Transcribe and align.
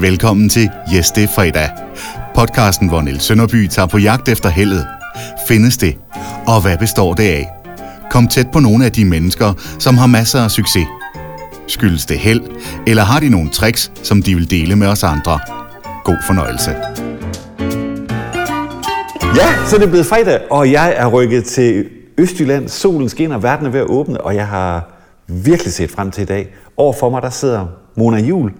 Velkommen 0.00 0.48
til 0.48 0.70
Yes, 0.96 1.10
det 1.10 1.24
er 1.24 1.28
fredag. 1.28 1.68
Podcasten, 2.34 2.88
hvor 2.88 3.00
Niels 3.00 3.22
Sønderby 3.22 3.66
tager 3.68 3.86
på 3.86 3.98
jagt 3.98 4.28
efter 4.28 4.48
heldet. 4.48 4.86
Findes 5.48 5.76
det? 5.76 5.98
Og 6.46 6.62
hvad 6.62 6.78
består 6.78 7.14
det 7.14 7.22
af? 7.22 7.48
Kom 8.10 8.28
tæt 8.28 8.46
på 8.52 8.60
nogle 8.60 8.84
af 8.84 8.92
de 8.92 9.04
mennesker, 9.04 9.52
som 9.78 9.98
har 9.98 10.06
masser 10.06 10.40
af 10.40 10.50
succes. 10.50 10.86
Skyldes 11.66 12.06
det 12.06 12.18
held, 12.18 12.40
eller 12.86 13.02
har 13.02 13.20
de 13.20 13.28
nogle 13.28 13.50
tricks, 13.50 13.92
som 14.02 14.22
de 14.22 14.34
vil 14.34 14.50
dele 14.50 14.76
med 14.76 14.86
os 14.86 15.02
andre? 15.02 15.38
God 16.04 16.16
fornøjelse. 16.26 16.70
Ja, 19.36 19.66
så 19.66 19.76
det 19.76 19.84
er 19.84 19.90
blevet 19.90 20.06
fredag, 20.06 20.40
og 20.50 20.72
jeg 20.72 20.94
er 20.96 21.06
rykket 21.06 21.44
til 21.44 21.88
Østjylland. 22.18 22.68
Solen 22.68 23.08
skinner, 23.08 23.38
verden 23.38 23.66
er 23.66 23.70
ved 23.70 23.80
at 23.80 23.86
åbne, 23.86 24.20
og 24.20 24.34
jeg 24.34 24.46
har 24.46 24.88
virkelig 25.26 25.72
set 25.72 25.90
frem 25.90 26.10
til 26.10 26.22
i 26.22 26.26
dag. 26.26 26.54
Over 26.76 26.92
for 26.92 27.10
mig, 27.10 27.22
der 27.22 27.30
sidder 27.30 27.66
Mona 27.96 28.18
Jul. 28.18 28.52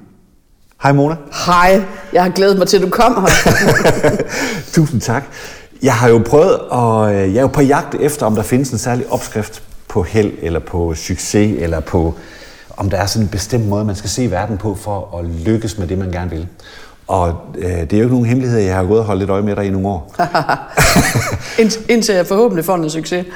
Hej 0.82 0.92
Mona. 0.92 1.16
Hej, 1.46 1.84
jeg 2.12 2.22
har 2.22 2.30
glædet 2.30 2.58
mig 2.58 2.68
til, 2.68 2.76
at 2.76 2.82
du 2.82 2.88
kom 2.88 3.14
her. 3.14 4.10
Tusind 4.74 5.00
tak. 5.00 5.24
Jeg 5.82 5.94
har 5.94 6.08
jo 6.08 6.22
prøvet, 6.26 6.58
og 6.58 7.14
jeg 7.14 7.36
er 7.36 7.40
jo 7.40 7.46
på 7.46 7.62
jagt 7.62 7.94
efter, 7.94 8.26
om 8.26 8.34
der 8.34 8.42
findes 8.42 8.70
en 8.70 8.78
særlig 8.78 9.12
opskrift 9.12 9.62
på 9.88 10.02
held, 10.02 10.32
eller 10.42 10.60
på 10.60 10.94
succes, 10.94 11.62
eller 11.62 11.80
på, 11.80 12.14
om 12.76 12.90
der 12.90 12.96
er 12.96 13.06
sådan 13.06 13.26
en 13.26 13.30
bestemt 13.30 13.68
måde, 13.68 13.84
man 13.84 13.96
skal 13.96 14.10
se 14.10 14.30
verden 14.30 14.58
på, 14.58 14.74
for 14.74 15.18
at 15.18 15.24
lykkes 15.24 15.78
med 15.78 15.86
det, 15.86 15.98
man 15.98 16.10
gerne 16.10 16.30
vil. 16.30 16.48
Og 17.08 17.34
øh, 17.58 17.64
det 17.64 17.92
er 17.92 17.98
jo 17.98 18.02
ikke 18.02 18.14
nogen 18.14 18.26
hemmelighed, 18.26 18.58
jeg 18.58 18.74
har 18.74 18.84
gået 18.84 19.00
og 19.00 19.06
holdt 19.06 19.18
lidt 19.18 19.30
øje 19.30 19.42
med 19.42 19.56
dig 19.56 19.66
i 19.66 19.70
nogle 19.70 19.88
år. 19.88 20.14
Indtil 21.92 22.14
jeg 22.14 22.26
forhåbentlig 22.26 22.64
får 22.64 22.76
noget 22.76 22.92
succes. 22.92 23.26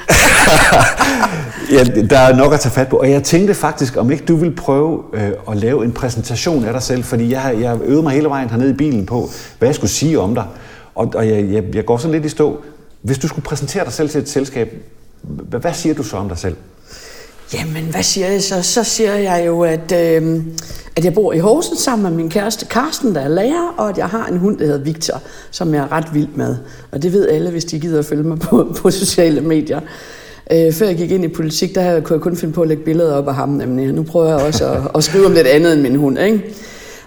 ja, 1.75 1.83
der 1.83 2.19
er 2.19 2.35
nok 2.35 2.53
at 2.53 2.59
tage 2.59 2.73
fat 2.73 2.87
på. 2.87 2.97
Og 2.97 3.11
jeg 3.11 3.23
tænkte 3.23 3.53
faktisk, 3.53 3.97
om 3.97 4.11
ikke 4.11 4.25
du 4.25 4.35
vil 4.35 4.55
prøve 4.55 5.03
øh, 5.13 5.31
at 5.51 5.57
lave 5.57 5.85
en 5.85 5.91
præsentation 5.91 6.65
af 6.65 6.73
dig 6.73 6.81
selv, 6.81 7.03
fordi 7.03 7.31
jeg, 7.31 7.55
jeg 7.59 7.77
øvede 7.83 8.03
mig 8.03 8.13
hele 8.13 8.29
vejen 8.29 8.49
hernede 8.49 8.69
i 8.69 8.73
bilen 8.73 9.05
på, 9.05 9.29
hvad 9.59 9.67
jeg 9.67 9.75
skulle 9.75 9.91
sige 9.91 10.19
om 10.19 10.35
dig. 10.35 10.45
Og, 10.95 11.11
og 11.15 11.27
jeg, 11.27 11.51
jeg, 11.51 11.63
jeg 11.75 11.85
går 11.85 11.97
sådan 11.97 12.11
lidt 12.11 12.25
i 12.25 12.29
stå. 12.29 12.61
Hvis 13.01 13.17
du 13.17 13.27
skulle 13.27 13.45
præsentere 13.45 13.83
dig 13.85 13.93
selv 13.93 14.09
til 14.09 14.21
et 14.21 14.29
selskab, 14.29 14.73
hvad, 15.21 15.59
hvad 15.59 15.73
siger 15.73 15.95
du 15.95 16.03
så 16.03 16.17
om 16.17 16.27
dig 16.27 16.37
selv? 16.37 16.55
Jamen, 17.53 17.83
hvad 17.91 18.03
siger 18.03 18.27
jeg 18.27 18.43
så? 18.43 18.61
Så 18.61 18.83
siger 18.83 19.15
jeg 19.15 19.43
jo, 19.47 19.61
at, 19.61 19.91
øh, 19.91 20.43
at 20.95 21.05
jeg 21.05 21.13
bor 21.13 21.33
i 21.33 21.39
Horsens 21.39 21.79
sammen 21.79 22.03
med 22.03 22.11
min 22.11 22.29
kæreste 22.29 22.65
Karsten, 22.65 23.15
der 23.15 23.21
er 23.21 23.27
lærer, 23.27 23.73
og 23.77 23.89
at 23.89 23.97
jeg 23.97 24.07
har 24.07 24.27
en 24.27 24.37
hund, 24.37 24.57
der 24.57 24.65
hedder 24.65 24.83
Victor, 24.83 25.21
som 25.51 25.73
jeg 25.73 25.83
er 25.83 25.91
ret 25.91 26.13
vild 26.13 26.27
med. 26.35 26.55
Og 26.91 27.01
det 27.01 27.13
ved 27.13 27.29
alle, 27.29 27.51
hvis 27.51 27.65
de 27.65 27.79
gider 27.79 27.99
at 27.99 28.05
følge 28.05 28.23
mig 28.23 28.39
på, 28.39 28.67
på 28.81 28.91
sociale 28.91 29.41
medier. 29.41 29.79
Øh, 30.51 30.73
før 30.73 30.85
jeg 30.85 30.97
gik 30.97 31.11
ind 31.11 31.25
i 31.25 31.27
politik, 31.27 31.75
der 31.75 31.99
kunne 31.99 32.15
jeg 32.15 32.21
kun 32.21 32.37
finde 32.37 32.53
på 32.53 32.61
at 32.61 32.67
lægge 32.67 32.83
billeder 32.83 33.13
op 33.13 33.27
af 33.27 33.35
ham. 33.35 33.49
Nemlig. 33.49 33.93
Nu 33.93 34.03
prøver 34.03 34.27
jeg 34.27 34.47
også 34.47 34.65
at, 34.71 34.81
at 34.95 35.03
skrive 35.03 35.25
om 35.25 35.33
lidt 35.33 35.47
andet 35.47 35.73
end 35.73 35.81
min 35.81 35.95
hund. 35.95 36.19
Ikke? 36.19 36.43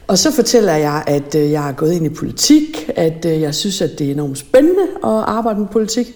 Og 0.06 0.18
så 0.18 0.32
fortæller 0.32 0.72
jeg, 0.72 1.02
at 1.06 1.34
øh, 1.34 1.52
jeg 1.52 1.68
er 1.68 1.72
gået 1.72 1.92
ind 1.92 2.06
i 2.06 2.08
politik, 2.08 2.90
at 2.96 3.24
øh, 3.24 3.40
jeg 3.40 3.54
synes, 3.54 3.80
at 3.80 3.90
det 3.98 4.06
er 4.06 4.10
enormt 4.10 4.38
spændende 4.38 4.82
at 5.04 5.10
arbejde 5.10 5.60
med 5.60 5.68
politik, 5.72 6.06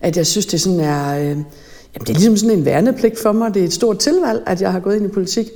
at 0.00 0.16
jeg 0.16 0.26
synes, 0.26 0.46
det 0.46 0.60
sådan 0.60 0.80
er... 0.80 1.30
Øh, 1.30 1.36
Jamen, 1.96 2.06
det 2.06 2.12
er 2.12 2.18
ligesom 2.18 2.36
sådan 2.36 2.58
en 2.58 2.64
værnepligt 2.64 3.18
for 3.22 3.32
mig. 3.32 3.54
Det 3.54 3.62
er 3.62 3.66
et 3.66 3.72
stort 3.72 3.98
tilvalg, 3.98 4.42
at 4.46 4.60
jeg 4.60 4.72
har 4.72 4.80
gået 4.80 4.96
ind 4.96 5.04
i 5.04 5.08
politik. 5.08 5.46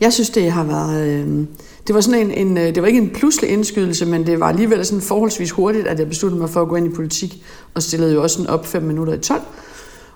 Jeg 0.00 0.12
synes, 0.12 0.30
det 0.30 0.52
har 0.52 0.64
været... 0.64 1.06
Øh, 1.06 1.46
det 1.86 1.94
var 1.94 2.00
sådan 2.00 2.20
en, 2.20 2.46
en, 2.46 2.58
øh, 2.58 2.74
det 2.74 2.82
var 2.82 2.88
ikke 2.88 3.00
en 3.00 3.10
pludselig 3.10 3.50
indskydelse, 3.50 4.06
men 4.06 4.26
det 4.26 4.40
var 4.40 4.48
alligevel 4.48 4.86
sådan 4.86 5.00
forholdsvis 5.00 5.50
hurtigt, 5.50 5.86
at 5.86 5.98
jeg 5.98 6.08
besluttede 6.08 6.40
mig 6.40 6.50
for 6.50 6.62
at 6.62 6.68
gå 6.68 6.76
ind 6.76 6.86
i 6.86 6.94
politik, 6.94 7.42
og 7.74 7.82
stillede 7.82 8.12
jo 8.12 8.22
også 8.22 8.36
sådan 8.36 8.50
op 8.50 8.66
5 8.66 8.82
minutter 8.82 9.12
i 9.12 9.18
12. 9.18 9.40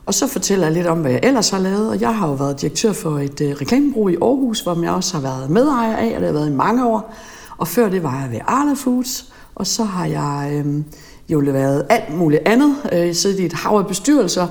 Og 0.07 0.15
så 0.15 0.27
fortæller 0.27 0.67
jeg 0.67 0.75
lidt 0.75 0.87
om, 0.87 0.99
hvad 0.99 1.11
jeg 1.11 1.21
ellers 1.23 1.51
har 1.51 1.59
lavet, 1.59 1.89
og 1.89 2.01
jeg 2.01 2.15
har 2.15 2.29
jo 2.29 2.35
været 2.35 2.61
direktør 2.61 2.93
for 2.93 3.19
et 3.19 3.41
øh, 3.41 3.51
reklamebureau 3.51 4.09
i 4.09 4.17
Aarhus, 4.23 4.61
hvor 4.61 4.83
jeg 4.83 4.91
også 4.91 5.15
har 5.15 5.21
været 5.23 5.51
medejer 5.51 5.97
af, 5.97 6.13
og 6.15 6.21
det 6.21 6.27
har 6.27 6.33
været 6.33 6.49
i 6.49 6.55
mange 6.55 6.87
år. 6.87 7.15
Og 7.59 7.69
før 7.69 7.89
det 7.89 8.03
var 8.03 8.21
jeg 8.23 8.31
ved 8.33 8.41
Arla 8.47 8.75
Foods, 8.75 9.33
og 9.55 9.67
så 9.67 9.85
har 9.85 10.07
jeg 10.07 10.63
øh, 10.67 10.83
jo 11.29 11.39
været 11.39 11.87
alt 11.89 12.17
muligt 12.17 12.42
andet, 12.47 12.77
øh, 12.92 13.15
siddet 13.15 13.41
i 13.41 13.47
et 13.47 13.53
hav 13.53 13.79
af 13.79 13.87
bestyrelser, 13.87 14.47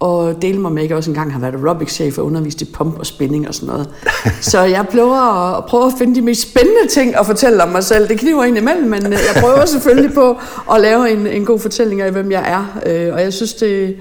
og 0.00 0.42
dele 0.42 0.60
mig 0.60 0.72
med, 0.72 0.82
at 0.82 0.88
jeg 0.88 0.96
også 0.96 1.10
engang 1.10 1.32
har 1.32 1.40
været 1.40 1.54
aerobics-chef 1.54 2.18
og 2.18 2.26
undervist 2.26 2.62
i 2.62 2.64
pump 2.64 2.98
og 2.98 3.06
spænding 3.06 3.48
og 3.48 3.54
sådan 3.54 3.66
noget. 3.66 3.88
Så 4.40 4.60
jeg 4.60 4.86
prøver 4.92 5.56
at, 5.56 5.64
prøve 5.64 5.86
at 5.86 5.92
finde 5.98 6.14
de 6.14 6.22
mest 6.22 6.50
spændende 6.50 6.88
ting 6.90 7.16
at 7.16 7.26
fortælle 7.26 7.62
om 7.62 7.68
mig 7.68 7.84
selv. 7.84 8.08
Det 8.08 8.18
kniver 8.18 8.44
ind 8.44 8.56
imellem, 8.56 8.90
men 8.90 9.06
øh, 9.06 9.12
jeg 9.12 9.42
prøver 9.42 9.64
selvfølgelig 9.64 10.14
på 10.14 10.38
at 10.74 10.80
lave 10.80 11.10
en, 11.10 11.26
en 11.26 11.44
god 11.44 11.58
fortælling 11.58 12.00
af, 12.00 12.12
hvem 12.12 12.32
jeg 12.32 12.44
er. 12.46 12.80
Øh, 12.86 13.14
og 13.14 13.20
jeg 13.20 13.32
synes, 13.32 13.54
det... 13.54 13.96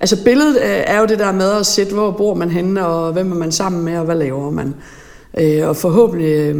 Altså 0.00 0.24
billedet 0.24 0.56
øh, 0.56 0.82
er 0.86 1.00
jo 1.00 1.06
det 1.06 1.18
der 1.18 1.32
med 1.32 1.50
at 1.50 1.66
sætte, 1.66 1.94
hvor 1.94 2.10
bor 2.10 2.34
man 2.34 2.50
henne, 2.50 2.86
og 2.86 3.12
hvem 3.12 3.32
er 3.32 3.36
man 3.36 3.52
sammen 3.52 3.84
med, 3.84 3.98
og 3.98 4.04
hvad 4.04 4.16
laver 4.16 4.50
man. 4.50 4.74
Og 5.68 5.76
forhåbentlig... 5.76 6.54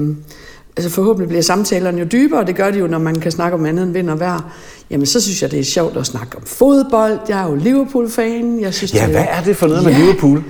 Altså 0.77 0.91
forhåbentlig 0.91 1.29
bliver 1.29 1.43
samtalerne 1.43 1.99
jo 1.99 2.05
dybere, 2.13 2.41
og 2.41 2.47
det 2.47 2.57
gør 2.57 2.71
de 2.71 2.79
jo, 2.79 2.87
når 2.87 2.99
man 2.99 3.15
kan 3.15 3.33
snakke 3.33 3.55
om 3.55 3.67
andet 3.67 3.83
end 3.83 3.93
vind 3.93 4.11
og 4.11 4.21
vejr 4.21 4.53
jamen 4.91 5.07
så 5.07 5.21
synes 5.21 5.43
jeg, 5.43 5.51
det 5.51 5.59
er 5.59 5.65
sjovt 5.65 5.97
at 5.97 6.07
snakke 6.07 6.37
om 6.37 6.43
fodbold. 6.43 7.19
Jeg 7.29 7.41
er 7.45 7.49
jo 7.49 7.55
Liverpool-fan. 7.55 8.61
Jeg 8.61 8.75
synes, 8.75 8.95
ja, 8.95 9.03
det, 9.03 9.11
hvad 9.11 9.27
er 9.29 9.43
det 9.43 9.57
for 9.57 9.67
noget 9.67 9.83
ja, 9.83 9.89
med 9.89 9.99
Liverpool? 9.99 10.43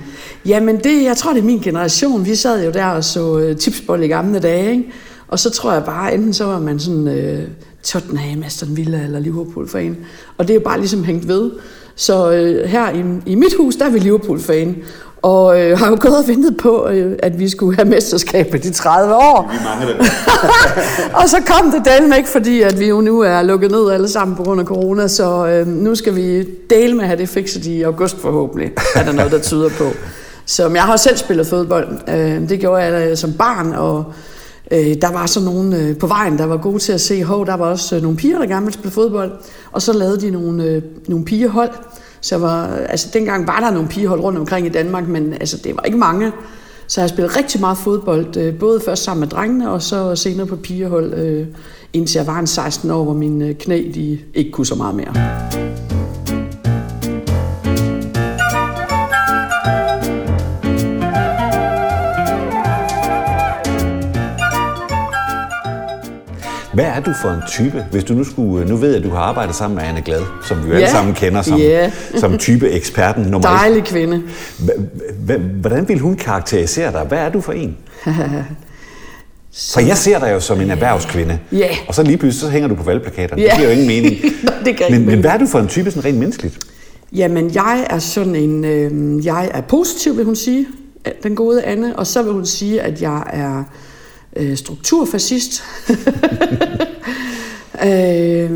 Jamen, 0.45 0.77
det, 0.77 1.03
jeg 1.03 1.17
tror, 1.17 1.33
det 1.33 1.39
er 1.39 1.45
min 1.45 1.59
generation. 1.59 2.25
Vi 2.25 2.35
sad 2.35 2.65
jo 2.65 2.71
der 2.71 2.85
og 2.85 3.03
så 3.03 3.49
uh, 3.49 3.57
tipsbold 3.57 4.03
i 4.03 4.07
gamle 4.07 4.39
dage, 4.39 4.71
ikke? 4.71 4.91
Og 5.27 5.39
så 5.39 5.49
tror 5.49 5.73
jeg 5.73 5.83
bare, 5.83 6.13
enten 6.13 6.33
så 6.33 6.45
var 6.45 6.59
man 6.59 6.79
sådan 6.79 7.07
uh, 7.07 7.43
Tottenham, 7.83 8.43
Aston 8.43 8.77
Villa 8.77 9.03
eller 9.03 9.19
Liverpool-fan. 9.19 9.97
Og 10.37 10.47
det 10.47 10.53
er 10.53 10.55
jo 10.55 10.63
bare 10.63 10.79
ligesom 10.79 11.03
hængt 11.03 11.27
ved. 11.27 11.51
Så 11.95 12.27
uh, 12.29 12.69
her 12.69 12.91
i, 12.91 13.03
i 13.25 13.35
mit 13.35 13.53
hus, 13.57 13.75
der 13.75 13.85
er 13.85 13.89
vi 13.89 13.99
Liverpool-fan 13.99 14.75
og 15.25 15.61
øh, 15.61 15.77
har 15.77 15.89
jo 15.89 15.97
gået 15.99 16.17
og 16.17 16.27
ventet 16.27 16.57
på, 16.57 16.87
øh, 16.87 17.15
at 17.19 17.39
vi 17.39 17.49
skulle 17.49 17.75
have 17.75 17.89
mesterskabet 17.89 18.65
i 18.65 18.71
30 18.73 19.15
år. 19.15 19.51
Vi 19.51 19.57
mangler 19.63 19.97
det. 19.97 20.11
og 21.19 21.29
så 21.29 21.37
kom 21.47 21.71
det 21.71 21.85
delen 21.85 22.13
ikke, 22.17 22.29
fordi 22.29 22.61
at 22.61 22.79
vi 22.79 22.87
jo 22.87 23.01
nu 23.01 23.19
er 23.19 23.41
lukket 23.41 23.71
ned 23.71 23.91
alle 23.91 24.09
sammen 24.09 24.37
på 24.37 24.43
grund 24.43 24.61
af 24.61 24.65
corona, 24.65 25.07
så 25.07 25.47
øh, 25.47 25.67
nu 25.67 25.95
skal 25.95 26.15
vi 26.15 26.47
dele 26.69 26.93
med 26.93 27.01
at 27.03 27.07
have 27.07 27.19
det 27.19 27.29
fikset 27.29 27.65
i 27.65 27.81
august 27.81 28.21
forhåbentlig, 28.21 28.71
er 28.95 29.03
der 29.03 29.11
noget, 29.11 29.31
der 29.31 29.39
tyder 29.39 29.69
på. 29.69 29.83
Så 30.45 30.69
jeg 30.69 30.83
har 30.83 30.97
selv 30.97 31.17
spillet 31.17 31.47
fodbold. 31.47 31.87
Øh, 32.09 32.49
det 32.49 32.59
gjorde 32.59 32.83
jeg 32.83 33.09
øh, 33.09 33.17
som 33.17 33.33
barn, 33.33 33.73
og 33.73 34.05
øh, 34.71 34.95
der 35.01 35.11
var 35.11 35.25
så 35.25 35.39
nogen 35.39 35.73
øh, 35.73 35.97
på 35.97 36.07
vejen, 36.07 36.37
der 36.37 36.45
var 36.45 36.57
gode 36.57 36.79
til 36.79 36.93
at 36.93 37.01
se, 37.01 37.23
hov, 37.23 37.45
der 37.45 37.55
var 37.55 37.65
også 37.65 37.95
øh, 37.95 38.01
nogle 38.01 38.17
piger, 38.17 38.39
der 38.39 38.45
gerne 38.45 38.65
ville 38.65 38.73
spille 38.73 38.91
fodbold, 38.91 39.31
og 39.71 39.81
så 39.81 39.93
lavede 39.93 40.21
de 40.21 40.31
nogle, 40.31 40.63
øh, 40.63 40.81
nogle 41.07 41.25
pigehold, 41.25 41.69
så 42.25 42.37
var, 42.37 42.67
altså, 42.67 43.07
dengang 43.13 43.47
var 43.47 43.59
der 43.59 43.71
nogle 43.71 43.87
pigehold 43.87 44.19
rundt 44.19 44.39
omkring 44.39 44.65
i 44.65 44.69
Danmark, 44.69 45.07
men 45.07 45.33
altså, 45.33 45.57
det 45.57 45.75
var 45.75 45.81
ikke 45.81 45.97
mange. 45.97 46.31
Så 46.87 47.01
jeg 47.01 47.09
spillede 47.09 47.37
rigtig 47.37 47.61
meget 47.61 47.77
fodbold, 47.77 48.37
øh, 48.37 48.59
både 48.59 48.81
først 48.85 49.03
sammen 49.03 49.19
med 49.19 49.27
drengene, 49.27 49.71
og 49.71 49.81
så 49.81 50.15
senere 50.15 50.45
på 50.45 50.55
pigehold, 50.55 51.13
øh, 51.13 51.47
indtil 51.93 52.19
jeg 52.19 52.27
var 52.27 52.39
en 52.39 52.47
16 52.47 52.91
år, 52.91 53.03
hvor 53.03 53.13
mine 53.13 53.47
øh, 53.47 53.55
knæ 53.55 53.91
de 53.93 54.19
ikke 54.33 54.51
kunne 54.51 54.65
så 54.65 54.75
meget 54.75 54.95
mere. 54.95 55.54
Hvad 66.75 66.85
er 66.85 66.99
du 66.99 67.13
for 67.21 67.29
en 67.29 67.41
type, 67.47 67.85
hvis 67.91 68.03
du 68.03 68.13
nu 68.13 68.23
skulle... 68.23 68.67
Nu 68.67 68.75
ved 68.75 68.89
jeg, 68.89 68.97
at 68.97 69.03
du 69.03 69.09
har 69.09 69.19
arbejdet 69.19 69.55
sammen 69.55 69.75
med 69.75 69.83
Anne 69.83 70.01
Glad, 70.01 70.21
som 70.47 70.63
vi 70.63 70.67
jo 70.67 70.73
ja. 70.73 70.75
alle 70.75 70.91
sammen 70.91 71.13
kender 71.13 71.41
som, 71.41 71.59
ja. 71.59 71.91
som 72.17 72.37
type 72.37 72.69
eksperten 72.69 73.23
nummer 73.23 73.49
Dejlig 73.49 73.83
kvinde. 73.83 74.21
Hvordan 75.61 75.87
vil 75.87 75.99
hun 75.99 76.15
karakterisere 76.15 76.91
dig? 76.91 77.01
Hvad 77.01 77.17
er 77.17 77.29
du 77.29 77.41
for 77.41 77.51
en? 77.51 77.77
Så 79.51 79.79
jeg 79.81 79.97
ser 79.97 80.19
dig 80.19 80.31
jo 80.31 80.39
som 80.39 80.61
en 80.61 80.71
erhvervskvinde. 80.71 81.39
Ja. 81.51 81.67
Og 81.87 81.95
så 81.95 82.03
lige 82.03 82.17
pludselig 82.17 82.41
så 82.41 82.49
hænger 82.49 82.67
du 82.67 82.75
på 82.75 82.83
valgplakaterne. 82.83 83.41
Yeah. 83.41 83.51
Det 83.51 83.59
giver 83.59 83.69
jo 83.69 83.73
ingen 83.73 83.87
mening. 83.87 84.15
det 84.65 84.77
kan 84.77 84.85
men, 84.91 85.05
men 85.05 85.19
hvad 85.19 85.31
er 85.31 85.37
du 85.37 85.47
for 85.47 85.59
en 85.59 85.67
type 85.67 85.91
sådan 85.91 86.05
rent 86.05 86.17
menneskeligt? 86.17 86.59
Jamen, 87.13 87.55
jeg 87.55 87.87
er 87.89 87.99
sådan 87.99 88.35
en... 88.35 88.65
Øh, 88.65 89.25
jeg 89.25 89.49
er 89.53 89.61
positiv, 89.61 90.17
vil 90.17 90.25
hun 90.25 90.35
sige, 90.35 90.67
den 91.23 91.35
gode 91.35 91.63
Anne. 91.63 91.95
Og 91.95 92.07
så 92.07 92.23
vil 92.23 92.33
hun 92.33 92.45
sige, 92.45 92.81
at 92.81 93.01
jeg 93.01 93.23
er 93.33 93.63
øh, 94.35 94.57
strukturfascist. 94.57 95.63
øh, 97.85 98.51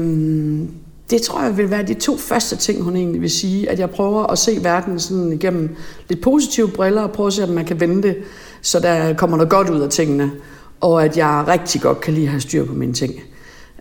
det 1.10 1.22
tror 1.22 1.44
jeg 1.44 1.58
vil 1.58 1.70
være 1.70 1.84
de 1.84 1.94
to 1.94 2.18
første 2.18 2.56
ting, 2.56 2.82
hun 2.82 2.96
egentlig 2.96 3.22
vil 3.22 3.30
sige. 3.30 3.70
At 3.70 3.80
jeg 3.80 3.90
prøver 3.90 4.24
at 4.24 4.38
se 4.38 4.60
verden 4.62 5.00
sådan 5.00 5.34
igennem 5.34 5.76
lidt 6.10 6.22
positive 6.22 6.68
briller, 6.68 7.02
og 7.02 7.12
prøve 7.12 7.28
at 7.28 7.34
se, 7.34 7.44
om 7.44 7.50
man 7.50 7.66
kan 7.66 7.80
vende 7.80 8.04
det, 8.08 8.18
så 8.62 8.80
der 8.80 9.14
kommer 9.14 9.38
noget 9.38 9.52
godt 9.52 9.70
ud 9.70 9.80
af 9.80 9.90
tingene. 9.90 10.32
Og 10.82 11.04
at 11.04 11.18
jeg 11.18 11.44
rigtig 11.48 11.82
godt 11.82 12.02
kan 12.02 12.14
lide 12.14 12.26
at 12.26 12.32
have 12.32 12.42
styr 12.42 12.66
på 12.66 12.74
mine 12.74 12.94
ting. 12.94 13.14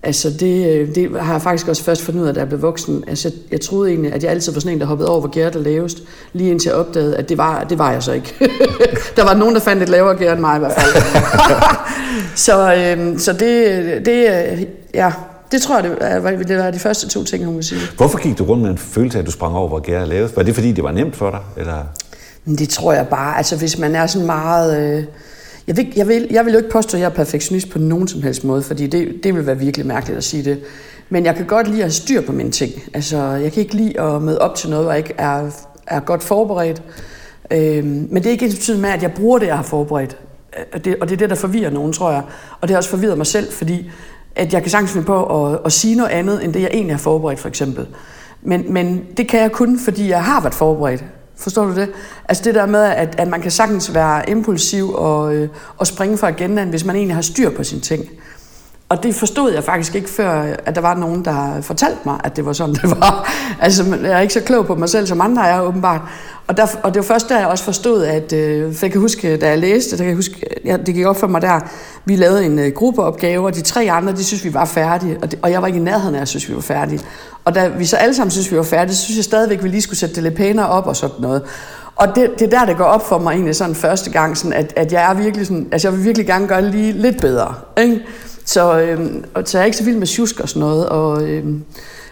Altså 0.02 0.30
det, 0.30 0.66
øh, 0.66 0.94
det 0.94 1.20
har 1.20 1.32
jeg 1.32 1.42
faktisk 1.42 1.68
også 1.68 1.84
først 1.84 2.02
fundet 2.02 2.22
ud 2.22 2.26
af, 2.26 2.34
da 2.34 2.40
jeg 2.40 2.48
blev 2.48 2.62
voksen. 2.62 3.04
Altså 3.08 3.28
jeg, 3.28 3.52
jeg 3.52 3.60
troede 3.60 3.90
egentlig, 3.90 4.12
at 4.12 4.22
jeg 4.22 4.30
altid 4.30 4.52
var 4.52 4.60
sådan 4.60 4.72
en, 4.72 4.80
der 4.80 4.86
hoppede 4.86 5.08
over, 5.08 5.20
hvor 5.20 5.28
gæret 5.28 5.56
er 5.56 5.60
lavest. 5.60 5.98
Lige 6.32 6.50
indtil 6.50 6.68
jeg 6.68 6.76
opdagede, 6.76 7.16
at 7.16 7.28
det 7.28 7.38
var, 7.38 7.64
det 7.64 7.78
var 7.78 7.92
jeg 7.92 8.02
så 8.02 8.12
ikke. 8.12 8.34
der 9.16 9.24
var 9.24 9.34
nogen, 9.34 9.54
der 9.54 9.60
fandt 9.60 9.82
et 9.82 9.88
lavere 9.88 10.16
gær 10.16 10.32
end 10.32 10.40
mig 10.40 10.56
i 10.56 10.58
hvert 10.58 10.72
fald. 10.72 11.02
så 12.46 12.74
øhm, 12.74 13.18
så 13.18 13.32
det, 13.32 14.06
det, 14.06 14.68
ja, 14.94 15.12
det 15.52 15.62
tror 15.62 15.74
jeg, 15.74 15.84
det 15.84 16.22
var, 16.22 16.30
det 16.30 16.58
var 16.58 16.70
de 16.70 16.78
første 16.78 17.08
to 17.08 17.24
ting, 17.24 17.44
hun 17.44 17.56
vil 17.56 17.64
sige. 17.64 17.80
Hvorfor 17.96 18.18
gik 18.18 18.38
du 18.38 18.44
rundt 18.44 18.62
med 18.62 18.70
en 18.70 18.78
følelse 18.78 19.18
af, 19.18 19.22
at 19.22 19.26
du 19.26 19.32
sprang 19.32 19.56
over, 19.56 19.68
hvor 19.68 19.78
gæret 19.78 20.02
er 20.02 20.06
lavest? 20.06 20.36
Var 20.36 20.42
det, 20.42 20.54
fordi 20.54 20.72
det 20.72 20.84
var 20.84 20.92
nemt 20.92 21.16
for 21.16 21.30
dig? 21.30 21.40
Eller? 21.56 21.84
Det 22.46 22.68
tror 22.68 22.92
jeg 22.92 23.06
bare. 23.08 23.36
Altså 23.36 23.56
hvis 23.56 23.78
man 23.78 23.94
er 23.94 24.06
sådan 24.06 24.26
meget... 24.26 24.96
Øh, 24.98 25.04
jeg 25.68 25.76
vil, 25.76 25.92
jeg, 25.96 26.08
vil, 26.08 26.26
jeg 26.30 26.44
vil 26.44 26.52
jo 26.52 26.58
ikke 26.58 26.70
påstå, 26.70 26.96
at 26.96 27.00
jeg 27.00 27.08
er 27.08 27.14
perfektionist 27.14 27.70
på 27.70 27.78
nogen 27.78 28.08
som 28.08 28.22
helst 28.22 28.44
måde, 28.44 28.62
fordi 28.62 28.86
det, 28.86 29.24
det 29.24 29.34
vil 29.34 29.46
være 29.46 29.58
virkelig 29.58 29.86
mærkeligt 29.86 30.16
at 30.16 30.24
sige 30.24 30.44
det. 30.44 30.60
Men 31.08 31.24
jeg 31.24 31.36
kan 31.36 31.46
godt 31.46 31.66
lide 31.66 31.78
at 31.78 31.84
have 31.84 31.92
styr 31.92 32.20
på 32.20 32.32
mine 32.32 32.50
ting. 32.50 32.72
Altså, 32.94 33.18
jeg 33.18 33.52
kan 33.52 33.62
ikke 33.62 33.74
lide 33.74 34.00
at 34.00 34.22
møde 34.22 34.38
op 34.38 34.54
til 34.54 34.70
noget, 34.70 34.88
og 34.88 34.98
ikke 34.98 35.14
er, 35.18 35.50
er 35.86 36.00
godt 36.00 36.22
forberedt. 36.22 36.82
Øhm, 37.50 38.08
men 38.10 38.14
det 38.14 38.26
er 38.26 38.30
ikke 38.30 38.46
ens 38.46 38.70
med, 38.78 38.88
at 38.88 39.02
jeg 39.02 39.12
bruger 39.12 39.38
det, 39.38 39.46
jeg 39.46 39.56
har 39.56 39.62
forberedt. 39.62 40.16
Og 40.72 40.84
det, 40.84 40.96
og 41.00 41.08
det 41.08 41.14
er 41.14 41.18
det, 41.18 41.30
der 41.30 41.36
forvirrer 41.36 41.70
nogen, 41.70 41.92
tror 41.92 42.10
jeg. 42.10 42.22
Og 42.60 42.68
det 42.68 42.70
har 42.70 42.76
også 42.76 42.90
forvirret 42.90 43.16
mig 43.16 43.26
selv, 43.26 43.52
fordi 43.52 43.90
at 44.36 44.52
jeg 44.52 44.62
kan 44.62 44.70
sagtens 44.70 44.92
finde 44.92 45.06
på 45.06 45.46
at, 45.46 45.58
at 45.64 45.72
sige 45.72 45.94
noget 45.94 46.10
andet, 46.10 46.44
end 46.44 46.52
det, 46.52 46.60
jeg 46.60 46.70
egentlig 46.72 46.94
har 46.94 47.00
forberedt, 47.00 47.40
for 47.40 47.48
eksempel. 47.48 47.86
Men, 48.42 48.72
men 48.72 49.04
det 49.16 49.28
kan 49.28 49.40
jeg 49.40 49.52
kun, 49.52 49.78
fordi 49.78 50.08
jeg 50.08 50.24
har 50.24 50.40
været 50.40 50.54
forberedt. 50.54 51.04
Forstår 51.38 51.64
du 51.64 51.74
det? 51.74 51.90
Altså 52.28 52.44
det 52.44 52.54
der 52.54 52.66
med, 52.66 52.82
at, 52.82 53.14
at 53.18 53.28
man 53.28 53.40
kan 53.40 53.50
sagtens 53.50 53.94
være 53.94 54.30
impulsiv 54.30 54.94
og, 54.94 55.34
øh, 55.34 55.48
og 55.76 55.86
springe 55.86 56.18
fra 56.18 56.28
agendaen, 56.28 56.68
hvis 56.68 56.84
man 56.84 56.96
egentlig 56.96 57.14
har 57.14 57.22
styr 57.22 57.50
på 57.50 57.64
sine 57.64 57.80
ting. 57.80 58.04
Og 58.88 59.02
det 59.02 59.14
forstod 59.14 59.52
jeg 59.52 59.64
faktisk 59.64 59.94
ikke 59.94 60.10
før, 60.10 60.54
at 60.66 60.74
der 60.74 60.80
var 60.80 60.94
nogen, 60.94 61.24
der 61.24 61.60
fortalte 61.60 61.98
mig, 62.04 62.20
at 62.24 62.36
det 62.36 62.46
var 62.46 62.52
sådan, 62.52 62.74
det 62.82 62.90
var. 62.90 63.32
Altså, 63.60 63.96
jeg 64.02 64.12
er 64.12 64.20
ikke 64.20 64.34
så 64.34 64.40
klog 64.40 64.66
på 64.66 64.74
mig 64.74 64.88
selv, 64.88 65.06
som 65.06 65.20
andre 65.20 65.48
er 65.48 65.60
åbenbart. 65.60 66.00
Og, 66.48 66.56
der, 66.56 66.66
og 66.82 66.94
det 66.94 67.00
var 67.00 67.06
først 67.06 67.28
der, 67.28 67.38
jeg 67.38 67.48
også 67.48 67.64
forstod, 67.64 68.04
at... 68.04 68.32
Øh, 68.32 68.74
for 68.74 68.86
jeg 68.86 68.92
kan 68.92 69.00
huske, 69.00 69.36
da 69.36 69.48
jeg 69.48 69.58
læste, 69.58 69.90
der 69.90 69.96
kan 69.96 70.06
jeg 70.06 70.16
huske, 70.16 70.46
ja, 70.64 70.76
det 70.86 70.94
gik 70.94 71.06
op 71.06 71.16
for 71.16 71.26
mig 71.26 71.42
der, 71.42 71.60
vi 72.04 72.16
lavede 72.16 72.44
en 72.44 72.58
øh, 72.58 72.72
gruppeopgave, 72.72 73.46
og 73.46 73.54
de 73.54 73.60
tre 73.60 73.90
andre, 73.90 74.12
de 74.12 74.24
synes 74.24 74.44
vi 74.44 74.54
var 74.54 74.64
færdige. 74.64 75.18
Og, 75.22 75.30
det, 75.30 75.38
og 75.42 75.50
jeg 75.50 75.60
var 75.62 75.66
ikke 75.66 75.78
i 75.78 75.82
nærheden 75.82 76.14
af, 76.14 76.18
at 76.18 76.20
jeg 76.20 76.28
synes, 76.28 76.48
vi 76.48 76.54
var 76.54 76.60
færdige. 76.60 77.00
Og 77.44 77.54
da 77.54 77.68
vi 77.68 77.84
så 77.84 77.96
alle 77.96 78.14
sammen 78.14 78.30
synes, 78.30 78.52
vi 78.52 78.56
var 78.56 78.62
færdige, 78.62 78.96
så 78.96 79.02
synes 79.02 79.16
jeg 79.16 79.24
stadigvæk, 79.24 79.58
at 79.58 79.64
vi 79.64 79.68
lige 79.68 79.82
skulle 79.82 79.98
sætte 79.98 80.14
det 80.14 80.22
lidt 80.22 80.34
pænere 80.34 80.68
op 80.68 80.86
og 80.86 80.96
sådan 80.96 81.16
noget. 81.20 81.42
Og 81.96 82.08
det, 82.14 82.30
det 82.38 82.42
er 82.54 82.58
der, 82.58 82.66
det 82.66 82.76
går 82.76 82.84
op 82.84 83.08
for 83.08 83.18
mig 83.18 83.32
egentlig 83.32 83.56
sådan 83.56 83.74
første 83.74 84.10
gang, 84.10 84.36
sådan 84.36 84.52
at, 84.52 84.72
at 84.76 84.92
jeg 84.92 85.10
er 85.10 85.14
virkelig 85.14 85.46
sådan, 85.46 85.68
altså 85.72 85.88
jeg 85.88 85.96
vil 85.96 86.04
virkelig 86.04 86.26
gerne 86.26 86.46
gøre 86.46 86.62
det 86.62 86.70
lige 86.70 86.92
lidt 86.92 87.20
bedre. 87.20 87.54
Ikke? 87.78 88.00
Så, 88.44 88.80
øhm, 88.80 89.24
så 89.44 89.58
jeg 89.58 89.62
er 89.62 89.66
ikke 89.66 89.76
så 89.78 89.84
vild 89.84 89.96
med 89.96 90.06
tjusk 90.06 90.40
og 90.40 90.48
sådan 90.48 90.60
noget. 90.60 90.88
Og, 90.88 91.22
Øh, 91.22 91.44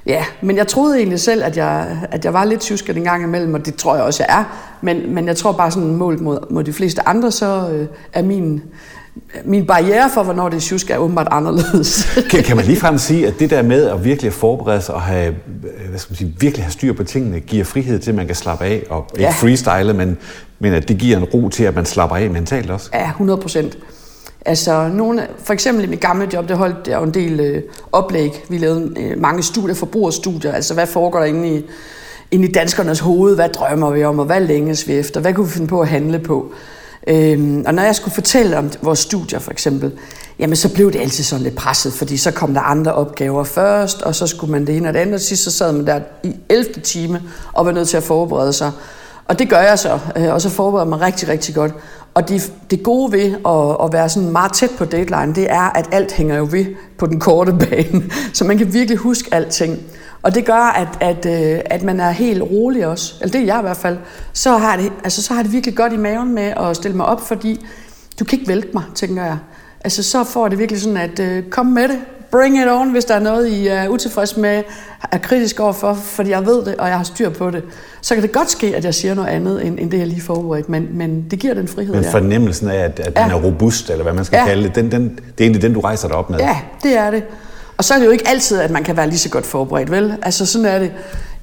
ja, 0.07 0.25
men 0.43 0.57
jeg 0.57 0.69
troede 0.69 0.99
egentlig 0.99 1.21
selv, 1.21 1.45
at 1.45 1.57
jeg, 1.57 1.99
at 2.11 2.25
jeg 2.25 2.33
var 2.33 2.45
lidt 2.45 2.61
tjusket 2.61 2.97
en 2.97 3.05
gang 3.05 3.25
imellem, 3.25 3.55
og 3.55 3.67
det 3.67 3.77
tror 3.77 3.95
jeg 3.95 4.05
også, 4.05 4.25
jeg 4.29 4.39
er. 4.39 4.45
Men, 4.81 5.15
men 5.15 5.27
jeg 5.27 5.37
tror 5.37 5.53
bare 5.53 5.71
sådan 5.71 5.95
målt 5.95 6.21
mod, 6.21 6.39
mod 6.51 6.65
de 6.65 6.73
fleste 6.73 7.09
andre, 7.09 7.31
så 7.31 7.69
øh, 7.73 7.87
er 8.13 8.23
min, 8.23 8.63
min 9.45 9.67
barriere 9.67 10.11
for, 10.15 10.23
hvornår 10.23 10.49
det 10.49 10.57
er 10.57 10.61
tjusk, 10.61 10.91
er 10.91 10.97
åbenbart 10.97 11.29
anderledes. 11.31 12.09
kan, 12.31 12.43
kan 12.43 12.57
man 12.57 12.65
ligefrem 12.65 12.99
sige, 12.99 13.27
at 13.27 13.35
det 13.39 13.51
der 13.51 13.63
med 13.63 13.87
at 13.87 14.05
virkelig 14.05 14.33
forberede 14.33 14.81
sig 14.81 14.95
og 14.95 15.03
have, 15.03 15.29
øh, 15.29 15.89
hvad 15.89 15.99
skal 15.99 16.13
man 16.13 16.17
sige, 16.17 16.35
virkelig 16.41 16.65
have 16.65 16.73
styr 16.73 16.93
på 16.93 17.05
tingene, 17.05 17.41
giver 17.41 17.65
frihed 17.65 17.99
til, 17.99 18.11
at 18.11 18.17
man 18.17 18.27
kan 18.27 18.37
slappe 18.37 18.65
af 18.65 18.83
og 18.91 19.07
ikke 19.15 19.25
ja. 19.25 19.31
freestyle, 19.31 19.93
men, 19.93 20.19
men 20.59 20.73
at 20.73 20.89
det 20.89 20.99
giver 20.99 21.17
en 21.17 21.25
ro 21.25 21.49
til, 21.49 21.65
at 21.65 21.75
man 21.75 21.85
slapper 21.85 22.17
af 22.17 22.31
mentalt 22.31 22.71
også? 22.71 22.91
Ja, 22.95 23.09
100 23.09 23.41
procent. 23.41 23.79
Altså, 24.47 24.89
nogle, 24.89 25.27
for 25.45 25.53
eksempel 25.53 25.85
i 25.85 25.89
mit 25.89 26.01
gamle 26.01 26.29
job, 26.33 26.49
det 26.49 26.57
holdt 26.57 26.89
jeg 26.89 26.99
jo 26.99 27.03
en 27.03 27.15
del 27.15 27.41
øh, 27.41 27.63
oplæg. 27.93 28.45
Vi 28.49 28.59
lavede 28.59 28.93
øh, 29.01 29.21
mange 29.21 29.43
studier, 29.43 29.75
forbrugerstudier. 29.75 30.53
Altså, 30.53 30.75
hvad 30.75 30.87
foregår 30.87 31.19
der 31.19 31.27
inde 31.27 31.49
i, 31.57 31.65
inde 32.31 32.49
i 32.49 32.53
danskernes 32.53 33.01
hoved? 33.01 33.35
Hvad 33.35 33.49
drømmer 33.49 33.91
vi 33.91 34.05
om, 34.05 34.19
og 34.19 34.25
hvad 34.25 34.41
længes 34.41 34.89
vi 34.89 34.95
efter? 34.95 35.21
Hvad 35.21 35.35
kunne 35.35 35.47
vi 35.47 35.53
finde 35.53 35.67
på 35.67 35.81
at 35.81 35.89
handle 35.89 36.19
på? 36.19 36.53
Øhm, 37.07 37.65
og 37.67 37.75
når 37.75 37.83
jeg 37.83 37.97
skulle 37.97 38.15
fortælle 38.15 38.59
om 38.59 38.71
vores 38.83 38.99
studier, 38.99 39.39
for 39.39 39.51
eksempel, 39.51 39.93
jamen 40.39 40.57
så 40.57 40.75
blev 40.75 40.93
det 40.93 41.01
altid 41.01 41.25
sådan 41.25 41.43
lidt 41.43 41.57
presset, 41.57 41.93
fordi 41.93 42.17
så 42.17 42.31
kom 42.31 42.55
der 42.55 42.61
andre 42.61 42.93
opgaver 42.95 43.45
først, 43.45 44.03
og 44.03 44.15
så 44.15 44.27
skulle 44.27 44.53
man 44.53 44.67
det 44.67 44.77
ene 44.77 44.89
og 44.89 44.95
det 44.95 45.01
andet, 45.01 45.15
og 45.15 45.21
sidst 45.21 45.45
så 45.45 45.51
sad 45.51 45.73
man 45.73 45.87
der 45.87 46.01
i 46.23 46.37
11. 46.49 46.73
time 46.83 47.23
og 47.53 47.67
var 47.67 47.73
nødt 47.73 47.89
til 47.89 47.97
at 47.97 48.03
forberede 48.03 48.53
sig. 48.53 48.73
Og 49.29 49.39
det 49.39 49.51
gør 49.51 49.61
jeg 49.61 49.79
så, 49.79 49.99
øh, 50.17 50.35
og 50.35 50.41
så 50.41 50.51
forbereder 50.51 50.85
jeg 50.85 50.89
mig 50.89 51.01
rigtig, 51.01 51.29
rigtig 51.29 51.55
godt. 51.55 51.73
Og 52.15 52.29
det, 52.29 52.53
det 52.71 52.83
gode 52.83 53.13
ved 53.13 53.35
at, 53.47 53.87
at 53.87 53.93
være 53.93 54.09
sådan 54.09 54.31
meget 54.31 54.53
tæt 54.53 54.71
på 54.79 54.85
deadline, 54.85 55.35
det 55.35 55.51
er, 55.51 55.77
at 55.77 55.89
alt 55.93 56.13
hænger 56.13 56.37
jo 56.37 56.49
ved 56.51 56.67
på 56.99 57.07
den 57.07 57.21
korte 57.21 57.53
bane. 57.71 58.05
Så 58.33 58.45
man 58.45 58.59
kan 58.59 58.73
virkelig 58.73 58.99
huske 58.99 59.35
alting. 59.35 59.79
Og 60.23 60.35
det 60.35 60.45
gør, 60.45 60.73
at, 60.73 60.89
at, 61.01 61.27
øh, 61.27 61.61
at 61.65 61.83
man 61.83 62.01
er 62.01 62.11
helt 62.11 62.43
rolig 62.43 62.87
også. 62.87 63.15
Eller 63.21 63.33
det 63.33 63.41
er 63.41 63.45
jeg 63.45 63.59
i 63.59 63.63
hvert 63.63 63.77
fald. 63.77 63.99
Så 64.33 64.57
har, 64.57 64.77
det, 64.77 64.93
altså, 65.05 65.23
så 65.23 65.35
har 65.35 65.43
det 65.43 65.53
virkelig 65.53 65.77
godt 65.77 65.93
i 65.93 65.97
maven 65.97 66.35
med 66.35 66.53
at 66.57 66.77
stille 66.77 66.97
mig 66.97 67.07
op, 67.07 67.21
fordi 67.21 67.67
du 68.21 68.25
kan 68.25 68.39
ikke 68.39 68.49
vælte 68.49 68.69
mig, 68.75 68.83
tænker 68.95 69.25
jeg. 69.25 69.39
Altså 69.85 70.03
så 70.03 70.25
får 70.25 70.49
det 70.49 70.59
virkelig 70.59 70.81
sådan, 70.81 70.97
at 70.97 71.21
øh, 71.21 71.51
kom 71.51 71.67
med 71.67 71.89
det, 71.89 71.99
bring 72.37 72.59
it 72.59 72.69
on, 72.69 72.91
hvis 72.91 73.05
der 73.05 73.15
er 73.15 73.21
noget, 73.21 73.49
I 73.49 73.67
er 73.67 73.89
utilfreds 73.89 74.37
med, 74.37 74.63
er 75.13 75.19
kritisk 75.19 75.61
overfor, 75.61 75.95
fordi 75.95 76.31
jeg 76.31 76.47
ved 76.47 76.65
det, 76.65 76.75
og 76.75 76.89
jeg 76.89 76.97
har 76.97 77.05
styr 77.05 77.31
på 77.31 77.51
det. 77.51 77.63
Så 78.01 78.15
kan 78.15 78.23
det 78.23 78.33
godt 78.33 78.51
ske, 78.51 78.77
at 78.77 78.85
jeg 78.85 78.95
siger 78.95 79.15
noget 79.15 79.29
andet, 79.29 79.67
end, 79.67 79.79
end 79.81 79.91
det, 79.91 79.99
jeg 79.99 80.07
lige 80.07 80.21
forberedt, 80.21 80.69
men, 80.69 80.89
men 80.91 81.27
det 81.31 81.39
giver 81.39 81.55
den 81.55 81.69
frihed. 81.69 81.95
Men 81.95 82.05
fornemmelsen 82.05 82.69
af, 82.69 82.79
at, 82.79 83.01
at 83.01 83.13
ja. 83.17 83.23
den 83.23 83.31
er 83.31 83.35
robust, 83.35 83.91
eller 83.91 84.03
hvad 84.03 84.13
man 84.13 84.25
skal 84.25 84.37
ja. 84.37 84.47
kalde 84.47 84.63
det, 84.63 84.75
den, 84.75 84.91
den, 84.91 85.03
det 85.03 85.19
er 85.19 85.45
egentlig 85.45 85.63
den, 85.63 85.75
du 85.75 85.81
rejser 85.81 86.09
dig 86.09 86.17
op 86.17 86.31
med. 86.31 86.39
Ja, 86.39 86.57
det 86.83 86.99
er 86.99 87.11
det. 87.11 87.23
Og 87.77 87.85
så 87.85 87.95
er 87.95 87.99
det 87.99 88.07
jo 88.07 88.11
ikke 88.11 88.29
altid, 88.29 88.61
at 88.61 88.71
man 88.71 88.85
kan 88.85 88.97
være 88.97 89.07
lige 89.07 89.19
så 89.19 89.29
godt 89.29 89.47
forberedt, 89.47 89.91
vel? 89.91 90.17
Altså 90.23 90.47
sådan 90.47 90.65
er 90.65 90.79
det 90.79 90.93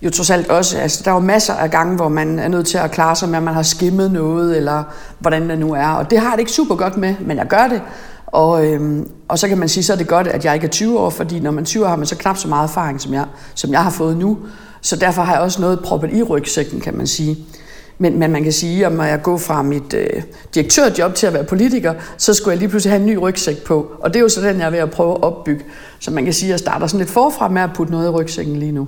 jo 0.02 0.10
trods 0.10 0.30
alt 0.30 0.50
også. 0.50 0.78
Altså, 0.78 1.02
der 1.06 1.12
er 1.12 1.16
jo 1.16 1.22
masser 1.22 1.54
af 1.54 1.72
gange, 1.72 1.96
hvor 1.96 2.10
man 2.10 2.40
er 2.40 2.48
nødt 2.48 2.68
til 2.68 2.78
at 2.78 2.92
klare 2.92 3.16
sig 3.16 3.30
med, 3.30 3.38
at 3.38 3.44
man 3.44 3.54
har 3.54 3.64
skimmet 3.64 4.12
noget, 4.12 4.58
eller 4.58 4.84
hvordan 5.20 5.50
det 5.50 5.60
nu 5.60 5.74
er. 5.74 5.88
Og 5.88 6.12
det 6.12 6.20
har 6.20 6.32
det 6.32 6.40
ikke 6.40 6.52
super 6.52 6.76
godt 6.76 6.98
med, 6.98 7.16
men 7.20 7.38
jeg 7.38 7.48
gør 7.48 7.68
det. 7.68 7.82
Og, 8.34 8.66
øhm, 8.66 9.10
og 9.28 9.40
så 9.40 9.48
kan 9.48 9.58
man 9.58 9.70
sige, 9.70 9.84
så 9.84 9.94
er 9.94 9.98
det 9.98 10.08
godt, 10.08 10.28
at 10.28 10.46
jeg 10.46 10.54
ikke 10.54 10.66
er 10.66 10.72
20 10.72 11.00
år, 11.00 11.10
fordi 11.10 11.40
når 11.40 11.52
man 11.52 11.62
er 11.62 11.66
20 11.66 11.84
år, 11.86 11.90
har 11.90 11.96
man 11.96 12.06
så 12.06 12.16
knap 12.16 12.38
så 12.38 12.48
meget 12.48 12.64
erfaring, 12.64 13.02
som 13.02 13.14
jeg, 13.14 13.26
som 13.56 13.72
jeg 13.72 13.84
har 13.84 13.90
fået 13.90 14.18
nu. 14.18 14.38
Så 14.82 14.96
derfor 14.96 15.22
har 15.22 15.34
jeg 15.34 15.42
også 15.42 15.62
noget 15.62 15.80
proppet 15.80 16.14
i 16.14 16.24
rygsækken, 16.24 16.82
kan 16.82 16.98
man 16.98 17.08
sige. 17.08 17.38
Men, 17.98 18.20
men 18.20 18.32
man 18.32 18.44
kan 18.44 18.52
sige, 18.52 18.86
at 18.86 18.92
når 18.92 19.04
jeg 19.04 19.22
går 19.22 19.38
fra 19.38 19.62
mit 19.62 19.94
øh, 19.94 20.24
direktørjob 20.54 21.14
til 21.14 21.28
at 21.28 21.34
være 21.34 21.44
politiker, 21.44 21.94
så 22.18 22.34
skulle 22.34 22.52
jeg 22.52 22.60
lige 22.60 22.70
pludselig 22.70 22.92
have 22.92 23.00
en 23.00 23.06
ny 23.06 23.18
rygsæk 23.18 23.64
på. 23.64 23.92
Og 24.00 24.14
det 24.14 24.20
er 24.20 24.24
jo 24.24 24.30
så 24.30 24.42
den, 24.42 24.60
jeg 24.60 24.66
er 24.66 24.70
ved 24.70 24.80
at 24.80 24.92
prøve 24.92 25.12
at 25.12 25.24
opbygge. 25.24 25.64
Så 26.00 26.12
man 26.12 26.24
kan 26.24 26.34
sige, 26.34 26.48
at 26.48 26.52
jeg 26.52 26.60
starter 26.60 26.88
sådan 26.88 27.00
lidt 27.00 27.10
forfra 27.10 27.48
med 27.48 27.62
at 27.62 27.70
putte 27.76 27.92
noget 27.92 28.06
i 28.06 28.10
rygsækken 28.10 28.56
lige 28.56 28.72
nu. 28.72 28.88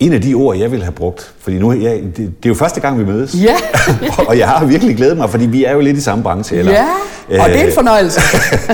En 0.00 0.12
af 0.12 0.20
de 0.20 0.34
ord, 0.34 0.56
jeg 0.56 0.72
vil 0.72 0.82
have 0.82 0.92
brugt, 0.92 1.34
fordi 1.38 1.58
nu, 1.58 1.72
jeg, 1.72 2.02
det, 2.02 2.16
det 2.16 2.26
er 2.26 2.48
jo 2.48 2.54
første 2.54 2.80
gang, 2.80 2.98
vi 2.98 3.04
mødes. 3.04 3.34
Ja. 3.42 3.56
og 4.28 4.38
jeg 4.38 4.48
har 4.48 4.64
virkelig 4.64 4.96
glædet 4.96 5.16
mig, 5.16 5.30
fordi 5.30 5.46
vi 5.46 5.64
er 5.64 5.72
jo 5.72 5.80
lidt 5.80 5.96
i 5.96 6.00
samme 6.00 6.24
branche. 6.24 6.56
Eller, 6.56 6.72
ja, 6.72 7.42
og 7.42 7.48
det 7.48 7.60
er 7.60 7.66
en 7.66 7.72
fornøjelse. 7.74 8.20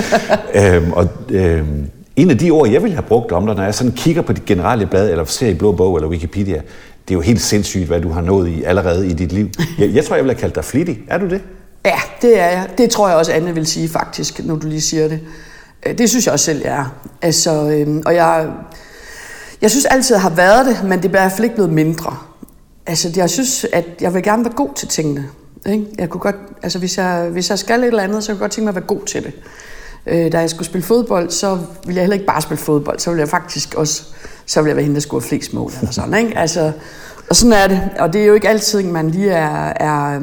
øhm, 0.75 0.91
og, 0.91 1.07
øhm, 1.29 1.89
en 2.15 2.29
af 2.29 2.37
de 2.37 2.51
ord, 2.51 2.69
jeg 2.69 2.83
vil 2.83 2.91
have 2.91 3.01
brugt 3.01 3.31
om 3.31 3.45
dig, 3.45 3.55
når 3.55 3.63
jeg 3.63 3.75
sådan 3.75 3.91
kigger 3.91 4.21
på 4.21 4.33
dit 4.33 4.45
generelle 4.45 4.85
blad, 4.85 5.09
eller 5.09 5.25
ser 5.25 5.47
i 5.47 5.53
Blå 5.53 5.71
Bog 5.71 5.95
eller 5.95 6.09
Wikipedia, 6.09 6.61
det 7.07 7.13
er 7.13 7.15
jo 7.15 7.21
helt 7.21 7.41
sindssygt, 7.41 7.87
hvad 7.87 8.01
du 8.01 8.09
har 8.09 8.21
nået 8.21 8.47
i 8.49 8.63
allerede 8.63 9.07
i 9.07 9.13
dit 9.13 9.31
liv. 9.31 9.49
Jeg, 9.79 9.93
jeg 9.93 10.05
tror, 10.05 10.15
jeg 10.15 10.25
vil 10.25 10.31
have 10.31 10.39
kaldt 10.39 10.55
dig 10.55 10.65
flittig. 10.65 10.99
Er 11.07 11.17
du 11.17 11.29
det? 11.29 11.41
Ja, 11.85 11.99
det 12.21 12.39
er 12.39 12.45
jeg. 12.45 12.67
Det 12.77 12.89
tror 12.89 13.07
jeg 13.07 13.17
også, 13.17 13.31
Anne 13.31 13.53
vil 13.53 13.65
sige 13.65 13.89
faktisk, 13.89 14.45
når 14.45 14.55
du 14.55 14.67
lige 14.67 14.81
siger 14.81 15.07
det. 15.07 15.19
Øh, 15.85 15.97
det 15.97 16.09
synes 16.09 16.25
jeg 16.25 16.33
også 16.33 16.45
selv, 16.45 16.61
jeg 16.63 16.73
er. 16.73 16.95
Altså, 17.21 17.69
øhm, 17.69 18.03
og 18.05 18.15
jeg, 18.15 18.47
jeg 19.63 19.71
synes 19.71 19.85
altid, 19.85 20.15
jeg 20.15 20.21
har 20.21 20.29
været 20.29 20.65
det, 20.65 20.83
men 20.83 20.97
det 20.97 21.05
er 21.05 21.09
i 21.09 21.11
hvert 21.11 21.31
fald 21.31 21.43
ikke 21.43 21.55
blevet 21.55 21.73
mindre. 21.73 22.17
Altså, 22.85 23.11
jeg 23.15 23.29
synes, 23.29 23.65
at 23.73 23.85
jeg 24.01 24.13
vil 24.13 24.23
gerne 24.23 24.43
være 24.45 24.53
god 24.53 24.69
til 24.75 24.87
tingene. 24.87 25.25
Ikke? 25.65 25.85
Jeg 25.97 26.09
kunne 26.09 26.21
godt, 26.21 26.35
altså, 26.63 26.79
hvis 26.79 26.97
jeg, 26.97 27.29
hvis 27.31 27.49
jeg 27.49 27.59
skal 27.59 27.79
et 27.79 27.87
eller 27.87 28.03
andet, 28.03 28.23
så 28.23 28.27
kunne 28.31 28.35
jeg 28.35 28.39
godt 28.39 28.51
tænke 28.51 28.65
mig 28.65 28.69
at 28.69 28.75
være 28.75 28.85
god 28.85 29.05
til 29.05 29.23
det. 29.23 29.33
Øh, 30.07 30.31
da 30.31 30.39
jeg 30.39 30.49
skulle 30.49 30.65
spille 30.65 30.85
fodbold, 30.85 31.29
så 31.29 31.57
ville 31.85 31.95
jeg 31.95 32.03
heller 32.03 32.13
ikke 32.13 32.25
bare 32.25 32.41
spille 32.41 32.61
fodbold, 32.63 32.99
så 32.99 33.09
ville 33.09 33.19
jeg 33.19 33.29
faktisk 33.29 33.73
også, 33.75 34.03
så 34.45 34.61
ville 34.61 34.69
jeg 34.69 34.75
være 34.75 34.83
hende, 34.83 34.95
der 34.95 35.01
skulle 35.01 35.25
flest 35.25 35.53
mål 35.53 35.71
eller 35.79 35.91
sådan, 35.91 36.13
ikke? 36.13 36.37
Altså, 36.37 36.71
og 37.29 37.35
sådan 37.35 37.53
er 37.53 37.67
det. 37.67 37.89
Og 37.99 38.13
det 38.13 38.21
er 38.21 38.25
jo 38.25 38.33
ikke 38.33 38.49
altid, 38.49 38.83
man 38.83 39.09
lige 39.09 39.31
er, 39.31 39.73
er 39.75 40.19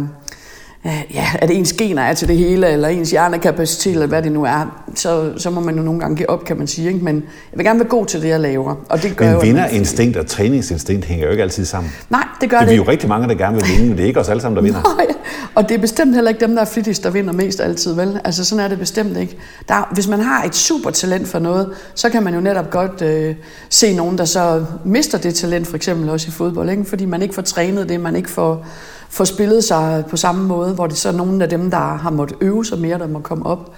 ja, 0.84 1.26
at 1.34 1.50
ens 1.50 1.72
gener 1.72 2.02
er 2.02 2.14
til 2.14 2.28
det 2.28 2.36
hele, 2.36 2.68
eller 2.68 2.88
ens 2.88 3.10
hjernekapacitet, 3.10 3.92
eller 3.92 4.06
hvad 4.06 4.22
det 4.22 4.32
nu 4.32 4.44
er, 4.44 4.84
så, 4.94 5.32
så 5.36 5.50
må 5.50 5.60
man 5.60 5.76
jo 5.76 5.82
nogle 5.82 6.00
gange 6.00 6.16
give 6.16 6.30
op, 6.30 6.44
kan 6.44 6.56
man 6.56 6.66
sige. 6.66 6.88
Ikke? 6.88 7.04
Men 7.04 7.14
jeg 7.14 7.58
vil 7.58 7.66
gerne 7.66 7.80
være 7.80 7.88
god 7.88 8.06
til 8.06 8.22
det, 8.22 8.28
jeg 8.28 8.40
laver. 8.40 8.74
Og 8.88 9.02
det 9.02 9.16
gør 9.16 9.32
men 9.32 9.42
vinderinstinkt 9.42 10.16
og 10.16 10.26
træningsinstinkt 10.26 11.04
hænger 11.04 11.24
jo 11.26 11.30
ikke 11.30 11.42
altid 11.42 11.64
sammen. 11.64 11.92
Nej, 12.10 12.24
det 12.40 12.50
gør 12.50 12.58
det, 12.58 12.66
det 12.66 12.72
er 12.72 12.76
jo 12.76 12.88
rigtig 12.88 13.08
mange, 13.08 13.28
der 13.28 13.34
gerne 13.34 13.56
vil 13.56 13.64
vinde, 13.68 13.88
men 13.88 13.96
det 13.96 14.02
er 14.02 14.06
ikke 14.06 14.20
os 14.20 14.28
alle 14.28 14.42
sammen, 14.42 14.56
der 14.56 14.62
vinder. 14.62 14.96
Nej, 14.96 15.06
og 15.54 15.68
det 15.68 15.74
er 15.74 15.78
bestemt 15.78 16.14
heller 16.14 16.28
ikke 16.28 16.46
dem, 16.46 16.54
der 16.54 16.60
er 16.60 16.66
flittigst, 16.66 17.04
der 17.04 17.10
vinder 17.10 17.32
mest 17.32 17.60
altid, 17.60 17.92
vel? 17.94 18.20
Altså 18.24 18.44
sådan 18.44 18.64
er 18.64 18.68
det 18.68 18.78
bestemt 18.78 19.16
ikke. 19.16 19.36
Der, 19.68 19.88
hvis 19.94 20.08
man 20.08 20.20
har 20.20 20.44
et 20.44 20.54
super 20.54 20.90
talent 20.90 21.28
for 21.28 21.38
noget, 21.38 21.70
så 21.94 22.10
kan 22.10 22.22
man 22.22 22.34
jo 22.34 22.40
netop 22.40 22.70
godt 22.70 23.02
øh, 23.02 23.34
se 23.68 23.96
nogen, 23.96 24.18
der 24.18 24.24
så 24.24 24.64
mister 24.84 25.18
det 25.18 25.34
talent, 25.34 25.66
for 25.66 25.76
eksempel 25.76 26.10
også 26.10 26.28
i 26.28 26.30
fodbold, 26.30 26.70
ikke? 26.70 26.84
fordi 26.84 27.04
man 27.04 27.22
ikke 27.22 27.34
får 27.34 27.42
trænet 27.42 27.88
det, 27.88 28.00
man 28.00 28.16
ikke 28.16 28.30
får 28.30 28.66
får 29.10 29.24
spillet 29.24 29.64
sig 29.64 30.04
på 30.10 30.16
samme 30.16 30.46
måde, 30.46 30.74
hvor 30.74 30.86
det 30.86 30.96
så 30.96 31.08
er 31.08 31.12
nogle 31.12 31.42
af 31.42 31.50
dem, 31.50 31.70
der 31.70 31.96
har 31.96 32.10
måttet 32.10 32.36
øve 32.40 32.64
sig 32.64 32.78
mere, 32.78 32.98
der 32.98 33.06
må 33.06 33.18
komme 33.18 33.46
op. 33.46 33.72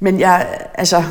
Men 0.00 0.20
jeg, 0.20 0.46
altså, 0.74 1.02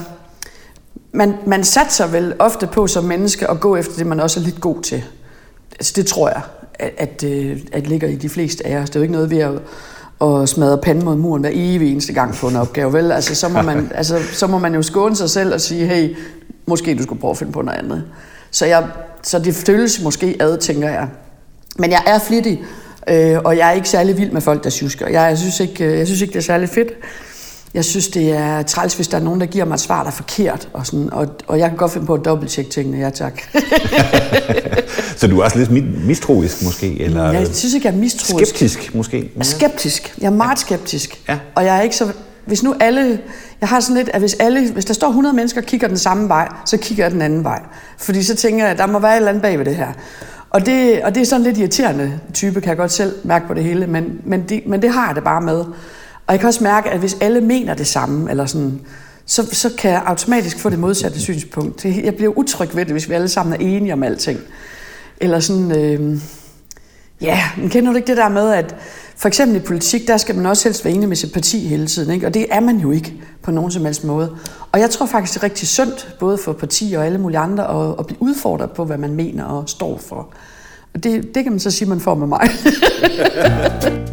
man, 1.11 1.33
man 1.45 1.63
satser 1.63 2.07
vel 2.07 2.33
ofte 2.39 2.67
på 2.67 2.87
som 2.87 3.03
menneske 3.03 3.49
at 3.49 3.59
gå 3.59 3.75
efter 3.75 3.97
det, 3.97 4.07
man 4.07 4.19
også 4.19 4.39
er 4.39 4.43
lidt 4.43 4.61
god 4.61 4.81
til. 4.81 5.03
Altså, 5.71 5.93
det 5.95 6.05
tror 6.05 6.29
jeg, 6.29 6.41
at, 6.79 6.91
at, 6.97 7.23
øh, 7.23 7.59
at 7.71 7.87
ligger 7.87 8.07
i 8.07 8.15
de 8.15 8.29
fleste 8.29 8.67
af 8.67 8.77
os. 8.77 8.89
Det 8.89 8.95
er 8.95 8.99
jo 8.99 9.03
ikke 9.03 9.13
noget 9.13 9.29
ved 9.29 9.37
at, 9.39 9.51
at 10.21 10.49
smadre 10.49 10.77
panden 10.77 11.05
mod 11.05 11.15
muren 11.15 11.41
hver 11.41 11.51
evig 11.53 11.91
eneste 11.91 12.13
gang 12.13 12.33
på 12.33 12.47
en 12.47 12.55
opgave, 12.55 12.93
vel? 12.93 13.11
Altså, 13.11 13.35
så, 13.35 13.49
må 13.49 13.61
man, 13.61 13.91
altså, 13.95 14.19
så 14.33 14.47
må 14.47 14.57
man 14.57 14.75
jo 14.75 14.81
skåne 14.81 15.15
sig 15.15 15.29
selv 15.29 15.53
og 15.53 15.61
sige, 15.61 15.87
hey, 15.87 16.15
måske 16.65 16.95
du 16.95 17.03
skulle 17.03 17.21
prøve 17.21 17.31
at 17.31 17.37
finde 17.37 17.51
på 17.51 17.61
noget 17.61 17.79
andet. 17.79 18.03
Så, 18.51 18.65
jeg, 18.65 18.87
så 19.23 19.39
det 19.39 19.55
føles 19.55 20.01
måske 20.03 20.37
ad, 20.39 20.57
tænker 20.57 20.89
jeg. 20.89 21.07
Men 21.77 21.91
jeg 21.91 22.03
er 22.07 22.19
flittig, 22.19 22.63
Øh, 23.09 23.37
og 23.45 23.57
jeg 23.57 23.67
er 23.67 23.71
ikke 23.71 23.89
særlig 23.89 24.17
vild 24.17 24.31
med 24.31 24.41
folk, 24.41 24.63
der 24.63 24.69
tjusker. 24.69 25.07
Jeg, 25.07 25.29
jeg, 25.29 25.37
synes 25.37 25.59
ikke, 25.59 25.85
øh, 25.85 25.97
jeg 25.97 26.07
synes 26.07 26.21
ikke, 26.21 26.31
det 26.31 26.39
er 26.39 26.43
særlig 26.43 26.69
fedt. 26.69 26.89
Jeg 27.73 27.85
synes, 27.85 28.07
det 28.07 28.31
er 28.31 28.61
træls, 28.61 28.93
hvis 28.93 29.07
der 29.07 29.17
er 29.17 29.21
nogen, 29.21 29.41
der 29.41 29.45
giver 29.45 29.65
mig 29.65 29.73
et 29.73 29.79
svar, 29.79 30.03
der 30.03 30.07
er 30.07 30.15
forkert. 30.15 30.69
Og, 30.73 30.85
sådan, 30.85 31.13
og, 31.13 31.27
og 31.47 31.59
jeg 31.59 31.69
kan 31.69 31.77
godt 31.77 31.91
finde 31.91 32.05
på 32.05 32.13
at 32.13 32.25
dobbelttjekke 32.25 32.71
tingene, 32.71 32.97
ja 32.97 33.09
tak. 33.09 33.41
så 35.17 35.27
du 35.27 35.39
er 35.39 35.43
også 35.43 35.57
lidt 35.57 35.71
mistroisk 36.05 36.63
måske? 36.63 37.01
Eller 37.01 37.31
jeg 37.31 37.47
synes 37.47 37.73
ikke, 37.73 37.87
jeg 37.87 37.93
er 37.93 37.99
mistroisk. 37.99 38.55
Skeptisk 38.55 38.95
måske? 38.95 39.31
Ja. 39.37 39.43
Skeptisk. 39.43 40.15
Jeg 40.21 40.27
er 40.27 40.31
meget 40.31 40.59
skeptisk. 40.59 41.21
Ja. 41.29 41.39
Og 41.55 41.65
jeg 41.65 41.77
er 41.77 41.81
ikke 41.81 41.95
så... 41.95 42.11
Hvis 42.45 42.63
nu 42.63 42.75
alle... 42.79 43.19
Jeg 43.61 43.69
har 43.69 43.79
sådan 43.79 43.95
lidt, 43.95 44.09
at 44.13 44.19
hvis, 44.19 44.33
alle, 44.33 44.71
hvis 44.71 44.85
der 44.85 44.93
står 44.93 45.07
100 45.07 45.35
mennesker 45.35 45.61
og 45.61 45.67
kigger 45.67 45.87
den 45.87 45.97
samme 45.97 46.29
vej, 46.29 46.47
så 46.65 46.77
kigger 46.77 47.03
jeg 47.03 47.11
den 47.11 47.21
anden 47.21 47.43
vej. 47.43 47.61
Fordi 47.97 48.23
så 48.23 48.35
tænker 48.35 48.63
jeg, 48.63 48.71
at 48.71 48.77
der 48.77 48.87
må 48.87 48.99
være 48.99 49.11
et 49.11 49.17
eller 49.17 49.29
andet 49.29 49.41
bag 49.41 49.57
ved 49.57 49.65
det 49.65 49.75
her. 49.75 49.93
Og 50.51 50.65
det, 50.65 51.03
og 51.03 51.15
det 51.15 51.21
er 51.21 51.25
sådan 51.25 51.43
lidt 51.43 51.57
irriterende 51.57 52.19
type, 52.33 52.61
kan 52.61 52.69
jeg 52.69 52.77
godt 52.77 52.91
selv 52.91 53.15
mærke 53.23 53.47
på 53.47 53.53
det 53.53 53.63
hele, 53.63 53.87
men, 53.87 54.21
men, 54.25 54.49
de, 54.49 54.61
men 54.65 54.81
det 54.81 54.89
har 54.89 55.07
jeg 55.07 55.15
det 55.15 55.23
bare 55.23 55.41
med. 55.41 55.59
Og 56.27 56.33
jeg 56.33 56.39
kan 56.39 56.47
også 56.47 56.63
mærke, 56.63 56.89
at 56.89 56.99
hvis 56.99 57.17
alle 57.21 57.41
mener 57.41 57.73
det 57.73 57.87
samme, 57.87 58.29
eller 58.29 58.45
sådan, 58.45 58.81
så, 59.25 59.55
så 59.55 59.69
kan 59.77 59.91
jeg 59.91 60.03
automatisk 60.05 60.59
få 60.59 60.69
det 60.69 60.79
modsatte 60.79 61.21
synspunkt. 61.21 61.85
Jeg 61.85 62.15
bliver 62.15 62.37
utryg 62.37 62.75
ved 62.75 62.85
det, 62.85 62.91
hvis 62.91 63.09
vi 63.09 63.13
alle 63.13 63.27
sammen 63.27 63.53
er 63.53 63.57
enige 63.57 63.93
om 63.93 64.03
alting. 64.03 64.39
Eller 65.17 65.39
sådan, 65.39 65.71
øh, 65.71 66.19
ja, 67.21 67.43
men 67.57 67.69
kender 67.69 67.91
du 67.91 67.95
ikke 67.95 68.07
det 68.07 68.17
der 68.17 68.29
med, 68.29 68.51
at 68.51 68.75
for 69.21 69.27
eksempel 69.27 69.57
i 69.57 69.59
politik, 69.59 70.07
der 70.07 70.17
skal 70.17 70.35
man 70.35 70.45
også 70.45 70.69
helst 70.69 70.85
være 70.85 70.93
enig 70.93 71.09
med 71.09 71.15
sit 71.15 71.33
parti 71.33 71.67
hele 71.67 71.87
tiden, 71.87 72.13
ikke? 72.13 72.27
og 72.27 72.33
det 72.33 72.45
er 72.49 72.59
man 72.59 72.77
jo 72.77 72.91
ikke 72.91 73.13
på 73.43 73.51
nogen 73.51 73.71
som 73.71 73.85
helst 73.85 74.03
måde. 74.03 74.35
Og 74.71 74.79
jeg 74.79 74.89
tror 74.89 75.05
faktisk, 75.05 75.33
det 75.33 75.39
er 75.39 75.43
rigtig 75.43 75.67
sundt, 75.67 76.15
både 76.19 76.37
for 76.37 76.53
partier 76.53 76.99
og 76.99 77.05
alle 77.05 77.17
mulige 77.17 77.39
andre, 77.39 77.89
at, 77.89 77.95
at 77.99 78.05
blive 78.05 78.21
udfordret 78.21 78.71
på, 78.71 78.85
hvad 78.85 78.97
man 78.97 79.13
mener 79.13 79.43
og 79.43 79.69
står 79.69 79.97
for. 79.97 80.33
Og 80.93 81.03
det, 81.03 81.35
det 81.35 81.43
kan 81.43 81.51
man 81.51 81.59
så 81.59 81.71
sige, 81.71 81.89
man 81.89 81.99
får 81.99 82.15
med 82.15 82.27
mig. 82.27 82.49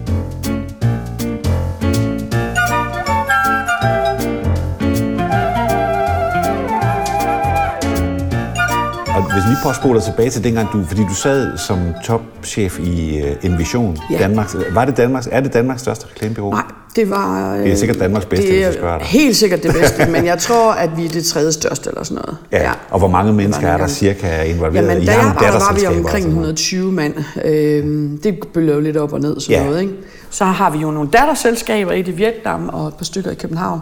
hvis 9.38 9.47
vi 9.47 9.50
lige 9.50 9.62
prøver 9.62 9.75
at 9.75 9.76
spole 9.76 10.00
tilbage 10.00 10.30
til 10.30 10.45
dengang, 10.45 10.68
du, 10.73 10.85
fordi 10.85 11.02
du 11.02 11.14
sad 11.14 11.59
som 11.59 11.78
topchef 12.04 12.78
i 12.78 13.23
uh, 13.23 13.45
Envision, 13.45 13.99
ja. 14.11 14.18
Danmarks, 14.18 14.57
var 14.73 14.85
det 14.85 14.97
Danmarks, 14.97 15.28
er 15.33 15.40
det 15.40 15.52
Danmarks 15.52 15.80
største 15.80 16.07
reklamebureau? 16.07 16.50
Nej, 16.50 16.62
det 16.97 17.11
var... 17.11 17.57
det 17.57 17.73
er 17.73 17.76
sikkert 17.76 18.00
Danmarks 18.00 18.26
bedste, 18.26 18.47
det 18.47 18.50
er 18.50 18.54
hvis 18.54 18.64
jeg 18.64 18.75
spørger 18.75 18.99
dig. 18.99 19.07
helt 19.07 19.37
sikkert 19.37 19.62
det 19.62 19.73
bedste, 19.73 20.07
men 20.14 20.26
jeg 20.26 20.38
tror, 20.38 20.73
at 20.73 20.97
vi 20.97 21.04
er 21.04 21.09
det 21.09 21.25
tredje 21.25 21.52
største 21.52 21.90
eller 21.90 22.04
sådan 22.04 22.23
noget. 22.26 22.37
Ja, 22.52 22.62
ja. 22.62 22.73
og 22.90 22.99
hvor 22.99 23.09
mange 23.09 23.33
mennesker 23.33 23.68
er 23.68 23.76
der 23.76 23.87
cirka 23.87 24.42
involveret 24.42 24.88
Jamen, 24.88 25.02
i 25.02 25.07
Jamen, 25.07 25.33
der 25.35 25.52
var 25.52 25.76
vi 25.80 25.87
omkring 25.87 26.26
120 26.26 26.92
mand. 26.92 27.14
Øhm, 27.45 28.18
det 28.23 28.38
jo 28.57 28.80
lidt 28.80 28.97
op 28.97 29.12
og 29.12 29.21
ned, 29.21 29.40
sådan 29.40 29.57
ja. 29.57 29.64
noget, 29.64 29.80
ikke? 29.80 29.92
Så 30.30 30.45
har 30.45 30.71
vi 30.71 30.78
jo 30.78 30.90
nogle 30.90 31.11
datterselskaber, 31.11 31.92
et 31.92 32.09
i 32.09 32.11
Vietnam 32.11 32.68
og 32.68 32.88
et 32.88 32.95
par 32.95 33.04
stykker 33.04 33.30
i 33.30 33.35
København. 33.35 33.80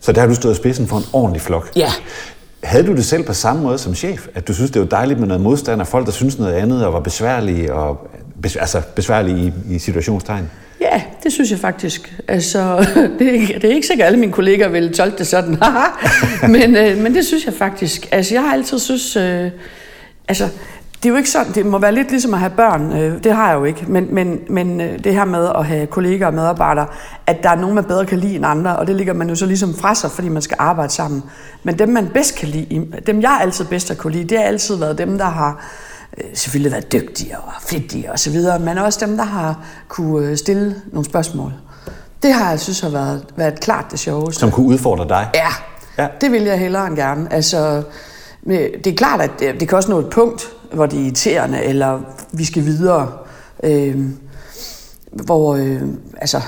Så 0.00 0.12
der 0.12 0.20
har 0.20 0.28
du 0.28 0.34
stået 0.34 0.52
i 0.52 0.56
spidsen 0.56 0.86
for 0.86 0.96
en 0.96 1.04
ordentlig 1.12 1.42
flok. 1.42 1.70
Ja, 1.76 1.92
havde 2.64 2.86
du 2.86 2.96
det 2.96 3.04
selv 3.04 3.22
på 3.22 3.32
samme 3.32 3.62
måde 3.62 3.78
som 3.78 3.94
chef? 3.94 4.26
At 4.34 4.48
du 4.48 4.54
synes, 4.54 4.70
det 4.70 4.80
var 4.80 4.86
dejligt 4.86 5.18
med 5.18 5.28
noget 5.28 5.42
modstand, 5.42 5.80
og 5.80 5.86
folk, 5.86 6.06
der 6.06 6.12
synes 6.12 6.38
noget 6.38 6.52
andet, 6.52 6.86
og 6.86 6.92
var 6.92 7.00
besværlige, 7.00 7.72
og, 7.72 8.08
altså 8.44 8.82
besværlige 8.94 9.52
i, 9.68 9.74
i 9.74 9.78
situationstegn? 9.78 10.50
Ja, 10.80 11.02
det 11.22 11.32
synes 11.32 11.50
jeg 11.50 11.58
faktisk. 11.58 12.14
Altså, 12.28 12.86
det, 13.18 13.28
er 13.28 13.32
ikke, 13.32 13.54
det 13.54 13.64
er 13.64 13.74
ikke 13.74 13.86
sikkert, 13.86 14.04
at 14.04 14.06
alle 14.06 14.20
mine 14.20 14.32
kolleger 14.32 14.68
ville 14.68 14.92
tolke 14.92 15.18
det 15.18 15.26
sådan. 15.26 15.58
men, 16.54 16.76
øh, 16.76 16.98
men 16.98 17.14
det 17.14 17.24
synes 17.24 17.46
jeg 17.46 17.54
faktisk. 17.54 18.08
Altså, 18.10 18.34
jeg 18.34 18.42
har 18.42 18.52
altid 18.52 18.78
synes... 18.78 19.16
Øh, 19.16 19.50
altså, 20.28 20.48
det 21.04 21.10
er 21.10 21.12
jo 21.12 21.16
ikke 21.16 21.30
sådan, 21.30 21.52
det 21.52 21.66
må 21.66 21.78
være 21.78 21.92
lidt 21.92 22.10
ligesom 22.10 22.34
at 22.34 22.40
have 22.40 22.52
børn, 22.56 22.92
øh, 22.92 23.24
det 23.24 23.34
har 23.34 23.48
jeg 23.48 23.58
jo 23.58 23.64
ikke, 23.64 23.84
men, 23.88 24.14
men, 24.14 24.40
men 24.48 24.80
øh, 24.80 25.04
det 25.04 25.14
her 25.14 25.24
med 25.24 25.50
at 25.54 25.66
have 25.66 25.86
kolleger 25.86 26.26
og 26.26 26.34
medarbejdere, 26.34 26.86
at 27.26 27.42
der 27.42 27.50
er 27.50 27.54
nogen, 27.54 27.74
man 27.74 27.84
bedre 27.84 28.06
kan 28.06 28.18
lide 28.18 28.36
end 28.36 28.46
andre, 28.46 28.76
og 28.76 28.86
det 28.86 28.96
ligger 28.96 29.12
man 29.12 29.28
jo 29.28 29.34
så 29.34 29.46
ligesom 29.46 29.74
fra 29.74 29.94
sig, 29.94 30.10
fordi 30.10 30.28
man 30.28 30.42
skal 30.42 30.56
arbejde 30.60 30.92
sammen. 30.92 31.22
Men 31.62 31.78
dem, 31.78 31.88
man 31.88 32.08
bedst 32.14 32.34
kan 32.36 32.48
lide, 32.48 32.86
dem 33.06 33.22
jeg 33.22 33.38
altid 33.40 33.64
bedst 33.64 33.88
har 33.88 33.94
kunne 33.94 34.12
lide, 34.12 34.24
det 34.24 34.38
har 34.38 34.44
altid 34.44 34.76
været 34.76 34.98
dem, 34.98 35.18
der 35.18 35.24
har 35.24 35.66
øh, 36.18 36.24
selvfølgelig 36.34 36.72
været 36.72 36.92
dygtige 36.92 37.38
og 37.38 37.52
flittige 37.60 38.12
og 38.12 38.18
så 38.18 38.30
videre, 38.30 38.58
men 38.58 38.78
også 38.78 39.06
dem, 39.06 39.16
der 39.16 39.24
har 39.24 39.58
kunne 39.88 40.36
stille 40.36 40.76
nogle 40.92 41.04
spørgsmål. 41.04 41.52
Det 42.22 42.32
har 42.32 42.50
jeg 42.50 42.60
synes 42.60 42.80
har 42.80 42.88
været, 42.90 43.24
været 43.36 43.60
klart 43.60 43.84
det 43.90 43.98
sjoveste. 43.98 44.40
Som 44.40 44.50
kunne 44.50 44.66
udfordre 44.66 45.08
dig? 45.08 45.28
Ja, 45.34 45.48
ja. 45.98 46.08
det 46.20 46.32
vil 46.32 46.42
jeg 46.42 46.58
hellere 46.58 46.86
end 46.86 46.96
gerne. 46.96 47.32
Altså, 47.32 47.82
det 48.46 48.86
er 48.86 48.94
klart, 48.96 49.20
at 49.20 49.40
det 49.40 49.68
kan 49.68 49.76
også 49.76 49.90
nå 49.90 49.98
et 49.98 50.10
punkt, 50.10 50.50
hvor 50.74 50.86
det 50.86 50.98
er 50.98 51.02
irriterende, 51.02 51.64
eller 51.64 52.00
vi 52.32 52.44
skal 52.44 52.64
videre. 52.64 53.12
Øh, 53.62 54.00
hvor, 55.12 55.54
øh, 55.54 55.82
altså, 56.16 56.40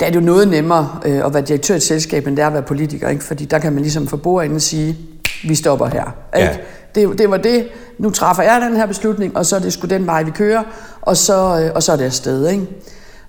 der 0.00 0.06
er 0.06 0.10
det 0.10 0.16
jo 0.16 0.24
noget 0.24 0.48
nemmere 0.48 1.00
øh, 1.04 1.26
at 1.26 1.34
være 1.34 1.42
direktør 1.42 1.74
i 1.74 1.76
et 1.76 1.82
selskab, 1.82 2.26
end 2.26 2.36
det 2.36 2.42
er 2.42 2.46
at 2.46 2.52
være 2.52 2.62
politiker, 2.62 3.08
ikke? 3.08 3.24
fordi 3.24 3.44
der 3.44 3.58
kan 3.58 3.72
man 3.72 3.82
ligesom 3.82 4.06
få 4.06 4.16
bordenden 4.16 4.56
og 4.56 4.62
sige, 4.62 4.98
vi 5.44 5.54
stopper 5.54 5.86
her. 5.86 6.14
Ikke? 6.36 6.48
Ja. 6.48 6.56
Det, 6.94 7.18
det 7.18 7.30
var 7.30 7.36
det, 7.36 7.68
nu 7.98 8.10
træffer 8.10 8.42
jeg 8.42 8.60
den 8.60 8.76
her 8.76 8.86
beslutning, 8.86 9.36
og 9.36 9.46
så 9.46 9.56
er 9.56 9.60
det 9.60 9.72
sgu 9.72 9.86
den 9.86 10.06
vej, 10.06 10.22
vi 10.22 10.30
kører, 10.30 10.62
og 11.00 11.16
så, 11.16 11.60
øh, 11.60 11.70
og 11.74 11.82
så 11.82 11.92
er 11.92 11.96
det 11.96 12.04
afsted. 12.04 12.48
Ikke? 12.48 12.66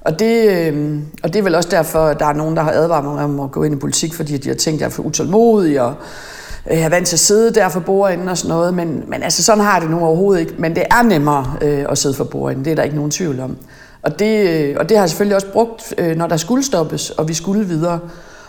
Og 0.01 0.19
det, 0.19 0.49
øh, 0.49 0.99
og 1.23 1.33
det 1.33 1.39
er 1.39 1.43
vel 1.43 1.55
også 1.55 1.69
derfor, 1.69 1.99
at 1.99 2.19
der 2.19 2.25
er 2.25 2.33
nogen, 2.33 2.55
der 2.55 2.61
har 2.61 2.71
advaret 2.71 3.03
mig 3.05 3.23
om 3.23 3.39
at 3.39 3.51
gå 3.51 3.63
ind 3.63 3.75
i 3.75 3.77
politik, 3.77 4.13
fordi 4.13 4.37
de 4.37 4.49
har 4.49 4.55
tænkt, 4.55 4.77
at 4.77 4.81
jeg 4.81 4.85
er 4.85 4.91
for 4.91 5.03
utålmodig, 5.03 5.81
og 5.81 5.93
øh, 6.71 6.77
er 6.77 6.89
vant 6.89 7.07
til 7.07 7.15
at 7.15 7.19
sidde 7.19 7.53
der 7.53 7.69
for 7.69 7.79
bordenden 7.79 8.29
og 8.29 8.37
sådan 8.37 8.49
noget, 8.49 8.73
men, 8.73 9.03
men 9.07 9.23
altså 9.23 9.43
sådan 9.43 9.63
har 9.63 9.79
det 9.79 9.89
nu 9.89 9.99
overhovedet 9.99 10.41
ikke. 10.41 10.53
Men 10.57 10.75
det 10.75 10.83
er 10.91 11.03
nemmere 11.03 11.55
øh, 11.61 11.85
at 11.89 11.97
sidde 11.97 12.15
for 12.15 12.23
bordenden, 12.23 12.65
det 12.65 12.71
er 12.71 12.75
der 12.75 12.83
ikke 12.83 12.95
nogen 12.95 13.11
tvivl 13.11 13.39
om. 13.39 13.57
Og 14.01 14.19
det, 14.19 14.49
øh, 14.49 14.75
og 14.79 14.89
det 14.89 14.97
har 14.97 15.03
jeg 15.03 15.09
selvfølgelig 15.09 15.35
også 15.35 15.51
brugt, 15.51 15.93
øh, 15.97 16.15
når 16.15 16.27
der 16.27 16.37
skulle 16.37 16.63
stoppes, 16.63 17.09
og 17.09 17.27
vi 17.27 17.33
skulle 17.33 17.65
videre. 17.65 17.99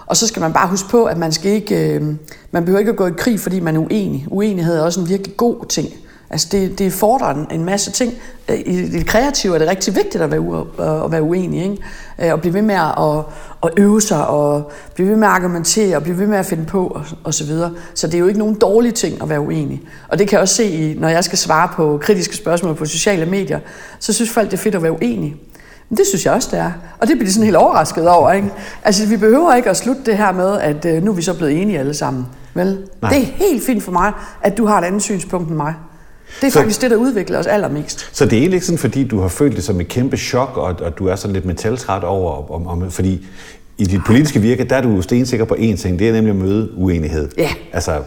Og 0.06 0.16
så 0.16 0.26
skal 0.26 0.40
man 0.40 0.52
bare 0.52 0.68
huske 0.68 0.88
på, 0.88 1.04
at 1.04 1.18
man 1.18 1.32
skal 1.32 1.50
ikke, 1.50 1.94
øh, 1.94 2.02
man 2.50 2.64
behøver 2.64 2.78
ikke 2.78 2.90
at 2.90 2.96
gå 2.96 3.06
i 3.06 3.12
krig, 3.16 3.40
fordi 3.40 3.60
man 3.60 3.76
er 3.76 3.80
uenig. 3.80 4.26
Uenighed 4.30 4.76
er 4.76 4.82
også 4.82 5.00
en 5.00 5.08
virkelig 5.08 5.36
god 5.36 5.66
ting. 5.68 5.88
Altså 6.34 6.48
det, 6.52 6.78
det 6.78 6.92
fordrer 6.92 7.34
en, 7.34 7.46
en 7.50 7.64
masse 7.64 7.90
ting. 7.90 8.14
Øh, 8.48 8.58
I 8.66 8.88
det 8.88 9.06
kreative 9.06 9.54
er 9.54 9.58
det 9.58 9.68
rigtig 9.68 9.96
vigtigt 9.96 10.22
at 10.22 10.30
være, 10.30 10.40
u, 10.40 10.60
at 11.04 11.12
være 11.12 11.22
uenig. 11.22 11.62
Ikke? 11.62 11.82
Øh, 12.18 12.32
og 12.32 12.40
blive 12.40 12.54
ved 12.54 12.62
med 12.62 12.74
at, 12.74 13.24
at 13.62 13.70
øve 13.76 14.00
sig, 14.02 14.26
og 14.26 14.72
blive 14.94 15.08
ved 15.08 15.16
med 15.16 15.28
at 15.28 15.34
argumentere, 15.34 15.96
og 15.96 16.02
blive 16.02 16.18
ved 16.18 16.26
med 16.26 16.38
at 16.38 16.46
finde 16.46 16.64
på, 16.64 16.86
og, 16.86 17.04
og 17.24 17.34
så 17.34 17.44
videre. 17.44 17.72
Så 17.94 18.06
det 18.06 18.14
er 18.14 18.18
jo 18.18 18.26
ikke 18.26 18.38
nogen 18.38 18.54
dårlige 18.54 18.92
ting 18.92 19.22
at 19.22 19.28
være 19.28 19.40
uenig. 19.40 19.82
Og 20.08 20.18
det 20.18 20.28
kan 20.28 20.36
jeg 20.36 20.42
også 20.42 20.54
se, 20.54 20.96
når 20.98 21.08
jeg 21.08 21.24
skal 21.24 21.38
svare 21.38 21.68
på 21.74 21.98
kritiske 22.02 22.36
spørgsmål 22.36 22.74
på 22.74 22.86
sociale 22.86 23.26
medier, 23.26 23.58
så 23.98 24.12
synes 24.12 24.30
folk, 24.30 24.50
det 24.50 24.56
er 24.56 24.62
fedt 24.62 24.74
at 24.74 24.82
være 24.82 24.92
uenig. 24.92 25.36
Men 25.88 25.96
det 25.96 26.06
synes 26.06 26.24
jeg 26.24 26.32
også, 26.32 26.48
det 26.52 26.58
er. 26.58 26.72
Og 26.98 27.08
det 27.08 27.16
bliver 27.16 27.26
de 27.26 27.32
sådan 27.32 27.44
helt 27.44 27.56
overrasket 27.56 28.08
over. 28.08 28.32
Ikke? 28.32 28.50
Altså, 28.84 29.06
vi 29.06 29.16
behøver 29.16 29.54
ikke 29.54 29.70
at 29.70 29.76
slutte 29.76 30.02
det 30.06 30.16
her 30.16 30.32
med, 30.32 30.58
at 30.58 30.84
øh, 30.84 31.02
nu 31.02 31.10
er 31.10 31.14
vi 31.14 31.22
så 31.22 31.34
blevet 31.34 31.62
enige 31.62 31.78
alle 31.78 31.94
sammen. 31.94 32.26
Vel? 32.54 32.88
Nej. 33.02 33.12
Det 33.12 33.22
er 33.22 33.26
helt 33.26 33.64
fint 33.64 33.82
for 33.82 33.92
mig, 33.92 34.12
at 34.42 34.58
du 34.58 34.66
har 34.66 34.78
et 34.78 34.84
andet 34.84 35.02
synspunkt 35.02 35.48
end 35.48 35.56
mig. 35.56 35.74
Det 36.40 36.46
er 36.46 36.50
så, 36.50 36.58
faktisk 36.58 36.82
det, 36.82 36.90
der 36.90 36.96
udvikler 36.96 37.38
os 37.38 37.46
allermest. 37.46 38.08
Så 38.12 38.24
det 38.24 38.32
er 38.32 38.36
egentlig 38.36 38.56
ikke 38.56 38.66
sådan, 38.66 38.78
fordi 38.78 39.04
du 39.04 39.20
har 39.20 39.28
følt 39.28 39.56
det 39.56 39.64
som 39.64 39.80
et 39.80 39.88
kæmpe 39.88 40.16
chok, 40.16 40.56
og, 40.56 40.74
og 40.80 40.98
du 40.98 41.06
er 41.06 41.16
sådan 41.16 41.32
lidt 41.34 41.44
metaltræt 41.44 42.04
over, 42.04 42.52
om, 42.52 42.66
om, 42.66 42.90
fordi 42.90 43.26
i 43.78 43.84
dit 43.84 44.00
politiske 44.06 44.40
virke, 44.40 44.64
der 44.64 44.76
er 44.76 44.82
du 44.82 45.02
stensikker 45.02 45.44
på 45.44 45.54
én 45.54 45.76
ting, 45.76 45.98
det 45.98 46.08
er 46.08 46.12
nemlig 46.12 46.30
at 46.30 46.36
møde 46.36 46.70
uenighed. 46.76 47.28
Ja. 47.38 47.48
Altså 47.72 47.98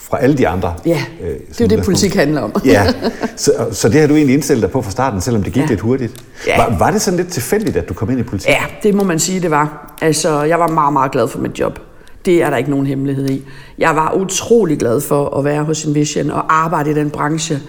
fra 0.00 0.22
alle 0.22 0.38
de 0.38 0.48
andre. 0.48 0.74
Ja, 0.86 1.04
øh, 1.20 1.28
det 1.28 1.60
er 1.60 1.64
jo 1.64 1.76
det, 1.76 1.84
politik 1.84 2.14
handler 2.14 2.40
om. 2.40 2.52
ja, 2.64 2.86
så, 3.36 3.52
så 3.72 3.88
det 3.88 4.00
har 4.00 4.06
du 4.06 4.14
egentlig 4.14 4.34
indstillet 4.34 4.62
dig 4.62 4.70
på 4.70 4.82
fra 4.82 4.90
starten, 4.90 5.20
selvom 5.20 5.42
det 5.42 5.52
gik 5.52 5.62
ja. 5.62 5.66
lidt 5.66 5.80
hurtigt. 5.80 6.12
Ja. 6.46 6.56
Var, 6.56 6.78
var 6.78 6.90
det 6.90 7.02
sådan 7.02 7.16
lidt 7.16 7.28
tilfældigt, 7.28 7.76
at 7.76 7.88
du 7.88 7.94
kom 7.94 8.10
ind 8.10 8.20
i 8.20 8.22
politik? 8.22 8.50
Ja, 8.50 8.62
det 8.82 8.94
må 8.94 9.04
man 9.04 9.18
sige, 9.18 9.40
det 9.40 9.50
var. 9.50 9.96
Altså, 10.00 10.42
jeg 10.42 10.58
var 10.58 10.68
meget, 10.68 10.92
meget 10.92 11.12
glad 11.12 11.28
for 11.28 11.38
mit 11.38 11.60
job. 11.60 11.78
Det 12.24 12.42
er 12.42 12.50
der 12.50 12.56
ikke 12.56 12.70
nogen 12.70 12.86
hemmelighed 12.86 13.30
i. 13.30 13.42
Jeg 13.78 13.96
var 13.96 14.12
utrolig 14.12 14.78
glad 14.78 15.00
for 15.00 15.38
at 15.38 15.44
være 15.44 15.64
hos 15.64 15.84
Envision 15.84 16.30
og 16.30 16.54
arbejde 16.62 16.90
i 16.90 16.94
den 16.94 17.10
branche. 17.10 17.60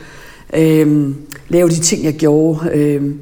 Øhm, 0.54 1.16
lave 1.50 1.70
de 1.70 1.80
ting, 1.80 2.04
jeg 2.04 2.14
gjorde. 2.14 2.70
Øhm, 2.74 3.20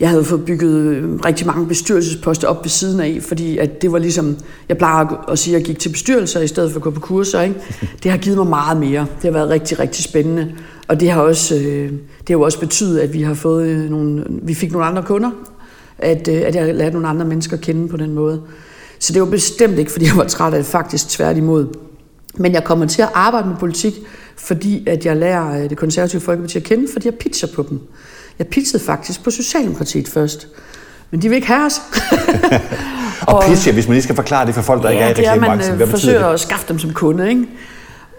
jeg 0.00 0.08
havde 0.08 0.24
fået 0.24 0.44
bygget 0.44 0.74
øhm, 0.74 1.16
rigtig 1.16 1.46
mange 1.46 1.66
bestyrelsesposter 1.66 2.48
op 2.48 2.64
ved 2.64 2.70
siden 2.70 3.00
af, 3.00 3.18
fordi 3.22 3.58
at 3.58 3.82
det 3.82 3.92
var 3.92 3.98
ligesom, 3.98 4.36
jeg 4.68 4.78
plejer 4.78 5.30
at 5.30 5.38
sige, 5.38 5.56
at 5.56 5.60
jeg 5.60 5.66
gik 5.66 5.78
til 5.78 5.88
bestyrelser 5.88 6.40
i 6.40 6.46
stedet 6.46 6.72
for 6.72 6.78
at 6.78 6.82
gå 6.82 6.90
på 6.90 7.00
kurser. 7.00 7.40
Ikke? 7.40 7.56
Det 8.02 8.10
har 8.10 8.18
givet 8.18 8.36
mig 8.36 8.46
meget 8.46 8.80
mere. 8.80 9.06
Det 9.16 9.24
har 9.24 9.30
været 9.30 9.50
rigtig, 9.50 9.78
rigtig 9.78 10.04
spændende. 10.04 10.52
Og 10.88 11.00
det 11.00 11.10
har 11.10 11.20
også, 11.20 11.54
øh, 11.54 11.92
det 11.92 12.28
har 12.28 12.34
jo 12.34 12.40
også 12.40 12.60
betydet, 12.60 12.98
at 13.00 13.14
vi 13.14 13.22
har 13.22 13.34
fået 13.34 13.68
øh, 13.68 13.90
nogle, 13.90 14.24
vi 14.28 14.54
fik 14.54 14.72
nogle 14.72 14.86
andre 14.86 15.02
kunder, 15.02 15.30
at, 15.98 16.28
øh, 16.28 16.42
at 16.44 16.54
jeg 16.54 16.64
har 16.64 16.72
lært 16.72 16.92
nogle 16.92 17.08
andre 17.08 17.26
mennesker 17.26 17.56
kende 17.56 17.88
på 17.88 17.96
den 17.96 18.14
måde. 18.14 18.42
Så 19.00 19.12
det 19.12 19.22
var 19.22 19.28
bestemt 19.28 19.78
ikke, 19.78 19.92
fordi 19.92 20.06
jeg 20.06 20.16
var 20.16 20.24
træt 20.24 20.54
af 20.54 20.58
det, 20.58 20.66
faktisk 20.66 21.08
tværtimod. 21.08 21.66
Men 22.34 22.52
jeg 22.52 22.64
kommer 22.64 22.86
til 22.86 23.02
at 23.02 23.08
arbejde 23.14 23.48
med 23.48 23.56
politik, 23.56 23.94
fordi 24.36 24.88
at 24.88 25.06
jeg 25.06 25.16
lærer 25.16 25.62
øh, 25.62 25.70
det 25.70 25.78
konservative 25.78 26.20
folkeparti 26.20 26.58
at 26.58 26.64
kende, 26.64 26.88
fordi 26.92 27.06
jeg 27.06 27.14
pitcher 27.14 27.48
på 27.54 27.66
dem. 27.70 27.80
Jeg 28.38 28.46
pitchede 28.46 28.84
faktisk 28.84 29.24
på 29.24 29.30
Socialdemokratiet 29.30 30.08
først. 30.08 30.48
Men 31.10 31.22
de 31.22 31.28
vil 31.28 31.36
ikke 31.36 31.48
have 31.48 31.66
os. 31.66 31.80
og, 33.26 33.34
og 33.34 33.42
pitcher, 33.48 33.72
hvis 33.72 33.88
man 33.88 33.92
lige 33.94 34.02
skal 34.02 34.16
forklare 34.16 34.46
det 34.46 34.54
for 34.54 34.62
folk, 34.62 34.82
der 34.82 34.90
ja, 34.90 35.08
ikke 35.08 35.22
er 35.22 35.24
i 35.24 35.28
reklamebranchen, 35.28 35.76
hvad 35.76 35.86
man 35.86 35.90
forsøger 35.90 36.26
det? 36.26 36.34
at 36.34 36.40
skaffe 36.40 36.64
dem 36.68 36.78
som 36.78 36.92
kunde, 36.92 37.28
ikke? 37.28 37.46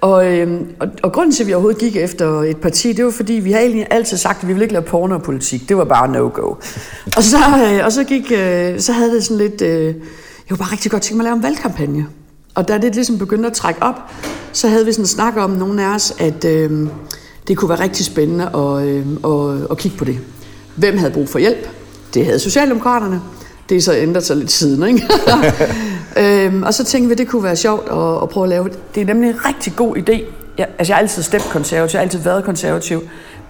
Og, 0.01 0.25
øhm, 0.25 0.67
og, 0.79 0.87
og 1.03 1.11
grunden 1.11 1.31
til, 1.31 1.43
at 1.43 1.47
vi 1.47 1.53
overhovedet 1.53 1.79
gik 1.79 1.95
efter 1.95 2.41
et 2.41 2.57
parti, 2.57 2.93
det 2.93 3.05
var 3.05 3.11
fordi, 3.11 3.33
vi 3.33 3.51
har 3.51 3.59
egentlig 3.59 3.87
altid 3.89 4.17
sagt, 4.17 4.41
at 4.41 4.47
vi 4.47 4.53
ville 4.53 4.63
ikke 4.63 4.73
lave 4.73 4.85
porno 4.85 5.15
og 5.15 5.23
politik. 5.23 5.69
Det 5.69 5.77
var 5.77 5.83
bare 5.83 6.07
no-go. 6.07 6.55
og 7.17 7.23
så, 7.23 7.37
øh, 7.37 7.85
og 7.85 7.91
så, 7.91 8.03
gik, 8.03 8.31
øh, 8.31 8.79
så 8.79 8.91
havde 8.91 9.11
det 9.11 9.23
sådan 9.23 9.37
lidt... 9.37 9.61
Øh, 9.61 9.95
jeg 10.49 10.59
var 10.59 10.65
bare 10.65 10.71
rigtig 10.71 10.91
godt 10.91 11.03
tænke 11.03 11.17
mig 11.17 11.23
at 11.23 11.25
lave 11.25 11.35
en 11.35 11.43
valgkampagne. 11.43 12.07
Og 12.55 12.67
da 12.67 12.77
det 12.77 12.95
ligesom 12.95 13.17
begyndte 13.17 13.47
at 13.47 13.53
trække 13.53 13.83
op, 13.83 13.95
så 14.53 14.67
havde 14.67 14.85
vi 14.85 14.91
sådan 14.91 15.03
en 15.03 15.07
snak 15.07 15.37
om, 15.37 15.49
nogle 15.49 15.83
af 15.83 15.95
os, 15.95 16.13
at 16.19 16.45
øh, 16.45 16.87
det 17.47 17.57
kunne 17.57 17.69
være 17.69 17.79
rigtig 17.79 18.05
spændende 18.05 18.45
at, 18.55 18.87
øh, 18.87 19.05
at, 19.25 19.71
at 19.71 19.77
kigge 19.77 19.97
på 19.97 20.05
det. 20.05 20.19
Hvem 20.75 20.97
havde 20.97 21.11
brug 21.11 21.29
for 21.29 21.39
hjælp? 21.39 21.69
Det 22.13 22.25
havde 22.25 22.39
Socialdemokraterne. 22.39 23.21
Det 23.69 23.77
er 23.77 23.81
så 23.81 23.95
ændret 23.95 24.23
sig 24.23 24.37
lidt 24.37 24.51
siden, 24.51 24.87
ikke? 24.87 25.07
øhm, 26.45 26.63
og 26.63 26.73
så 26.73 26.83
tænkte 26.83 27.07
vi, 27.07 27.11
at 27.11 27.17
det 27.17 27.27
kunne 27.27 27.43
være 27.43 27.55
sjovt 27.55 27.89
at, 27.91 28.23
at 28.23 28.29
prøve 28.29 28.43
at 28.43 28.49
lave 28.49 28.63
det. 28.63 28.95
Det 28.95 29.01
er 29.01 29.05
nemlig 29.05 29.29
en 29.29 29.45
rigtig 29.45 29.73
god 29.75 29.97
idé. 29.97 30.23
Jeg, 30.57 30.67
altså, 30.77 30.93
jeg 30.93 30.95
har 30.95 31.01
altid 31.01 31.23
stemt 31.23 31.43
konservativ, 31.43 31.93
jeg 31.93 31.99
har 31.99 32.03
altid 32.03 32.19
været 32.19 32.43
konservativ. 32.43 33.01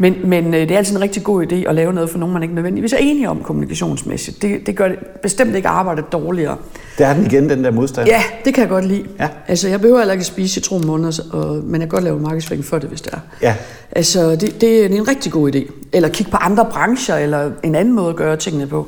Men, 0.01 0.15
men 0.23 0.53
øh, 0.53 0.59
det 0.59 0.71
er 0.71 0.77
altid 0.77 0.95
en 0.95 1.01
rigtig 1.01 1.23
god 1.23 1.45
idé 1.51 1.69
at 1.69 1.75
lave 1.75 1.93
noget 1.93 2.09
for 2.09 2.17
nogen, 2.17 2.33
man 2.33 2.43
ikke 2.43 2.55
nødvendigvis 2.55 2.93
er 2.93 2.97
enige 2.97 3.29
om 3.29 3.43
kommunikationsmæssigt. 3.43 4.41
Det, 4.41 4.67
det 4.67 4.75
gør 4.75 4.87
det 4.87 4.97
bestemt 5.21 5.55
ikke 5.55 5.67
arbejdet 5.67 6.05
dårligere. 6.11 6.57
Der 6.97 7.07
er 7.07 7.13
den 7.13 7.25
igen, 7.25 7.49
den 7.49 7.63
der 7.63 7.71
modstand. 7.71 8.07
Ja, 8.07 8.23
det 8.45 8.53
kan 8.53 8.61
jeg 8.61 8.69
godt 8.69 8.85
lide. 8.85 9.03
Ja. 9.19 9.27
Altså, 9.47 9.67
jeg 9.67 9.81
behøver 9.81 9.99
heller 9.99 10.13
ikke 10.13 10.21
at 10.21 10.25
spise 10.25 10.53
citronmåneder, 10.53 11.23
og, 11.31 11.55
men 11.55 11.73
jeg 11.73 11.79
kan 11.79 11.89
godt 11.89 12.03
lave 12.03 12.19
markedsføring 12.19 12.65
for 12.65 12.77
det, 12.77 12.89
hvis 12.89 13.01
det 13.01 13.13
er. 13.13 13.19
Ja. 13.41 13.55
Altså, 13.91 14.31
det, 14.31 14.41
det, 14.41 14.61
det 14.61 14.85
er 14.85 14.85
en 14.85 15.07
rigtig 15.07 15.31
god 15.31 15.55
idé. 15.55 15.71
Eller 15.93 16.09
kigge 16.09 16.31
på 16.31 16.37
andre 16.37 16.65
brancher, 16.71 17.15
eller 17.15 17.51
en 17.63 17.75
anden 17.75 17.93
måde 17.93 18.09
at 18.09 18.15
gøre 18.15 18.37
tingene 18.37 18.67
på. 18.67 18.87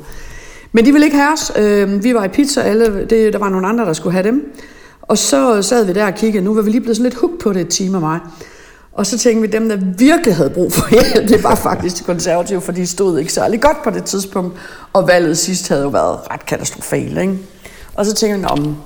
Men 0.72 0.84
de 0.84 0.92
ville 0.92 1.06
ikke 1.06 1.16
have 1.16 1.32
os. 1.32 1.52
Øh, 1.58 2.04
vi 2.04 2.14
var 2.14 2.24
i 2.24 2.28
pizza, 2.28 2.60
alle, 2.60 3.06
det, 3.10 3.32
der 3.32 3.38
var 3.38 3.48
nogle 3.48 3.66
andre, 3.66 3.84
der 3.84 3.92
skulle 3.92 4.12
have 4.12 4.26
dem. 4.26 4.52
Og 5.02 5.18
så 5.18 5.62
sad 5.62 5.84
vi 5.86 5.92
der 5.92 6.06
og 6.06 6.14
kiggede. 6.14 6.44
Nu 6.44 6.54
var 6.54 6.62
vi 6.62 6.70
lige 6.70 6.80
blevet 6.80 6.96
sådan 6.96 7.10
lidt 7.10 7.20
hooked 7.20 7.38
på 7.38 7.52
det, 7.52 7.60
et 7.60 7.68
team 7.70 7.94
af 7.94 8.00
mig. 8.00 8.20
Og 8.94 9.06
så 9.06 9.18
tænkte 9.18 9.40
vi, 9.40 9.46
dem 9.46 9.68
der 9.68 9.76
virkelig 9.98 10.36
havde 10.36 10.50
brug 10.50 10.72
for 10.72 10.90
hjælp, 10.90 11.28
det 11.28 11.44
var 11.44 11.54
faktisk 11.54 11.98
de 11.98 12.04
konservative, 12.04 12.60
for 12.60 12.72
de 12.72 12.86
stod 12.86 13.18
ikke 13.18 13.32
særlig 13.32 13.60
godt 13.60 13.82
på 13.84 13.90
det 13.90 14.04
tidspunkt. 14.04 14.56
Og 14.92 15.08
valget 15.08 15.38
sidst 15.38 15.68
havde 15.68 15.82
jo 15.82 15.88
været 15.88 16.18
ret 16.30 16.46
katastrofalt, 16.46 17.18
ikke? 17.18 17.38
Og 17.94 18.06
så 18.06 18.14
tænkte 18.14 18.38
vi, 18.38 18.44
om 18.44 18.76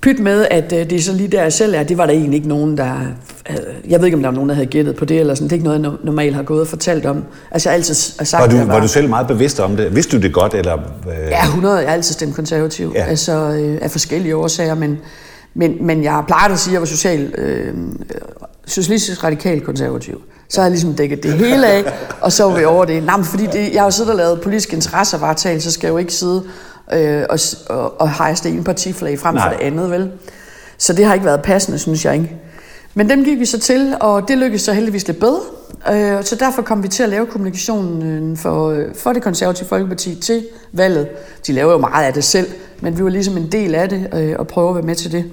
pyt 0.00 0.18
med, 0.18 0.46
at 0.50 0.72
øh, 0.72 0.78
det 0.78 0.92
er 0.92 1.00
så 1.00 1.12
lige 1.12 1.28
der, 1.28 1.42
jeg 1.42 1.52
selv 1.52 1.74
er, 1.74 1.82
det 1.82 1.98
var 1.98 2.06
der 2.06 2.12
egentlig 2.12 2.36
ikke 2.36 2.48
nogen, 2.48 2.78
der... 2.78 3.00
Jeg 3.88 3.98
ved 4.00 4.06
ikke, 4.06 4.16
om 4.16 4.22
der 4.22 4.28
var 4.28 4.34
nogen, 4.34 4.48
der 4.48 4.54
havde 4.54 4.66
gættet 4.66 4.96
på 4.96 5.04
det, 5.04 5.20
eller 5.20 5.34
sådan. 5.34 5.44
Det 5.44 5.52
er 5.52 5.56
ikke 5.56 5.64
noget, 5.64 5.82
jeg 5.82 5.92
normalt 6.04 6.34
har 6.34 6.42
gået 6.42 6.60
og 6.60 6.66
fortalt 6.66 7.06
om. 7.06 7.24
Altså, 7.50 7.68
jeg 7.68 7.72
har 7.72 7.76
altid 7.76 7.94
sagt, 7.94 8.42
var, 8.42 8.46
du, 8.48 8.56
var, 8.56 8.64
var 8.64 8.80
du 8.80 8.88
selv 8.88 9.08
meget 9.08 9.26
bevidst 9.26 9.60
om 9.60 9.76
det? 9.76 9.94
Vidste 9.94 10.16
du 10.16 10.22
det 10.22 10.32
godt, 10.32 10.54
eller... 10.54 10.76
Øh... 10.76 11.30
Ja, 11.30 11.44
100. 11.44 11.76
Jeg 11.76 11.88
har 11.88 11.94
altid 11.94 12.12
stemt 12.12 12.34
konservativ. 12.34 12.92
Ja. 12.94 13.04
Altså, 13.04 13.32
øh, 13.32 13.78
af 13.82 13.90
forskellige 13.90 14.36
årsager, 14.36 14.74
men, 14.74 14.98
men, 15.54 15.86
men 15.86 16.04
jeg 16.04 16.22
plejer 16.26 16.48
at 16.48 16.58
sige, 16.58 16.70
at 16.70 16.72
jeg 16.72 16.80
var 16.80 16.86
social, 16.86 17.34
øh, 17.38 17.74
socialistisk 18.68 19.24
radikal 19.24 19.60
konservativ. 19.60 20.22
Så 20.48 20.60
har 20.60 20.66
jeg 20.66 20.70
ligesom 20.70 20.94
dækket 20.94 21.22
det 21.22 21.32
hele 21.32 21.66
af, 21.66 21.84
og 22.20 22.32
så 22.32 22.44
var 22.44 22.58
vi 22.58 22.64
over 22.64 22.84
det. 22.84 23.02
Nej, 23.02 23.22
fordi 23.22 23.46
det, 23.46 23.72
jeg 23.72 23.80
har 23.80 23.86
jo 23.86 23.90
siddet 23.90 24.10
og 24.10 24.16
lavet 24.16 24.40
politisk 24.40 24.72
interessevaretagelse, 24.72 25.70
så 25.70 25.74
skal 25.74 25.86
jeg 25.86 25.92
jo 25.92 25.98
ikke 25.98 26.12
sidde 26.12 26.44
øh, 26.92 27.24
og, 27.30 27.38
og, 27.68 28.00
og 28.00 28.12
hejse 28.12 28.44
det 28.44 28.52
ene 28.52 28.64
partiflag 28.64 29.18
frem 29.18 29.36
for 29.36 29.48
det 29.48 29.60
andet, 29.60 29.90
vel? 29.90 30.10
Så 30.78 30.92
det 30.92 31.04
har 31.04 31.14
ikke 31.14 31.26
været 31.26 31.42
passende, 31.42 31.78
synes 31.78 32.04
jeg 32.04 32.14
ikke. 32.14 32.36
Men 32.94 33.10
dem 33.10 33.24
gik 33.24 33.38
vi 33.38 33.44
så 33.44 33.58
til, 33.58 33.96
og 34.00 34.28
det 34.28 34.38
lykkedes 34.38 34.62
så 34.62 34.72
heldigvis 34.72 35.06
lidt 35.06 35.20
bedre. 35.20 35.40
Øh, 35.92 36.24
så 36.24 36.34
derfor 36.34 36.62
kom 36.62 36.82
vi 36.82 36.88
til 36.88 37.02
at 37.02 37.08
lave 37.08 37.26
kommunikationen 37.26 38.36
for, 38.36 38.84
for 38.94 39.12
det 39.12 39.22
konservative 39.22 39.68
Folkeparti 39.68 40.14
til 40.14 40.46
valget. 40.72 41.08
De 41.46 41.52
laver 41.52 41.72
jo 41.72 41.78
meget 41.78 42.06
af 42.06 42.12
det 42.12 42.24
selv, 42.24 42.46
men 42.80 42.98
vi 42.98 43.04
var 43.04 43.10
ligesom 43.10 43.36
en 43.36 43.52
del 43.52 43.74
af 43.74 43.88
det 43.88 44.08
øh, 44.14 44.34
og 44.38 44.46
prøve 44.46 44.68
at 44.68 44.74
være 44.74 44.84
med 44.84 44.94
til 44.94 45.12
det. 45.12 45.24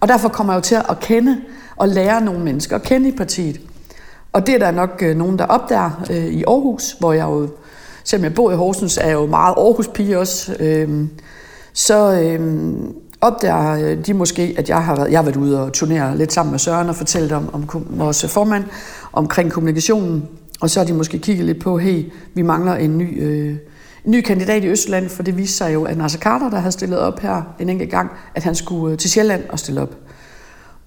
Og 0.00 0.08
derfor 0.08 0.28
kommer 0.28 0.52
jeg 0.52 0.56
jo 0.56 0.62
til 0.62 0.74
at 0.74 1.00
kende 1.00 1.36
og 1.80 1.88
lære 1.88 2.20
nogle 2.20 2.40
mennesker 2.40 2.76
at 2.76 2.82
kende 2.82 3.08
i 3.08 3.12
partiet. 3.12 3.60
Og 4.32 4.46
det 4.46 4.54
er 4.54 4.58
der 4.58 4.70
nok 4.70 5.02
øh, 5.02 5.16
nogen, 5.16 5.38
der 5.38 5.44
opdager 5.44 6.04
øh, 6.10 6.26
i 6.26 6.44
Aarhus, 6.44 6.96
hvor 6.98 7.12
jeg 7.12 7.24
jo, 7.24 7.48
selvom 8.04 8.24
jeg 8.24 8.34
bor 8.34 8.52
i 8.52 8.54
Horsens, 8.54 8.96
er 8.96 9.06
jeg 9.06 9.14
jo 9.14 9.26
meget 9.26 9.54
Aarhus-pige 9.56 10.18
også. 10.18 10.56
Øhm, 10.60 10.70
øhm, 10.70 11.02
øh, 11.02 11.08
så 11.72 12.20
øh, 12.22 12.70
opdager 13.20 13.94
de 13.94 14.14
måske, 14.14 14.54
at 14.58 14.68
jeg 14.68 14.84
har 14.84 14.96
været, 14.96 15.10
jeg 15.10 15.18
har 15.18 15.24
været 15.24 15.36
ude 15.36 15.62
og 15.62 15.72
turnere 15.72 16.18
lidt 16.18 16.32
sammen 16.32 16.50
med 16.50 16.58
Søren 16.58 16.88
og 16.88 16.96
fortalt 16.96 17.32
om, 17.32 17.50
om 17.52 17.86
vores 17.90 18.24
øh, 18.24 18.30
formand 18.30 18.64
omkring 19.12 19.52
kommunikationen. 19.52 20.28
Og 20.60 20.70
så 20.70 20.80
har 20.80 20.86
de 20.86 20.92
måske 20.92 21.18
kigget 21.18 21.46
lidt 21.46 21.62
på, 21.62 21.78
hey, 21.78 22.12
vi 22.34 22.42
mangler 22.42 22.74
en 22.74 22.98
ny, 22.98 23.22
øh, 23.22 23.56
en 24.04 24.10
ny 24.10 24.20
kandidat 24.20 24.64
i 24.64 24.68
Østland, 24.68 25.08
for 25.08 25.22
det 25.22 25.36
viste 25.36 25.56
sig 25.56 25.74
jo, 25.74 25.84
at 25.84 25.96
Nasser 25.96 26.18
Carter, 26.18 26.50
der 26.50 26.58
havde 26.58 26.72
stillet 26.72 26.98
op 26.98 27.20
her 27.20 27.42
en 27.60 27.68
enkelt 27.68 27.90
gang, 27.90 28.10
at 28.34 28.44
han 28.44 28.54
skulle 28.54 28.92
øh, 28.92 28.98
til 28.98 29.10
Sjælland 29.10 29.42
og 29.48 29.58
stille 29.58 29.80
op. 29.80 29.94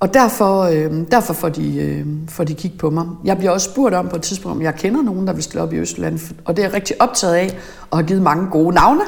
Og 0.03 0.13
derfor, 0.13 0.61
øh, 0.61 0.91
derfor 1.11 1.33
får, 1.33 1.49
de, 1.49 1.75
øh, 1.75 2.05
får 2.29 2.43
de 2.43 2.53
kigge 2.53 2.77
på 2.77 2.89
mig. 2.89 3.05
Jeg 3.23 3.37
bliver 3.37 3.51
også 3.51 3.69
spurgt 3.71 3.95
om 3.95 4.09
på 4.09 4.15
et 4.15 4.21
tidspunkt, 4.21 4.55
om 4.55 4.61
jeg 4.61 4.75
kender 4.75 5.01
nogen, 5.01 5.27
der 5.27 5.33
vil 5.33 5.43
stille 5.43 5.61
op 5.61 5.73
i 5.73 5.77
Østland. 5.77 6.19
Og 6.45 6.55
det 6.55 6.63
er 6.63 6.67
jeg 6.67 6.73
rigtig 6.73 7.01
optaget 7.01 7.33
af, 7.33 7.57
og 7.91 7.97
har 7.97 8.03
givet 8.03 8.21
mange 8.21 8.47
gode 8.51 8.75
navne. 8.75 9.01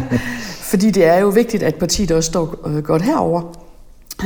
Fordi 0.70 0.90
det 0.90 1.04
er 1.04 1.18
jo 1.18 1.28
vigtigt, 1.28 1.62
at 1.62 1.74
partiet 1.74 2.10
også 2.10 2.26
står 2.26 2.56
øh, 2.66 2.82
godt 2.82 3.02
herover. 3.02 3.42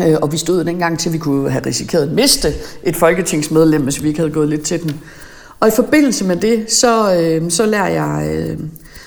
Øh, 0.07 0.17
og 0.23 0.33
vi 0.33 0.37
stod 0.37 0.65
dengang 0.65 0.99
til, 0.99 1.09
at 1.09 1.13
vi 1.13 1.19
kunne 1.19 1.51
have 1.51 1.67
risikeret 1.67 2.03
at 2.03 2.13
miste 2.13 2.49
et 2.85 2.97
folketingsmedlem, 2.97 3.83
hvis 3.83 4.03
vi 4.03 4.09
ikke 4.09 4.21
havde 4.21 4.33
gået 4.33 4.49
lidt 4.49 4.63
til 4.63 4.83
den. 4.83 5.01
Og 5.61 5.69
i 5.69 5.73
forbindelse 5.77 6.25
med 6.25 6.37
det, 6.37 6.73
så, 6.73 7.15
øh, 7.21 7.51
så 7.51 7.67
lærer 7.67 7.89
jeg 7.89 8.37
øh, 8.37 8.59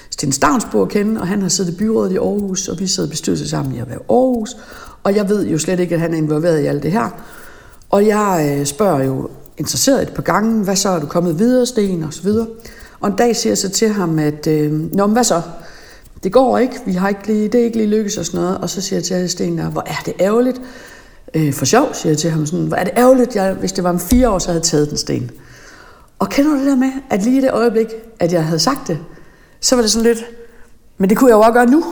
Sten 0.09 0.31
Stavnsbo 0.31 0.81
at 0.81 0.89
kende, 0.89 1.21
og 1.21 1.27
han 1.27 1.41
har 1.41 1.49
siddet 1.49 1.73
i 1.73 1.77
byrådet 1.77 2.11
i 2.11 2.17
Aarhus, 2.17 2.67
og 2.67 2.79
vi 2.79 2.87
sidder 2.87 3.09
bestyrelse 3.09 3.49
sammen 3.49 3.75
i 3.75 3.79
at 3.79 3.89
være 3.89 3.99
Aarhus. 4.09 4.55
Og 5.05 5.15
jeg 5.15 5.29
ved 5.29 5.47
jo 5.47 5.57
slet 5.57 5.79
ikke, 5.79 5.95
at 5.95 6.01
han 6.01 6.13
er 6.13 6.17
involveret 6.17 6.61
i 6.61 6.65
alt 6.65 6.83
det 6.83 6.91
her. 6.91 7.09
Og 7.89 8.07
jeg 8.07 8.57
øh, 8.59 8.65
spørger 8.65 9.03
jo 9.03 9.29
interesseret 9.57 10.01
et 10.01 10.13
par 10.13 10.21
gange, 10.21 10.63
hvad 10.63 10.75
så 10.75 10.89
er 10.89 10.99
du 10.99 11.05
kommet 11.05 11.39
videre, 11.39 11.65
Sten, 11.65 12.03
og 12.03 12.13
så 12.13 12.23
videre. 12.23 12.47
Og 12.99 13.09
en 13.09 13.15
dag 13.15 13.35
siger 13.35 13.51
jeg 13.51 13.57
så 13.57 13.69
til 13.69 13.89
ham, 13.89 14.19
at 14.19 14.47
øh, 14.47 14.71
Nå, 14.71 15.05
men 15.05 15.13
hvad 15.13 15.23
så? 15.23 15.41
Det 16.23 16.31
går 16.31 16.57
ikke, 16.57 16.75
vi 16.85 16.93
har 16.93 17.09
ikke 17.09 17.27
lige, 17.27 17.47
det 17.47 17.61
er 17.61 17.65
ikke 17.65 17.77
lige 17.77 17.89
lykkes 17.89 18.17
og 18.17 18.25
sådan 18.25 18.39
noget. 18.39 18.57
Og 18.57 18.69
så 18.69 18.81
siger 18.81 18.97
jeg 18.97 19.03
til 19.03 19.29
Sten, 19.29 19.59
hvor 19.59 19.83
er 19.85 20.01
det 20.05 20.13
ærgerligt. 20.19 20.61
Øh, 21.33 21.53
for 21.53 21.65
sjov, 21.65 21.93
siger 21.93 22.11
jeg 22.11 22.17
til 22.17 22.29
ham 22.29 22.45
sådan, 22.45 22.65
hvor 22.65 22.77
er 22.77 22.83
det 22.83 22.93
ærgerligt, 22.97 23.35
jeg, 23.35 23.53
hvis 23.53 23.71
det 23.71 23.83
var 23.83 23.89
om 23.89 23.99
fire 23.99 24.29
år, 24.29 24.39
så 24.39 24.47
havde 24.47 24.59
jeg 24.59 24.63
taget 24.63 24.89
den 24.89 24.97
sten. 24.97 25.31
Og 26.19 26.29
kender 26.29 26.51
du 26.51 26.57
det 26.57 26.65
der 26.65 26.75
med, 26.75 26.91
at 27.09 27.23
lige 27.23 27.37
i 27.37 27.41
det 27.41 27.51
øjeblik, 27.51 27.87
at 28.19 28.33
jeg 28.33 28.45
havde 28.45 28.59
sagt 28.59 28.87
det, 28.87 28.99
så 29.61 29.75
var 29.75 29.81
det 29.81 29.91
sådan 29.91 30.05
lidt, 30.07 30.25
men 30.97 31.09
det 31.09 31.17
kunne 31.17 31.29
jeg 31.29 31.35
jo 31.35 31.39
også 31.39 31.51
gøre 31.51 31.65
nu. 31.65 31.83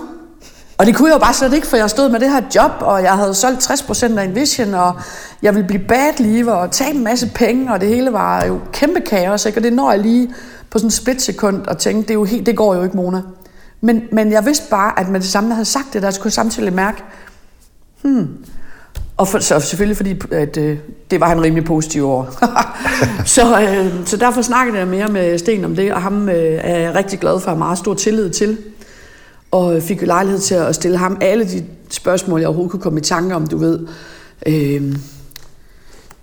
Og 0.84 0.88
det 0.88 0.96
kunne 0.96 1.10
jeg 1.10 1.14
jo 1.14 1.20
bare 1.20 1.34
slet 1.34 1.54
ikke, 1.54 1.68
for 1.68 1.78
jeg 1.78 1.90
stod 1.90 2.10
med 2.10 2.20
det 2.20 2.30
her 2.30 2.42
job, 2.56 2.72
og 2.80 3.04
jeg 3.04 3.12
havde 3.12 3.34
solgt 3.34 3.72
60% 3.72 4.20
af 4.20 4.24
Envision, 4.24 4.74
og 4.74 4.94
jeg 5.42 5.56
ville 5.56 5.68
blive 5.68 5.84
bad 5.88 6.20
leaver 6.20 6.52
og 6.52 6.72
tage 6.72 6.94
en 6.96 7.04
masse 7.04 7.32
penge, 7.36 7.74
og 7.74 7.82
det 7.82 7.90
hele 7.90 8.14
var 8.14 8.46
jo 8.46 8.60
kæmpe 8.74 9.00
kaos, 9.00 9.46
ikke? 9.46 9.60
og 9.60 9.64
det 9.64 9.74
når 9.74 9.92
jeg 9.92 10.00
lige 10.00 10.30
på 10.70 10.78
sådan 10.78 10.88
en 10.88 10.92
splitsekund 10.92 11.66
og 11.66 11.78
tænkte, 11.78 12.02
det, 12.02 12.10
er 12.10 12.14
jo 12.14 12.24
helt, 12.24 12.46
det 12.46 12.58
går 12.58 12.76
jo 12.76 12.84
ikke, 12.84 12.98
Mona. 12.98 13.22
Men, 13.82 14.02
men 14.12 14.32
jeg 14.32 14.46
vidste 14.46 14.70
bare, 14.70 15.00
at 15.00 15.10
med 15.10 15.20
det 15.20 15.30
samme, 15.30 15.50
jeg 15.50 15.56
havde 15.56 15.66
sagt 15.66 15.94
det, 15.94 16.02
der 16.02 16.12
skulle 16.12 16.28
jeg 16.28 16.34
samtidig 16.34 16.74
mærke, 16.74 17.04
hmm, 18.02 18.28
og 19.18 19.28
for, 19.28 19.40
så 19.40 19.60
selvfølgelig 19.60 19.98
fordi, 19.98 20.22
at 20.32 20.58
øh, 20.58 20.78
det 21.12 21.20
var 21.20 21.28
han 21.28 21.44
rimelig 21.44 21.66
positiv 21.66 22.06
over. 22.06 22.26
så, 23.36 23.62
øh, 23.62 24.06
så 24.06 24.18
derfor 24.18 24.42
snakkede 24.42 24.78
jeg 24.78 24.88
mere 24.88 25.08
med 25.08 25.38
Sten 25.38 25.66
om 25.66 25.76
det, 25.76 25.94
og 25.94 26.02
ham 26.02 26.30
øh, 26.30 26.60
er 26.64 26.78
jeg 26.78 26.96
rigtig 26.96 27.20
glad 27.20 27.40
for, 27.40 27.52
at 27.52 27.58
meget 27.58 27.78
stor 27.78 27.94
tillid 27.94 28.30
til. 28.30 28.58
Og 29.54 29.84
fik 29.84 30.02
jo 30.02 30.06
lejlighed 30.06 30.40
til 30.40 30.56
at 30.56 30.76
stille 30.76 30.98
ham 30.98 31.18
alle 31.22 31.46
de 31.46 31.66
spørgsmål, 31.90 32.40
jeg 32.40 32.48
overhovedet 32.48 32.72
kunne 32.72 32.82
komme 32.82 33.00
i 33.00 33.04
tanke 33.04 33.36
om, 33.36 33.48
du 33.48 33.58
ved. 33.58 33.88
Øh, 34.46 34.98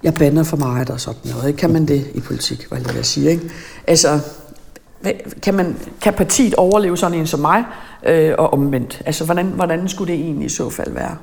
jeg 0.02 0.14
bander 0.14 0.42
for 0.42 0.56
meget 0.56 0.90
og 0.90 1.00
sådan 1.00 1.32
noget. 1.32 1.56
Kan 1.56 1.72
man 1.72 1.88
det 1.88 2.06
i 2.14 2.20
politik, 2.20 2.66
hvad 2.68 2.78
jeg 2.86 2.94
vil 2.94 3.04
sige? 3.04 3.30
Ikke? 3.30 3.50
Altså, 3.86 4.20
kan, 5.42 5.54
man, 5.54 5.76
kan 6.00 6.14
partiet 6.14 6.54
overleve 6.54 6.96
sådan 6.96 7.18
en 7.18 7.26
som 7.26 7.40
mig, 7.40 7.64
øh, 8.06 8.34
og 8.38 8.52
omvendt? 8.52 9.02
Altså, 9.06 9.24
hvordan, 9.24 9.46
hvordan 9.46 9.88
skulle 9.88 10.12
det 10.12 10.20
egentlig 10.20 10.46
i 10.46 10.48
så 10.48 10.70
fald 10.70 10.92
være? 10.92 11.16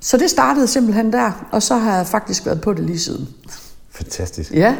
Så 0.00 0.16
det 0.16 0.30
startede 0.30 0.66
simpelthen 0.66 1.12
der, 1.12 1.46
og 1.52 1.62
så 1.62 1.76
har 1.76 1.96
jeg 1.96 2.06
faktisk 2.06 2.46
været 2.46 2.60
på 2.60 2.72
det 2.72 2.84
lige 2.84 2.98
siden. 2.98 3.28
Fantastisk. 3.90 4.52
Ja. 4.52 4.76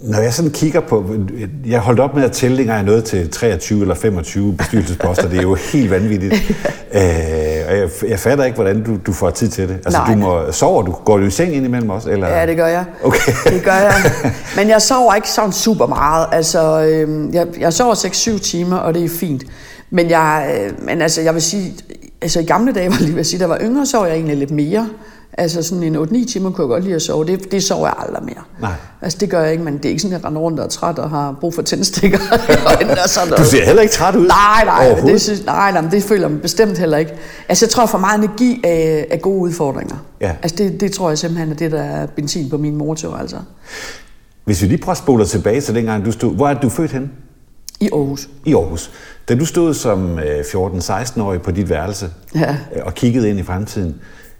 Når 0.00 0.18
jeg 0.20 0.34
sådan 0.34 0.50
kigger 0.50 0.80
på, 0.80 1.14
jeg 1.66 1.80
holdt 1.80 2.00
op 2.00 2.14
med 2.14 2.24
at 2.24 2.32
tælle, 2.32 2.58
dengang 2.58 2.76
jeg 2.76 2.84
nåede 2.86 3.00
til 3.02 3.30
23 3.30 3.80
eller 3.80 3.94
25 3.94 4.54
bestyrelsesposter, 4.56 5.28
det 5.28 5.38
er 5.38 5.42
jo 5.42 5.54
helt 5.72 5.90
vanvittigt. 5.90 6.34
øh, 6.94 7.00
og 7.68 7.76
jeg, 7.76 7.88
jeg 8.08 8.18
fatter 8.18 8.44
ikke, 8.44 8.54
hvordan 8.54 8.84
du, 8.84 8.98
du 9.06 9.12
får 9.12 9.30
tid 9.30 9.48
til 9.48 9.68
det. 9.68 9.74
Altså, 9.74 9.98
Nej. 10.00 10.12
du 10.14 10.18
må, 10.18 10.52
sover 10.52 10.82
du? 10.82 10.92
Går 10.92 11.16
du 11.16 11.24
i 11.24 11.30
seng 11.30 11.54
indimellem 11.54 11.90
også? 11.90 12.10
Eller? 12.10 12.28
Ja, 12.28 12.46
det 12.46 12.56
gør 12.56 12.66
jeg. 12.66 12.84
Okay. 13.04 13.32
Det 13.44 13.62
gør 13.64 13.72
jeg. 13.72 13.94
Men 14.56 14.68
jeg 14.68 14.82
sover 14.82 15.14
ikke 15.14 15.30
sådan 15.30 15.52
super 15.52 15.86
meget. 15.86 16.26
Altså, 16.32 16.80
øh, 16.86 17.34
jeg, 17.34 17.46
jeg 17.60 17.72
sover 17.72 17.94
6-7 17.94 18.38
timer, 18.38 18.76
og 18.76 18.94
det 18.94 19.04
er 19.04 19.08
fint. 19.08 19.44
Men 19.90 20.10
jeg, 20.10 20.56
øh, 20.60 20.84
men 20.86 21.02
altså, 21.02 21.20
jeg 21.22 21.34
vil 21.34 21.42
sige, 21.42 21.74
altså 22.22 22.40
i 22.40 22.44
gamle 22.44 22.72
dage, 22.72 22.90
var 22.90 22.96
lige 23.00 23.12
ved 23.12 23.20
at 23.20 23.26
sige, 23.26 23.40
der 23.40 23.46
var 23.46 23.58
yngre, 23.62 23.86
sov 23.86 24.06
jeg 24.06 24.14
egentlig 24.14 24.36
lidt 24.36 24.50
mere. 24.50 24.88
Altså 25.38 25.62
sådan 25.62 25.82
en 25.82 25.96
8-9 25.96 26.32
timer 26.32 26.50
kunne 26.50 26.62
jeg 26.64 26.68
godt 26.68 26.84
lide 26.84 26.94
at 26.94 27.02
sove. 27.02 27.24
Det, 27.26 27.52
det 27.52 27.62
sover 27.62 27.86
jeg 27.86 27.94
aldrig 28.06 28.24
mere. 28.24 28.44
Nej. 28.60 28.72
Altså 29.02 29.18
det 29.20 29.30
gør 29.30 29.42
jeg 29.42 29.52
ikke, 29.52 29.64
men 29.64 29.76
det 29.76 29.84
er 29.84 29.88
ikke 29.88 30.02
sådan, 30.02 30.16
at 30.16 30.20
jeg 30.22 30.28
render 30.28 30.40
rundt 30.40 30.60
og 30.60 30.64
er 30.64 30.68
træt 30.70 30.98
og 30.98 31.10
har 31.10 31.36
brug 31.40 31.54
for 31.54 31.62
tændstikker. 31.62 32.18
og 33.02 33.08
sådan 33.08 33.28
Du 33.28 33.34
noget. 33.34 33.46
ser 33.46 33.64
heller 33.64 33.82
ikke 33.82 33.94
træt 33.94 34.16
ud. 34.16 34.26
Nej, 34.26 34.64
nej, 34.64 35.00
det, 35.06 35.20
synes, 35.20 35.44
nej, 35.44 35.72
nej, 35.72 35.90
det 35.90 36.02
føler 36.02 36.28
man 36.28 36.38
bestemt 36.40 36.78
heller 36.78 36.98
ikke. 36.98 37.12
Altså, 37.48 37.64
jeg 37.64 37.70
tror, 37.70 37.86
for 37.86 37.98
meget 37.98 38.18
energi 38.18 38.60
er, 38.64 39.04
er 39.10 39.16
gode 39.16 39.38
udfordringer. 39.40 39.96
Ja. 40.20 40.32
Altså, 40.42 40.56
det, 40.56 40.80
det 40.80 40.92
tror 40.92 41.08
jeg 41.08 41.18
simpelthen 41.18 41.50
er 41.50 41.54
det, 41.56 41.72
der 41.72 41.82
er 41.82 42.06
benzin 42.06 42.50
på 42.50 42.56
min 42.56 42.76
motor, 42.76 43.14
altså. 43.16 43.36
Hvis 44.44 44.62
vi 44.62 44.66
lige 44.66 44.78
prøver 44.78 44.92
at 44.92 44.98
spole 44.98 45.24
tilbage 45.26 45.60
til 45.60 45.74
dengang, 45.74 46.04
du 46.04 46.12
stod... 46.12 46.34
Hvor 46.36 46.48
er 46.48 46.54
du 46.54 46.68
født 46.68 46.92
henne? 46.92 47.08
I 47.80 47.88
Aarhus. 47.92 48.28
I 48.44 48.54
Aarhus. 48.54 48.90
Da 49.28 49.34
du 49.34 49.44
stod 49.44 49.74
som 49.74 50.18
øh, 50.18 50.40
14-16-årig 50.40 51.42
på 51.42 51.50
dit 51.50 51.70
værelse 51.70 52.10
Ja. 52.34 52.50
øh, 52.76 52.82
og 52.84 52.94
kiggede 52.94 53.30
ind 53.30 53.38
i 53.38 53.42
fremtiden, 53.42 53.94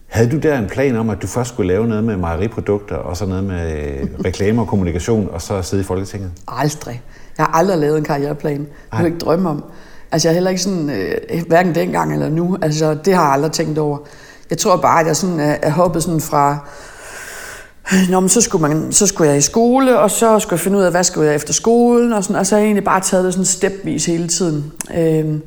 havde 0.09 0.31
du 0.31 0.38
der 0.38 0.59
en 0.59 0.66
plan 0.66 0.97
om, 0.97 1.11
at 1.11 1.23
du 1.23 1.27
først 1.27 1.51
skulle 1.51 1.68
lave 1.68 1.87
noget 1.87 2.05
med 2.05 2.16
mejeriprodukter, 2.16 2.97
og 2.97 3.16
så 3.16 3.27
noget 3.27 3.44
med 3.44 3.73
øh, 3.73 4.07
reklame 4.25 4.61
og 4.61 4.68
kommunikation, 4.68 5.29
og 5.33 5.42
så 5.42 5.62
sidde 5.62 5.83
i 5.83 5.85
Folketinget? 5.85 6.31
Aldrig. 6.49 7.03
Jeg 7.38 7.47
har 7.47 7.53
aldrig 7.59 7.79
lavet 7.79 7.99
en 7.99 8.05
karriereplan. 8.05 8.59
Det 8.59 8.68
kan 8.92 9.07
ikke 9.07 9.18
drømme 9.18 9.51
om. 9.51 9.64
Altså, 10.12 10.29
jeg 10.29 10.33
er 10.33 10.35
heller 10.35 10.51
ikke 10.51 10.62
sådan, 10.62 10.90
øh, 10.90 11.42
hverken 11.47 11.75
dengang 11.75 12.12
eller 12.12 12.29
nu. 12.29 12.59
Altså, 12.62 12.94
det 13.05 13.14
har 13.14 13.25
jeg 13.25 13.33
aldrig 13.33 13.53
tænkt 13.53 13.79
over. 13.79 13.99
Jeg 14.51 14.59
tror 14.59 14.77
bare, 14.77 15.01
at 15.01 15.07
jeg 15.07 15.16
sådan 15.16 15.40
er, 15.40 15.57
er 15.62 15.71
hoppet 15.71 16.03
sådan 16.03 16.21
fra... 16.21 16.59
Nå, 18.11 18.21
men 18.21 18.29
så 18.29 18.40
skulle, 18.40 18.62
man, 18.68 18.92
så 18.92 19.07
skulle 19.07 19.29
jeg 19.31 19.38
i 19.38 19.40
skole, 19.40 19.99
og 19.99 20.11
så 20.11 20.38
skulle 20.38 20.53
jeg 20.53 20.61
finde 20.61 20.79
ud 20.79 20.83
af, 20.83 20.90
hvad 20.90 21.05
skulle 21.05 21.27
jeg 21.27 21.35
efter 21.35 21.53
skolen, 21.53 22.12
og, 22.12 22.25
sådan, 22.25 22.37
og 22.37 22.47
så 22.47 22.55
har 22.55 22.61
jeg 22.61 22.66
egentlig 22.66 22.85
bare 22.85 23.01
taget 23.01 23.25
det 23.25 23.33
sådan 23.33 23.44
stepvis 23.44 24.07
hele 24.07 24.29
tiden. 24.29 24.73
Øhm, 24.97 25.42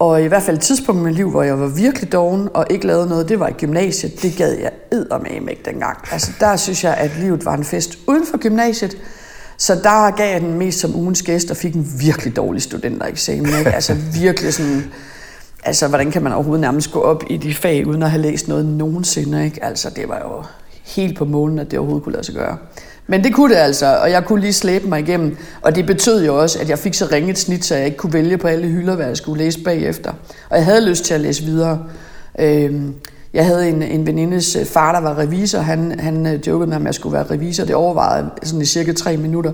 og 0.00 0.22
i 0.22 0.26
hvert 0.26 0.42
fald 0.42 0.56
et 0.56 0.62
tidspunkt 0.62 1.00
i 1.00 1.04
mit 1.04 1.14
liv, 1.14 1.30
hvor 1.30 1.42
jeg 1.42 1.60
var 1.60 1.66
virkelig 1.66 2.12
doven 2.12 2.48
og 2.54 2.66
ikke 2.70 2.86
lavede 2.86 3.08
noget, 3.08 3.28
det 3.28 3.40
var 3.40 3.48
i 3.48 3.52
gymnasiet. 3.52 4.22
Det 4.22 4.36
gad 4.36 4.52
jeg 4.52 4.70
eddermame 4.92 5.50
ikke 5.50 5.62
dengang. 5.64 5.98
Altså 6.12 6.32
der 6.40 6.56
synes 6.56 6.84
jeg, 6.84 6.94
at 6.94 7.10
livet 7.18 7.44
var 7.44 7.54
en 7.54 7.64
fest 7.64 7.98
uden 8.06 8.26
for 8.26 8.38
gymnasiet. 8.38 8.96
Så 9.56 9.74
der 9.74 10.10
gav 10.10 10.32
jeg 10.32 10.40
den 10.40 10.58
mest 10.58 10.80
som 10.80 10.96
ugens 10.96 11.22
gæst 11.22 11.50
og 11.50 11.56
fik 11.56 11.74
en 11.74 11.86
virkelig 12.00 12.36
dårlig 12.36 12.62
studentereksamen. 12.62 13.58
Ikke? 13.58 13.70
Altså 13.80 13.96
virkelig 14.14 14.54
sådan... 14.54 14.84
Altså, 15.64 15.88
hvordan 15.88 16.10
kan 16.10 16.22
man 16.22 16.32
overhovedet 16.32 16.60
nærmest 16.60 16.92
gå 16.92 17.00
op 17.00 17.24
i 17.30 17.36
de 17.36 17.54
fag, 17.54 17.86
uden 17.86 18.02
at 18.02 18.10
have 18.10 18.22
læst 18.22 18.48
noget 18.48 18.66
nogensinde, 18.66 19.44
ikke? 19.44 19.64
Altså, 19.64 19.90
det 19.90 20.08
var 20.08 20.18
jo 20.18 20.44
helt 20.84 21.18
på 21.18 21.24
målen, 21.24 21.58
at 21.58 21.70
det 21.70 21.78
overhovedet 21.78 22.04
kunne 22.04 22.12
lade 22.12 22.24
sig 22.24 22.34
gøre. 22.34 22.56
Men 23.10 23.24
det 23.24 23.34
kunne 23.34 23.54
det 23.54 23.60
altså, 23.60 23.98
og 24.02 24.10
jeg 24.10 24.24
kunne 24.24 24.40
lige 24.40 24.52
slæbe 24.52 24.88
mig 24.88 25.00
igennem. 25.00 25.36
Og 25.62 25.74
det 25.74 25.86
betød 25.86 26.24
jo 26.24 26.40
også, 26.40 26.58
at 26.58 26.68
jeg 26.68 26.78
fik 26.78 26.94
så 26.94 27.08
ringet 27.12 27.38
snit, 27.38 27.64
så 27.64 27.74
jeg 27.76 27.84
ikke 27.84 27.96
kunne 27.96 28.12
vælge 28.12 28.38
på 28.38 28.48
alle 28.48 28.68
hylder, 28.68 28.96
hvad 28.96 29.06
jeg 29.06 29.16
skulle 29.16 29.44
læse 29.44 29.62
bagefter. 29.64 30.12
Og 30.50 30.56
jeg 30.56 30.64
havde 30.64 30.88
lyst 30.88 31.04
til 31.04 31.14
at 31.14 31.20
læse 31.20 31.44
videre. 31.44 31.78
Øhm, 32.40 32.94
jeg 33.34 33.46
havde 33.46 33.68
en, 33.68 33.82
en 33.82 34.06
venindes 34.06 34.56
øh, 34.56 34.66
far, 34.66 34.92
der 34.92 35.00
var 35.00 35.18
revisor. 35.18 35.58
Han, 35.58 36.00
han 36.00 36.26
øh, 36.26 36.46
jokede 36.46 36.66
med, 36.66 36.76
at 36.76 36.82
jeg 36.84 36.94
skulle 36.94 37.12
være 37.12 37.26
revisor. 37.30 37.64
Det 37.64 37.74
overvejede 37.74 38.30
jeg 38.42 38.48
sådan 38.48 38.60
i 38.60 38.64
cirka 38.64 38.92
tre 38.92 39.16
minutter. 39.16 39.52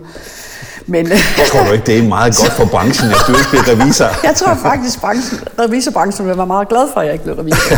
Men, 0.89 1.07
Tror 1.53 1.65
du 1.65 1.73
ikke, 1.73 1.87
det 1.87 1.99
er 1.99 2.03
meget 2.03 2.37
godt 2.41 2.53
for 2.53 2.65
branchen, 2.65 3.11
at 3.11 3.17
du 3.29 3.33
ikke 3.33 3.49
bliver 3.51 3.81
revisor? 3.81 4.05
jeg 4.29 4.35
tror 4.37 4.55
faktisk, 4.55 5.01
branchen, 5.01 5.39
revisorbranchen 5.59 6.37
var 6.37 6.45
meget 6.45 6.69
glad 6.69 6.89
for, 6.93 7.01
at 7.01 7.07
jeg 7.07 7.13
ikke 7.13 7.25
blev 7.25 7.37
revisor. 7.37 7.77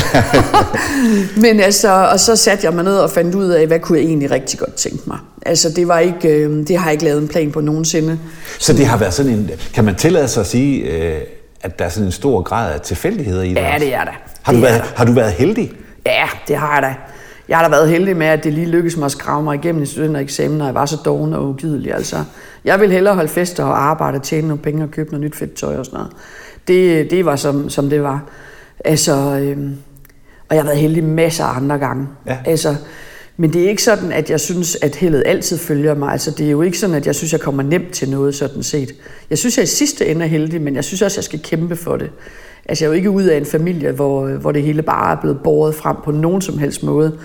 Men 1.44 1.60
altså, 1.60 2.08
og 2.12 2.20
så 2.20 2.36
satte 2.36 2.66
jeg 2.66 2.74
mig 2.74 2.84
ned 2.84 2.98
og 2.98 3.10
fandt 3.10 3.34
ud 3.34 3.48
af, 3.48 3.66
hvad 3.66 3.80
kunne 3.80 3.98
jeg 3.98 4.06
egentlig 4.06 4.30
rigtig 4.30 4.58
godt 4.58 4.74
tænke 4.74 5.02
mig. 5.06 5.18
Altså, 5.46 5.70
det, 5.70 5.88
var 5.88 5.98
ikke, 5.98 6.28
øh, 6.28 6.68
det 6.68 6.78
har 6.78 6.84
jeg 6.84 6.92
ikke 6.92 7.04
lavet 7.04 7.22
en 7.22 7.28
plan 7.28 7.52
på 7.52 7.60
nogensinde. 7.60 8.18
Så 8.58 8.72
det 8.72 8.86
har 8.86 8.96
været 8.96 9.14
sådan 9.14 9.32
en... 9.32 9.50
Kan 9.74 9.84
man 9.84 9.94
tillade 9.94 10.28
sig 10.28 10.40
at 10.40 10.46
sige, 10.46 10.80
øh, 10.80 11.20
at 11.62 11.78
der 11.78 11.84
er 11.84 11.88
sådan 11.88 12.06
en 12.06 12.12
stor 12.12 12.42
grad 12.42 12.72
af 12.72 12.80
tilfældigheder 12.80 13.42
i 13.42 13.48
det? 13.48 13.56
Ja, 13.56 13.74
det 13.80 13.94
er 13.94 14.04
der. 14.04 14.12
Har 14.42 14.52
du, 14.52 14.60
været, 14.60 14.82
har 14.96 15.04
du 15.04 15.12
været 15.12 15.32
heldig? 15.32 15.72
Ja, 16.08 16.28
det 16.48 16.56
har 16.56 16.74
jeg 16.74 16.82
da. 16.82 16.94
Jeg 17.48 17.58
har 17.58 17.64
da 17.64 17.70
været 17.70 17.88
heldig 17.88 18.16
med, 18.16 18.26
at 18.26 18.44
det 18.44 18.52
lige 18.52 18.66
lykkedes 18.66 18.96
mig 18.96 19.04
at 19.04 19.12
skrave 19.12 19.42
mig 19.42 19.54
igennem 19.54 19.82
en 19.82 19.86
studentereksamen, 19.86 20.58
når 20.58 20.64
jeg 20.64 20.74
var 20.74 20.86
så 20.86 20.96
doven 21.04 21.34
og 21.34 21.48
ugidelig. 21.48 21.94
Altså, 21.94 22.24
jeg 22.64 22.80
vil 22.80 22.92
hellere 22.92 23.14
holde 23.14 23.28
fester 23.28 23.64
og 23.64 23.82
arbejde, 23.82 24.18
tjene 24.18 24.48
nogle 24.48 24.62
penge 24.62 24.84
og 24.84 24.90
købe 24.90 25.10
noget 25.10 25.24
nyt 25.24 25.36
fedt 25.36 25.54
tøj 25.54 25.76
og 25.76 25.84
sådan 25.84 25.96
noget. 25.98 26.12
Det, 26.68 27.10
det 27.10 27.24
var 27.24 27.36
som, 27.36 27.68
som 27.70 27.90
det 27.90 28.02
var. 28.02 28.22
Altså, 28.84 29.12
øhm, 29.42 29.76
og 30.48 30.56
jeg 30.56 30.62
har 30.62 30.68
været 30.68 30.80
heldig 30.80 31.04
masser 31.04 31.44
af 31.44 31.56
andre 31.56 31.78
gange. 31.78 32.08
Ja. 32.26 32.38
Altså, 32.44 32.74
men 33.36 33.52
det 33.52 33.64
er 33.64 33.68
ikke 33.68 33.82
sådan, 33.82 34.12
at 34.12 34.30
jeg 34.30 34.40
synes, 34.40 34.76
at 34.82 34.96
heldet 34.96 35.22
altid 35.26 35.58
følger 35.58 35.94
mig. 35.94 36.12
Altså, 36.12 36.30
det 36.30 36.46
er 36.46 36.50
jo 36.50 36.62
ikke 36.62 36.78
sådan, 36.78 36.96
at 36.96 37.06
jeg 37.06 37.14
synes, 37.14 37.32
jeg 37.32 37.40
kommer 37.40 37.62
nemt 37.62 37.92
til 37.92 38.10
noget 38.10 38.34
sådan 38.34 38.62
set. 38.62 38.94
Jeg 39.30 39.38
synes, 39.38 39.56
jeg 39.56 39.62
i 39.62 39.66
sidste 39.66 40.06
ende 40.06 40.24
er 40.24 40.28
heldig, 40.28 40.60
men 40.62 40.74
jeg 40.74 40.84
synes 40.84 41.02
også, 41.02 41.18
jeg 41.18 41.24
skal 41.24 41.42
kæmpe 41.42 41.76
for 41.76 41.96
det. 41.96 42.10
Altså, 42.66 42.84
jeg 42.84 42.88
er 42.88 42.92
jo 42.92 42.96
ikke 42.96 43.10
ud 43.10 43.22
af 43.22 43.36
en 43.36 43.46
familie, 43.46 43.92
hvor, 43.92 44.26
hvor 44.26 44.52
det 44.52 44.62
hele 44.62 44.82
bare 44.82 45.12
er 45.16 45.20
blevet 45.20 45.40
båret 45.44 45.74
frem 45.74 45.96
på 46.04 46.10
nogen 46.10 46.40
som 46.40 46.58
helst 46.58 46.82
måde. 46.82 47.18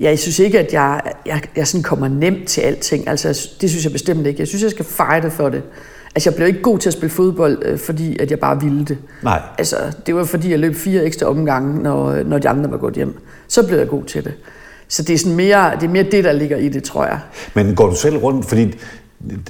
Jeg 0.00 0.18
synes 0.18 0.38
ikke, 0.38 0.58
at 0.58 0.72
jeg, 0.72 1.00
jeg, 1.26 1.42
jeg 1.56 1.66
sådan 1.66 1.82
kommer 1.82 2.08
nemt 2.08 2.48
til 2.48 2.60
alting. 2.60 3.08
Altså, 3.08 3.50
det 3.60 3.70
synes 3.70 3.84
jeg 3.84 3.92
bestemt 3.92 4.26
ikke. 4.26 4.40
Jeg 4.40 4.48
synes, 4.48 4.62
jeg 4.62 4.70
skal 4.70 4.84
fighte 4.84 5.30
for 5.30 5.48
det. 5.48 5.62
Altså, 6.14 6.30
jeg 6.30 6.36
blev 6.36 6.48
ikke 6.48 6.62
god 6.62 6.78
til 6.78 6.88
at 6.88 6.92
spille 6.92 7.10
fodbold, 7.10 7.62
øh, 7.64 7.78
fordi 7.78 8.18
at 8.18 8.30
jeg 8.30 8.38
bare 8.38 8.60
ville 8.60 8.84
det. 8.84 8.98
Nej. 9.22 9.42
Altså, 9.58 9.76
det 10.06 10.14
var 10.14 10.24
fordi, 10.24 10.50
jeg 10.50 10.58
løb 10.58 10.74
fire 10.74 11.04
ekstra 11.04 11.26
omgange, 11.26 11.82
når, 11.82 12.22
når 12.22 12.38
de 12.38 12.48
andre 12.48 12.70
var 12.70 12.76
gået 12.76 12.94
hjem. 12.94 13.18
Så 13.48 13.66
blev 13.66 13.78
jeg 13.78 13.88
god 13.88 14.04
til 14.04 14.24
det. 14.24 14.34
Så 14.88 15.02
det 15.02 15.14
er, 15.14 15.18
sådan 15.18 15.36
mere, 15.36 15.72
det 15.80 15.82
er 15.82 15.88
mere 15.88 16.02
det, 16.02 16.24
der 16.24 16.32
ligger 16.32 16.56
i 16.56 16.68
det, 16.68 16.84
tror 16.84 17.04
jeg. 17.04 17.18
Men 17.54 17.74
går 17.74 17.86
du 17.86 17.96
selv 17.96 18.16
rundt, 18.16 18.46
fordi 18.46 18.74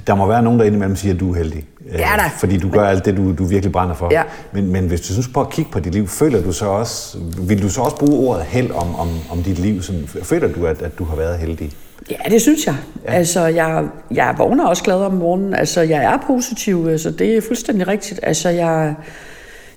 der 0.07 0.15
må 0.15 0.27
være 0.27 0.41
nogen, 0.41 0.59
der 0.59 0.65
indimellem 0.65 0.95
siger, 0.95 1.13
at 1.13 1.19
du 1.19 1.31
er 1.31 1.37
heldig. 1.37 1.65
Øh, 1.89 1.99
Ja 1.99 2.09
da. 2.17 2.29
Fordi 2.39 2.57
du 2.57 2.69
gør 2.69 2.83
alt 2.83 3.05
det, 3.05 3.17
du, 3.17 3.33
du 3.35 3.45
virkelig 3.45 3.71
brænder 3.71 3.95
for. 3.95 4.09
Ja. 4.11 4.23
Men, 4.51 4.71
men 4.71 4.87
hvis 4.87 5.01
du 5.01 5.13
synes 5.13 5.27
på 5.27 5.41
at 5.41 5.49
kigge 5.49 5.71
på 5.71 5.79
dit 5.79 5.93
liv, 5.93 6.07
føler 6.07 6.41
du 6.41 6.51
så 6.51 6.65
også, 6.65 7.17
vil 7.37 7.61
du 7.61 7.69
så 7.69 7.81
også 7.81 7.95
bruge 7.95 8.29
ordet 8.29 8.45
held 8.45 8.71
om, 8.71 8.95
om, 8.95 9.09
om 9.31 9.43
dit 9.43 9.59
liv? 9.59 9.81
Sådan, 9.81 10.07
føler 10.23 10.47
du, 10.47 10.65
at, 10.65 10.81
at 10.81 10.99
du 10.99 11.03
har 11.03 11.15
været 11.15 11.39
heldig? 11.39 11.71
Ja, 12.11 12.29
det 12.29 12.41
synes 12.41 12.65
jeg. 12.65 12.75
Ja. 13.05 13.11
Altså, 13.11 13.45
jeg, 13.45 13.87
jeg 14.11 14.35
vågner 14.37 14.65
også 14.65 14.83
glad 14.83 14.95
om 14.95 15.13
morgenen. 15.13 15.53
Altså, 15.53 15.81
jeg 15.81 16.03
er 16.03 16.17
positiv, 16.27 16.97
så 16.97 17.11
det 17.11 17.37
er 17.37 17.41
fuldstændig 17.41 17.87
rigtigt. 17.87 18.19
Altså, 18.23 18.49
jeg, 18.49 18.95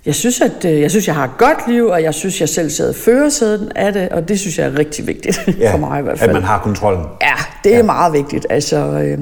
jeg 0.07 0.15
synes, 0.15 0.41
at 0.41 0.65
øh, 0.65 0.81
jeg 0.81 0.91
synes, 0.91 1.07
jeg 1.07 1.15
har 1.15 1.25
et 1.25 1.39
godt 1.39 1.69
liv, 1.69 1.87
og 1.87 2.03
jeg 2.03 2.15
synes, 2.15 2.41
jeg 2.41 2.49
selv 2.49 2.71
sidder 2.71 2.93
førersæden 2.93 3.73
af 3.77 3.93
det, 3.93 4.09
og 4.09 4.29
det 4.29 4.41
synes 4.41 4.59
jeg 4.59 4.67
er 4.67 4.79
rigtig 4.79 5.07
vigtigt 5.07 5.37
for 5.71 5.79
mig 5.79 6.01
i 6.01 6.03
hvert 6.03 6.19
fald. 6.19 6.31
At 6.31 6.35
man 6.35 6.43
har 6.43 6.59
kontrollen. 6.59 7.05
Ja, 7.21 7.35
det 7.65 7.73
er 7.73 7.77
ja. 7.77 7.83
meget 7.83 8.13
vigtigt. 8.13 8.47
Altså, 8.51 8.77
øh, 8.77 9.19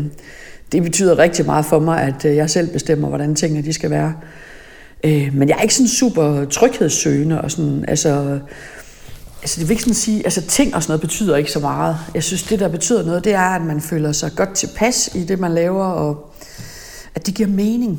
det 0.72 0.82
betyder 0.82 1.18
rigtig 1.18 1.46
meget 1.46 1.64
for 1.64 1.78
mig, 1.78 2.02
at 2.02 2.24
øh, 2.24 2.36
jeg 2.36 2.50
selv 2.50 2.68
bestemmer, 2.72 3.08
hvordan 3.08 3.34
tingene 3.34 3.62
de 3.62 3.72
skal 3.72 3.90
være. 3.90 4.14
Øh, 5.04 5.30
men 5.34 5.48
jeg 5.48 5.56
er 5.58 5.62
ikke 5.62 5.74
sådan 5.74 5.88
super 5.88 6.44
tryghedssøgende 6.44 7.40
og 7.40 7.50
sådan, 7.50 7.84
altså... 7.88 8.38
Altså 9.42 9.60
det 9.60 9.68
vil 9.68 9.72
ikke 9.72 9.82
sådan 9.82 9.94
sige, 9.94 10.24
altså 10.24 10.40
ting 10.40 10.74
og 10.74 10.82
sådan 10.82 10.90
noget 10.90 11.00
betyder 11.00 11.36
ikke 11.36 11.52
så 11.52 11.60
meget. 11.60 11.96
Jeg 12.14 12.22
synes, 12.22 12.42
det 12.42 12.60
der 12.60 12.68
betyder 12.68 13.04
noget, 13.04 13.24
det 13.24 13.34
er, 13.34 13.40
at 13.40 13.62
man 13.62 13.80
føler 13.80 14.12
sig 14.12 14.30
godt 14.36 14.54
tilpas 14.54 15.10
i 15.14 15.24
det, 15.24 15.38
man 15.40 15.52
laver, 15.52 15.84
og 15.84 16.32
at 17.14 17.26
det 17.26 17.34
giver 17.34 17.48
mening. 17.48 17.98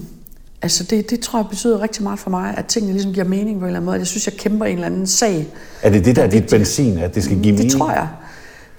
Altså 0.62 0.84
det, 0.84 1.10
det 1.10 1.20
tror 1.20 1.40
jeg 1.40 1.46
betyder 1.50 1.82
rigtig 1.82 2.04
meget 2.04 2.20
for 2.20 2.30
mig, 2.30 2.54
at 2.58 2.66
tingene 2.66 2.94
ligesom 2.94 3.14
giver 3.14 3.26
mening 3.26 3.60
på 3.60 3.66
en 3.66 3.68
eller 3.68 3.80
anden 3.80 3.86
måde. 3.86 3.98
Jeg 3.98 4.08
synes, 4.08 4.28
jeg 4.28 4.34
kæmper 4.34 4.66
en 4.66 4.74
eller 4.74 4.86
anden 4.86 5.08
sag. 5.08 5.48
Er 5.82 5.90
det 5.90 6.06
det, 6.06 6.16
der 6.16 6.24
er 6.24 6.30
dit 6.30 6.50
benzin, 6.50 6.98
at 6.98 7.16
det 7.16 7.24
skal 7.24 7.36
give 7.36 7.52
Det 7.52 7.54
mening? 7.54 7.72
tror 7.72 7.92
jeg. 7.92 8.08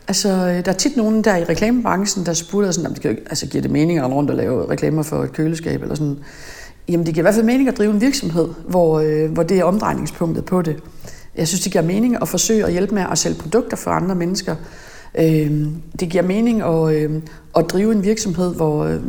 Altså, 0.08 0.28
øh, 0.28 0.64
der 0.64 0.72
er 0.72 0.76
tit 0.76 0.96
nogen 0.96 1.24
der 1.24 1.36
i 1.36 1.44
reklamebranchen, 1.44 2.26
der 2.26 2.32
spurgte 2.32 2.72
sådan, 2.72 2.86
om 2.86 2.94
det 2.94 3.02
kan, 3.02 3.18
altså, 3.26 3.46
giver 3.46 3.62
det 3.62 3.70
mening 3.70 3.98
at 3.98 4.10
rundt 4.10 4.30
og 4.30 4.36
lave 4.36 4.70
reklamer 4.70 5.02
for 5.02 5.22
et 5.22 5.32
køleskab 5.32 5.82
eller 5.82 5.94
sådan. 5.94 6.18
Jamen, 6.88 7.06
det 7.06 7.14
giver 7.14 7.22
i 7.22 7.24
hvert 7.24 7.34
fald 7.34 7.46
mening 7.46 7.68
at 7.68 7.78
drive 7.78 7.90
en 7.90 8.00
virksomhed, 8.00 8.48
hvor, 8.68 8.98
øh, 9.00 9.30
hvor 9.30 9.42
det 9.42 9.58
er 9.58 9.64
omdrejningspunktet 9.64 10.44
på 10.44 10.62
det. 10.62 10.76
Jeg 11.36 11.48
synes, 11.48 11.60
det 11.60 11.72
giver 11.72 11.84
mening 11.84 12.22
at 12.22 12.28
forsøge 12.28 12.64
at 12.64 12.72
hjælpe 12.72 12.94
med 12.94 13.04
at 13.10 13.18
sælge 13.18 13.36
produkter 13.36 13.76
for 13.76 13.90
andre 13.90 14.14
mennesker. 14.14 14.56
Øh, 15.18 15.66
det 16.00 16.08
giver 16.08 16.22
mening 16.22 16.62
at, 16.62 16.94
øh, 16.94 17.22
at 17.56 17.64
drive 17.70 17.92
en 17.92 18.04
virksomhed, 18.04 18.54
hvor, 18.54 18.84
øh, 18.84 19.00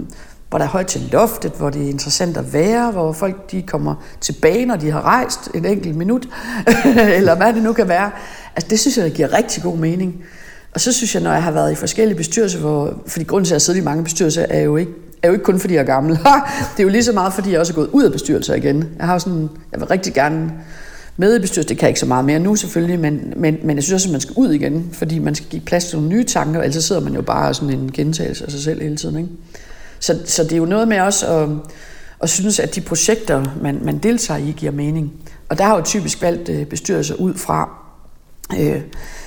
hvor 0.49 0.57
der 0.57 0.65
er 0.65 0.69
højt 0.69 0.87
til 0.87 1.01
loftet, 1.11 1.51
hvor 1.51 1.69
det 1.69 1.83
er 1.83 1.89
interessant 1.89 2.37
at 2.37 2.53
være, 2.53 2.91
hvor 2.91 3.11
folk 3.11 3.51
de 3.51 3.61
kommer 3.61 3.95
tilbage, 4.21 4.65
når 4.65 4.75
de 4.75 4.91
har 4.91 5.01
rejst 5.01 5.49
et 5.53 5.65
enkelt 5.65 5.95
minut, 5.95 6.27
eller 7.17 7.35
hvad 7.35 7.53
det 7.53 7.63
nu 7.63 7.73
kan 7.73 7.87
være. 7.87 8.11
Altså, 8.55 8.69
det 8.69 8.79
synes 8.79 8.97
jeg, 8.97 9.05
det 9.05 9.13
giver 9.13 9.33
rigtig 9.33 9.63
god 9.63 9.77
mening. 9.77 10.23
Og 10.73 10.81
så 10.81 10.93
synes 10.93 11.15
jeg, 11.15 11.23
når 11.23 11.31
jeg 11.31 11.43
har 11.43 11.51
været 11.51 11.71
i 11.71 11.75
forskellige 11.75 12.17
bestyrelser, 12.17 12.59
hvor, 12.59 13.01
fordi 13.07 13.25
grunden 13.25 13.45
til, 13.45 13.51
at 13.51 13.53
jeg 13.53 13.61
sidder 13.61 13.79
i 13.79 13.83
mange 13.83 14.03
bestyrelser, 14.03 14.45
er 14.49 14.59
jo 14.59 14.77
ikke, 14.77 14.91
er 15.23 15.27
jo 15.27 15.33
ikke 15.33 15.45
kun, 15.45 15.59
fordi 15.59 15.73
jeg 15.73 15.81
er 15.81 15.85
gammel. 15.85 16.15
det 16.73 16.79
er 16.79 16.83
jo 16.83 16.89
lige 16.89 17.03
så 17.03 17.11
meget, 17.11 17.33
fordi 17.33 17.51
jeg 17.51 17.59
også 17.59 17.73
er 17.73 17.75
gået 17.75 17.89
ud 17.91 18.03
af 18.03 18.11
bestyrelser 18.11 18.55
igen. 18.55 18.89
Jeg 18.97 19.05
har 19.05 19.17
sådan, 19.17 19.49
jeg 19.71 19.79
vil 19.79 19.87
rigtig 19.87 20.13
gerne 20.13 20.53
med 21.17 21.35
i 21.35 21.39
bestyrelsen. 21.39 21.69
Det 21.69 21.77
kan 21.77 21.85
jeg 21.85 21.89
ikke 21.89 21.99
så 21.99 22.05
meget 22.05 22.25
mere 22.25 22.39
nu 22.39 22.55
selvfølgelig, 22.55 22.99
men, 22.99 23.33
men, 23.35 23.57
men 23.63 23.75
jeg 23.75 23.83
synes 23.83 23.93
også, 23.93 24.07
at 24.07 24.11
man 24.11 24.21
skal 24.21 24.33
ud 24.37 24.51
igen, 24.51 24.89
fordi 24.91 25.19
man 25.19 25.35
skal 25.35 25.47
give 25.49 25.61
plads 25.61 25.85
til 25.85 25.97
nogle 25.97 26.15
nye 26.15 26.23
tanker, 26.23 26.59
og 26.59 26.65
ellers 26.65 26.83
sidder 26.83 27.01
man 27.01 27.13
jo 27.13 27.21
bare 27.21 27.53
sådan 27.53 27.69
en 27.69 27.91
gentagelse 27.91 28.45
af 28.45 28.51
sig 28.51 28.61
selv 28.61 28.81
hele 28.81 28.97
tiden. 28.97 29.17
Ikke? 29.17 29.29
Så, 29.99 30.19
så 30.25 30.43
det 30.43 30.51
er 30.53 30.57
jo 30.57 30.65
noget 30.65 30.87
med 30.87 30.99
også 30.99 31.27
at, 31.27 31.49
at 32.21 32.29
synes, 32.29 32.59
at 32.59 32.75
de 32.75 32.81
projekter, 32.81 33.43
man, 33.61 33.79
man 33.83 33.97
deltager 33.97 34.37
i, 34.37 34.53
giver 34.57 34.71
mening. 34.71 35.13
Og 35.49 35.57
der 35.57 35.63
har 35.63 35.75
jo 35.75 35.81
typisk 35.81 36.21
valgt 36.21 36.49
øh, 36.49 36.65
bestyrelser 36.65 37.15
ud 37.15 37.33
fra, 37.33 37.82
øh, 38.59 38.81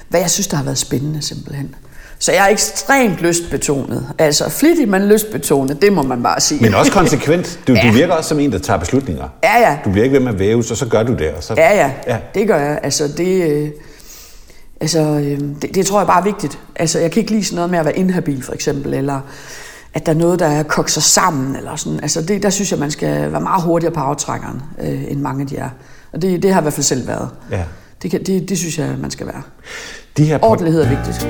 hvad 0.09 0.21
jeg 0.21 0.31
synes, 0.31 0.47
der 0.47 0.57
har 0.57 0.65
været 0.65 0.79
spændende 0.79 1.23
simpelthen. 1.23 1.75
Så 2.19 2.33
jeg 2.33 2.45
er 2.45 2.49
ekstremt 2.49 3.17
lystbetonet. 3.19 4.07
Altså 4.19 4.51
flittig, 4.51 4.89
men 4.89 5.03
lystbetonet, 5.09 5.83
det 5.83 5.93
må 5.93 6.03
man 6.03 6.23
bare 6.23 6.41
sige. 6.41 6.63
Men 6.63 6.75
også 6.75 6.93
konsekvent. 6.93 7.61
Du, 7.69 7.73
Ja. 7.77 7.81
du 7.89 7.93
virker 7.93 8.15
også 8.15 8.29
som 8.29 8.39
en, 8.41 8.53
der 8.53 8.59
tager 8.59 8.79
beslutninger. 8.79 9.29
Ja, 9.45 9.59
ja. 9.71 9.79
Du 9.85 9.91
bliver 9.91 10.05
ikke 10.05 10.15
ved 10.17 10.21
med 10.25 10.33
at 10.33 10.39
væves, 10.39 10.71
og 10.71 10.77
så 10.77 10.87
gør 10.87 11.03
du 11.03 11.13
det. 11.15 11.31
Og 11.31 11.43
så... 11.43 11.55
Ja, 11.57 11.75
ja, 11.75 11.93
ja. 12.07 12.13
ja, 12.15 12.19
det 12.35 12.49
gør 12.49 12.57
jeg. 12.59 12.81
Altså, 12.83 13.09
det, 13.09 13.51
øh, 13.51 13.71
Altså, 14.81 15.01
øh, 15.01 15.41
det, 15.63 15.75
det 15.75 15.87
tror 15.87 16.01
jeg 16.01 16.07
bare 16.07 16.21
er 16.21 16.25
vigtigt. 16.25 16.59
Altså, 16.77 16.99
jeg 16.99 17.11
kan 17.11 17.21
ikke 17.21 17.33
lide 17.33 17.45
sådan 17.45 17.57
noget 17.57 17.71
med 17.71 17.79
at 17.79 17.85
være 17.85 17.99
inhabil, 17.99 18.43
for 18.43 18.53
eksempel, 18.53 18.95
eller 18.95 19.21
at 19.95 20.07
der 20.07 20.13
er 20.13 20.17
noget, 20.17 20.39
der 20.39 20.63
kokser 20.63 21.01
sammen, 21.01 21.57
eller 21.57 21.77
sådan. 21.77 22.01
Altså, 22.03 22.23
det, 22.23 22.43
der 22.43 22.51
synes 22.51 22.71
jeg, 22.71 22.79
man 22.79 22.91
skal 22.91 23.33
være 23.33 23.41
meget 23.41 23.63
hurtigere 23.63 23.95
på 23.95 24.01
aftrækkeren, 24.01 24.63
øh, 24.83 25.05
end 25.11 25.21
mange 25.21 25.41
af 25.43 25.47
de 25.47 25.57
er. 25.57 25.69
Og 26.13 26.23
det, 26.23 26.43
det 26.43 26.51
har 26.51 26.61
jeg 26.61 26.63
i 26.63 26.65
hvert 26.65 26.73
fald 26.75 26.85
selv 26.85 27.07
været. 27.09 27.29
Ja. 27.51 27.63
Det, 28.03 28.11
kan, 28.11 28.23
det, 28.25 28.49
det 28.49 28.59
synes 28.59 28.79
jeg, 28.79 28.97
man 28.99 29.11
skal 29.11 29.27
være. 29.27 29.43
De 30.17 30.25
her 30.25 30.39
pod- 30.39 30.45
Ordentlighed 30.45 30.83
er 30.83 30.89
vigtigt. 30.89 31.29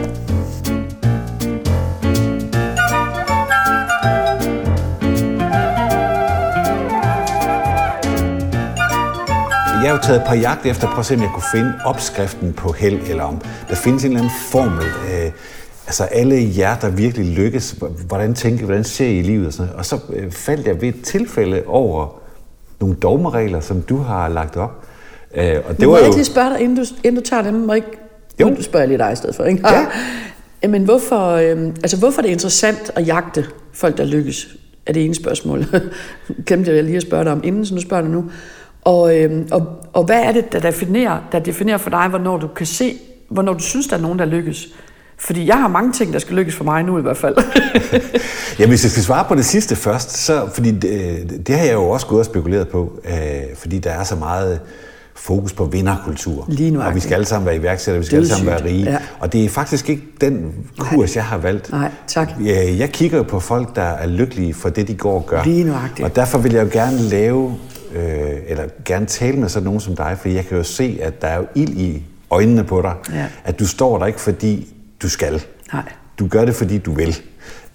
Jeg 9.82 9.86
er 9.86 9.90
jo 9.92 9.98
taget 10.02 10.22
på 10.28 10.34
jagt 10.34 10.66
efter, 10.66 10.86
prøv 10.88 10.98
at 10.98 11.06
se, 11.06 11.14
om 11.14 11.20
jeg 11.20 11.30
kunne 11.34 11.42
finde 11.52 11.72
opskriften 11.84 12.52
på 12.52 12.72
held, 12.72 13.00
eller 13.10 13.24
om 13.24 13.40
der 13.68 13.74
findes 13.74 14.04
en 14.04 14.10
eller 14.10 14.20
anden 14.20 14.34
formel. 14.50 14.84
Øh, 14.84 15.32
altså 15.86 16.04
alle 16.04 16.52
jer, 16.58 16.78
der 16.78 16.88
virkelig 16.88 17.26
lykkes, 17.26 17.74
hvordan 18.06 18.34
tænker 18.34 18.64
hvordan 18.64 18.84
ser 18.84 19.06
I 19.08 19.22
livet 19.22 19.46
og 19.46 19.52
sådan 19.52 19.66
noget. 19.66 19.78
Og 19.78 19.86
så 19.86 19.98
øh, 20.12 20.30
faldt 20.30 20.66
jeg 20.66 20.80
ved 20.80 20.88
et 20.88 21.02
tilfælde 21.04 21.62
over 21.66 22.20
nogle 22.80 22.94
dogmeregler, 22.96 23.60
som 23.60 23.82
du 23.82 23.96
har 23.96 24.28
lagt 24.28 24.56
op. 24.56 24.85
Øh, 25.36 25.56
og 25.68 25.80
Det 25.80 25.88
må 25.88 25.96
jeg 25.96 26.04
ikke 26.04 26.16
lige 26.16 26.24
spørge 26.24 26.50
dig, 26.50 26.60
inden 26.60 26.76
du, 26.76 26.84
inden 27.04 27.22
du 27.22 27.28
tager 27.28 27.42
dem? 27.42 27.54
Må 27.54 27.72
ikke, 27.72 27.88
Jo. 28.40 28.48
Nu 28.48 28.62
spørger 28.62 28.82
jeg 28.82 28.88
lige 28.88 28.98
dig 28.98 29.12
i 29.12 29.16
stedet 29.16 29.34
for, 29.34 29.44
ikke? 29.44 29.68
Ja. 29.68 29.86
Jamen, 30.62 30.84
hvorfor, 30.84 31.30
øh, 31.30 31.66
altså, 31.66 31.96
hvorfor 31.96 32.18
er 32.18 32.22
det 32.22 32.32
interessant 32.32 32.90
at 32.94 33.06
jagte 33.06 33.46
folk, 33.72 33.96
der 33.96 34.04
lykkes? 34.04 34.48
Er 34.86 34.92
det 34.92 35.04
ene 35.04 35.14
spørgsmål. 35.14 35.64
Glemte 36.46 36.74
jeg 36.74 36.84
lige 36.84 36.96
at 36.96 37.02
spørge 37.02 37.24
dig 37.24 37.32
om 37.32 37.40
inden, 37.44 37.66
så 37.66 37.74
nu 37.74 37.80
spørger 37.80 38.02
jeg 38.02 38.12
dig 38.12 38.22
nu. 38.22 38.30
Og, 38.82 39.18
øh, 39.18 39.46
og, 39.50 39.66
og 39.92 40.04
hvad 40.04 40.22
er 40.22 40.32
det, 40.32 40.52
der 40.52 40.60
definerer, 40.60 41.18
der 41.32 41.38
definerer 41.38 41.78
for 41.78 41.90
dig, 41.90 42.08
hvornår 42.08 42.36
du 42.36 42.46
kan 42.46 42.66
se, 42.66 42.98
hvornår 43.28 43.52
du 43.52 43.62
synes, 43.62 43.86
der 43.86 43.96
er 43.96 44.00
nogen, 44.00 44.18
der 44.18 44.24
lykkes? 44.24 44.68
Fordi 45.18 45.46
jeg 45.46 45.56
har 45.56 45.68
mange 45.68 45.92
ting, 45.92 46.12
der 46.12 46.18
skal 46.18 46.36
lykkes 46.36 46.54
for 46.54 46.64
mig 46.64 46.82
nu 46.82 46.98
i 46.98 47.02
hvert 47.02 47.16
fald. 47.16 47.36
Ja, 48.58 48.66
hvis 48.66 48.84
jeg 48.84 48.90
skal 48.90 49.02
svare 49.02 49.24
på 49.28 49.34
det 49.34 49.44
sidste 49.44 49.76
først, 49.76 50.16
så, 50.16 50.48
fordi 50.54 50.70
det, 50.70 51.46
det 51.46 51.54
har 51.54 51.64
jeg 51.64 51.74
jo 51.74 51.88
også 51.88 52.06
gået 52.06 52.18
og 52.18 52.24
spekuleret 52.24 52.68
på, 52.68 53.00
øh, 53.04 53.56
fordi 53.56 53.78
der 53.78 53.90
er 53.90 54.04
så 54.04 54.16
meget 54.16 54.60
fokus 55.16 55.52
på 55.52 55.64
vinderkultur. 55.64 56.44
Lige 56.48 56.70
nuagtigt. 56.70 56.88
og 56.88 56.94
vi 56.94 57.00
skal 57.00 57.14
alle 57.14 57.26
sammen 57.26 57.46
være 57.46 57.56
iværksættere, 57.56 57.98
vi 58.00 58.06
skal 58.06 58.16
alle 58.16 58.28
sammen 58.28 58.46
være 58.46 58.64
rige. 58.64 58.90
ja. 58.90 58.98
Og 59.20 59.32
det 59.32 59.44
er 59.44 59.48
faktisk 59.48 59.88
ikke 59.90 60.02
den 60.20 60.54
kurs, 60.78 61.16
jeg 61.16 61.24
har 61.24 61.38
valgt. 61.38 61.70
Nej, 61.70 61.90
tak. 62.06 62.28
Jeg, 62.44 62.74
jeg 62.78 62.90
kigger 62.90 63.22
på 63.22 63.40
folk, 63.40 63.76
der 63.76 63.82
er 63.82 64.06
lykkelige 64.06 64.54
for 64.54 64.68
det, 64.68 64.88
de 64.88 64.94
går 64.94 65.14
og 65.14 65.26
gør. 65.26 65.44
Lige 65.44 65.64
nuagtigt. 65.64 66.04
Og 66.08 66.16
derfor 66.16 66.38
vil 66.38 66.52
jeg 66.52 66.64
jo 66.64 66.68
gerne 66.80 66.98
lave, 66.98 67.54
øh, 67.94 68.02
eller 68.46 68.64
gerne 68.84 69.06
tale 69.06 69.36
med 69.36 69.48
sådan 69.48 69.64
nogen 69.64 69.80
som 69.80 69.96
dig, 69.96 70.16
fordi 70.20 70.34
jeg 70.34 70.46
kan 70.46 70.56
jo 70.58 70.62
se, 70.64 70.98
at 71.02 71.22
der 71.22 71.28
er 71.28 71.36
jo 71.36 71.46
ild 71.54 71.76
i 71.76 72.02
øjnene 72.30 72.64
på 72.64 72.82
dig. 72.82 72.94
Ja. 73.14 73.26
At 73.44 73.58
du 73.58 73.66
står 73.66 73.98
der 73.98 74.06
ikke, 74.06 74.20
fordi 74.20 74.74
du 75.02 75.08
skal. 75.08 75.42
Nej. 75.72 75.82
Du 76.18 76.26
gør 76.26 76.44
det, 76.44 76.54
fordi 76.54 76.78
du 76.78 76.92
vil. 76.94 77.16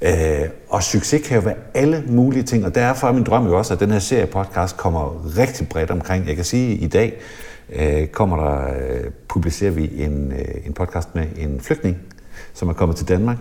Øh, 0.01 0.49
og 0.69 0.83
succes 0.83 1.27
kan 1.27 1.35
jo 1.35 1.41
være 1.41 1.55
alle 1.73 2.03
mulige 2.07 2.43
ting, 2.43 2.65
og 2.65 2.75
derfor 2.75 3.07
er 3.07 3.11
min 3.11 3.23
drøm 3.23 3.45
jo 3.45 3.57
også, 3.57 3.73
at 3.73 3.79
den 3.79 3.91
her 3.91 3.99
serie 3.99 4.25
podcast 4.25 4.77
kommer 4.77 5.25
rigtig 5.37 5.69
bredt 5.69 5.91
omkring. 5.91 6.27
Jeg 6.27 6.35
kan 6.35 6.45
sige, 6.45 6.73
at 6.73 6.83
i 6.83 6.87
dag 6.87 7.21
øh, 7.75 8.07
kommer 8.07 8.37
der, 8.37 8.67
øh, 8.67 9.11
publicerer 9.27 9.71
vi 9.71 10.03
en, 10.03 10.31
øh, 10.31 10.67
en 10.67 10.73
podcast 10.73 11.15
med 11.15 11.25
en 11.37 11.59
flygtning, 11.59 11.97
som 12.53 12.69
er 12.69 12.73
kommet 12.73 12.97
til 12.97 13.07
Danmark, 13.07 13.37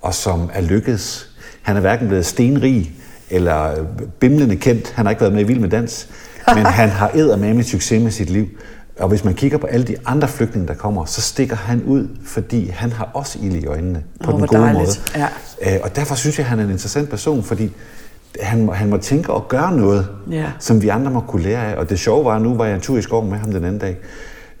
og 0.00 0.14
som 0.14 0.50
er 0.52 0.60
lykkedes. 0.60 1.30
Han 1.62 1.76
er 1.76 1.80
hverken 1.80 2.08
blevet 2.08 2.26
stenrig 2.26 2.92
eller 3.30 3.86
bimlende 4.20 4.56
kendt. 4.56 4.92
Han 4.92 5.06
har 5.06 5.10
ikke 5.10 5.20
været 5.20 5.34
med 5.34 5.42
i 5.42 5.46
Vild 5.46 5.60
med 5.60 5.68
Dans, 5.68 6.08
men 6.54 6.66
han 6.66 6.88
har 6.88 7.10
eddermame 7.14 7.62
succes 7.62 8.02
med 8.02 8.10
sit 8.10 8.30
liv. 8.30 8.48
Og 8.98 9.08
hvis 9.08 9.24
man 9.24 9.34
kigger 9.34 9.58
på 9.58 9.66
alle 9.66 9.86
de 9.86 9.96
andre 10.06 10.28
flygtninge, 10.28 10.68
der 10.68 10.74
kommer, 10.74 11.04
så 11.04 11.20
stikker 11.20 11.56
han 11.56 11.82
ud, 11.82 12.08
fordi 12.26 12.68
han 12.68 12.92
har 12.92 13.10
også 13.14 13.38
ild 13.42 13.54
i 13.54 13.66
øjnene 13.66 14.02
på 14.24 14.30
Åh, 14.32 14.38
den 14.40 14.46
gode 14.46 14.62
dejligt. 14.62 14.78
måde. 15.14 15.26
Ja. 15.64 15.74
Øh, 15.74 15.80
og 15.82 15.96
derfor 15.96 16.14
synes 16.14 16.38
jeg, 16.38 16.44
at 16.44 16.50
han 16.50 16.58
er 16.58 16.64
en 16.64 16.70
interessant 16.70 17.10
person, 17.10 17.42
fordi 17.42 17.72
han, 18.40 18.64
må- 18.64 18.72
han 18.72 18.88
må 18.90 18.96
tænke 18.96 19.32
og 19.32 19.48
gøre 19.48 19.72
noget, 19.76 20.08
Ja. 20.30 20.44
som 20.58 20.82
vi 20.82 20.88
andre 20.88 21.10
må 21.10 21.20
kunne 21.20 21.42
lære 21.42 21.72
af. 21.72 21.76
Og 21.76 21.90
det 21.90 21.98
sjove 21.98 22.24
var, 22.24 22.36
at 22.36 22.42
nu 22.42 22.54
var 22.54 22.64
jeg 22.64 22.74
en 22.74 22.80
tur 22.80 22.98
i 22.98 23.02
skoven 23.02 23.30
med 23.30 23.38
ham 23.38 23.52
den 23.52 23.64
anden 23.64 23.78
dag. 23.78 23.96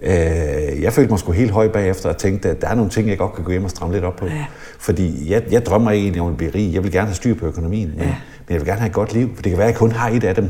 Øh, 0.02 0.82
jeg 0.82 0.92
følte 0.92 1.10
mig 1.10 1.18
sgu 1.18 1.32
helt 1.32 1.50
høj 1.50 1.68
bagefter 1.68 2.08
og 2.08 2.16
tænkte, 2.16 2.50
at 2.50 2.60
der 2.60 2.68
er 2.68 2.74
nogle 2.74 2.90
ting, 2.90 3.08
jeg 3.08 3.18
godt 3.18 3.34
kan 3.34 3.44
gå 3.44 3.50
hjem 3.50 3.64
og 3.64 3.70
stramme 3.70 3.94
lidt 3.94 4.04
op 4.04 4.16
på. 4.16 4.26
Ja. 4.26 4.44
Fordi 4.78 5.30
jeg, 5.32 5.42
jeg 5.50 5.66
drømmer 5.66 5.90
ikke 5.90 6.02
egentlig 6.04 6.22
om 6.22 6.28
at 6.28 6.36
blive 6.36 6.50
rig. 6.54 6.74
Jeg 6.74 6.82
vil 6.84 6.92
gerne 6.92 7.06
have 7.06 7.14
styr 7.14 7.34
på 7.34 7.46
økonomien, 7.46 7.88
men, 7.88 7.98
Ja. 7.98 8.04
men 8.06 8.14
jeg 8.50 8.56
vil 8.60 8.66
gerne 8.66 8.80
have 8.80 8.86
et 8.88 8.94
godt 8.94 9.12
liv, 9.12 9.30
for 9.36 9.42
det 9.42 9.50
kan 9.50 9.58
være, 9.58 9.66
at 9.68 9.72
jeg 9.72 9.78
kun 9.78 9.92
har 9.92 10.08
et 10.10 10.24
af 10.24 10.34
dem. 10.34 10.48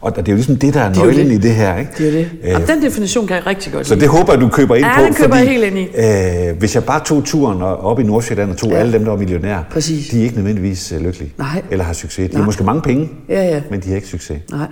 Og 0.00 0.16
det 0.16 0.28
er 0.28 0.32
jo 0.32 0.36
ligesom 0.36 0.56
det, 0.56 0.74
der 0.74 0.80
er 0.80 0.84
er 0.90 0.94
jo 0.96 1.02
nøglen 1.04 1.26
det. 1.26 1.32
i 1.34 1.38
det 1.38 1.54
her. 1.54 1.76
Ikke? 1.78 1.90
Det 1.98 2.08
er 2.08 2.10
det. 2.12 2.28
Øh, 2.44 2.54
Og 2.54 2.68
den 2.68 2.82
definition 2.82 3.26
kan 3.26 3.36
jeg 3.36 3.46
rigtig 3.46 3.72
godt 3.72 3.86
så 3.86 3.94
lide. 3.94 4.00
det 4.04 4.12
håber 4.18 4.32
jeg, 4.32 4.40
du 4.40 4.48
køber 4.48 4.74
ind 4.74 4.84
Ja, 4.86 4.98
på. 4.98 5.04
den 5.04 5.14
køber 5.14 5.28
fordi, 5.36 5.40
jeg 5.54 5.60
helt 5.60 5.64
ind 5.64 5.78
i. 5.78 6.50
Øh, 6.50 6.58
hvis 6.58 6.74
jeg 6.74 6.84
bare 6.84 7.00
tog 7.04 7.24
turen 7.24 7.62
op 7.62 8.00
i 8.00 8.02
Nordsjælland 8.02 8.50
og 8.50 8.56
tog 8.56 8.68
Ja. 8.70 8.74
ja. 8.74 8.80
alle 8.80 8.92
dem, 8.92 9.04
der 9.04 9.10
var 9.10 9.18
millionærer, 9.18 9.62
Præcis. 9.70 10.08
de 10.08 10.18
er 10.20 10.22
ikke 10.22 10.36
nødvendigvis 10.36 10.92
øh, 10.92 11.00
lykkelige. 11.00 11.32
Nej. 11.38 11.62
Eller 11.70 11.84
har 11.84 11.92
succes. 11.92 12.28
De 12.28 12.34
Nej. 12.34 12.40
har 12.40 12.46
måske 12.46 12.64
mange 12.64 12.82
penge, 12.82 13.10
Ja, 13.28 13.42
ja. 13.44 13.60
men 13.70 13.80
de 13.80 13.88
har 13.88 13.96
ikke 13.96 14.08
succes. 14.08 14.38
Nej. 14.50 14.66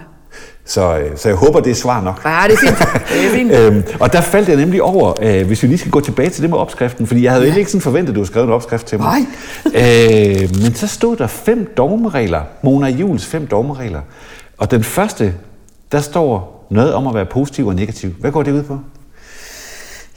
Så, 0.64 0.98
øh, 0.98 1.10
så 1.16 1.28
jeg 1.28 1.36
håber, 1.36 1.60
det 1.60 1.70
er 1.70 1.74
svar 1.74 2.02
nok. 2.02 2.20
Ja, 2.24 2.38
det 2.46 2.52
er 2.54 2.58
fint. 2.58 2.78
Det 3.08 3.24
er 3.26 3.30
fint. 3.36 3.52
Øhm, 3.58 3.82
og 4.00 4.12
der 4.12 4.20
faldt 4.20 4.48
jeg 4.48 4.56
nemlig 4.56 4.82
over, 4.82 5.12
øh, 5.22 5.46
hvis 5.46 5.62
vi 5.62 5.68
lige 5.68 5.78
skal 5.78 5.90
gå 5.90 6.00
tilbage 6.00 6.30
til 6.30 6.42
det 6.42 6.50
med 6.50 6.58
opskriften, 6.58 7.06
fordi 7.06 7.22
jeg 7.24 7.32
havde 7.32 7.46
ja. 7.48 7.54
ikke 7.54 7.70
sådan 7.70 7.80
forventet, 7.80 8.08
at 8.12 8.14
du 8.14 8.20
havde 8.20 8.26
skrevet 8.28 8.46
en 8.46 8.52
opskrift 8.52 8.86
til 8.86 8.98
mig. 8.98 9.16
øh, 9.66 10.62
men 10.62 10.74
så 10.74 10.86
stod 10.86 11.16
der 11.16 11.26
fem 11.26 11.72
dogmeregler, 11.76 12.40
Mona 12.62 12.88
Jules 12.88 13.26
fem 13.26 13.46
dogmeregler. 13.46 14.00
Og 14.58 14.70
den 14.70 14.84
første, 14.84 15.34
der 15.92 16.00
står 16.00 16.66
noget 16.70 16.94
om 16.94 17.06
at 17.06 17.14
være 17.14 17.26
positiv 17.26 17.66
og 17.66 17.74
negativ. 17.74 18.10
Hvad 18.20 18.30
går 18.32 18.42
det 18.42 18.52
ud 18.52 18.62
på? 18.62 18.78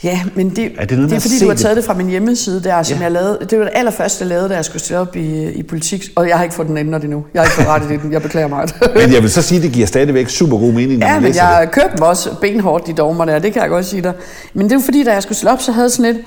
Ja, 0.04 0.20
men 0.36 0.50
det, 0.50 0.72
Er 0.78 0.86
det 0.86 0.98
noget 0.98 1.10
det 1.12 1.16
er 1.18 1.20
fordi, 1.22 1.40
du 1.40 1.46
har 1.46 1.54
det? 1.54 1.62
taget 1.62 1.78
det 1.78 1.86
fra 1.86 1.94
min 1.94 2.08
hjemmeside 2.08 2.64
der, 2.64 2.84
som 2.84 2.98
Ja. 2.98 3.04
jeg 3.04 3.12
lavede. 3.12 3.38
Det 3.50 3.60
var 3.60 3.66
det 3.66 3.74
allerførste, 3.76 4.22
jeg 4.24 4.30
lavede, 4.30 4.50
da 4.50 4.56
jeg 4.56 4.66
skulle 4.66 4.82
stille 4.82 5.00
op 5.00 5.16
i, 5.16 5.44
i 5.50 5.64
politik. 5.64 6.10
Og 6.16 6.28
jeg 6.30 6.38
har 6.38 6.44
ikke 6.44 6.56
fået 6.56 6.68
den 6.68 6.78
ændret 6.78 7.04
endnu. 7.04 7.26
Jeg 7.34 7.42
har 7.42 7.46
ikke 7.46 7.56
fået 7.56 7.68
rettet 7.68 7.92
i 7.92 7.98
den. 7.98 8.12
Jeg 8.12 8.22
beklager 8.22 8.48
meget. 8.48 8.76
Men 8.96 9.14
jeg 9.14 9.22
vil 9.22 9.32
så 9.32 9.42
sige, 9.42 9.58
at 9.58 9.64
det 9.64 9.72
giver 9.72 9.88
stadigvæk 9.88 10.30
super 10.30 10.58
god 10.58 10.72
mening, 10.74 11.00
når 11.00 11.08
Ja, 11.08 11.14
man 11.14 11.22
men 11.22 11.32
læser 11.32 11.50
jeg 11.50 11.62
det. 11.62 11.72
kørte 11.72 11.90
dem 11.96 12.02
også 12.02 12.36
benhårdt, 12.42 12.88
de 12.88 12.94
dogmer 12.94 13.26
der, 13.26 13.40
det 13.40 13.54
kan 13.54 13.62
jeg 13.62 13.70
godt 13.70 13.86
sige 13.86 14.02
dig. 14.02 14.14
Men 14.54 14.70
det 14.70 14.76
er 14.76 14.82
fordi, 14.86 15.04
da 15.04 15.14
jeg 15.14 15.24
skulle 15.24 15.36
stille 15.38 15.52
op, 15.52 15.62
så 15.62 15.72
havde 15.72 15.84
jeg 15.86 15.92
sådan 15.92 16.14
lidt, 16.16 16.26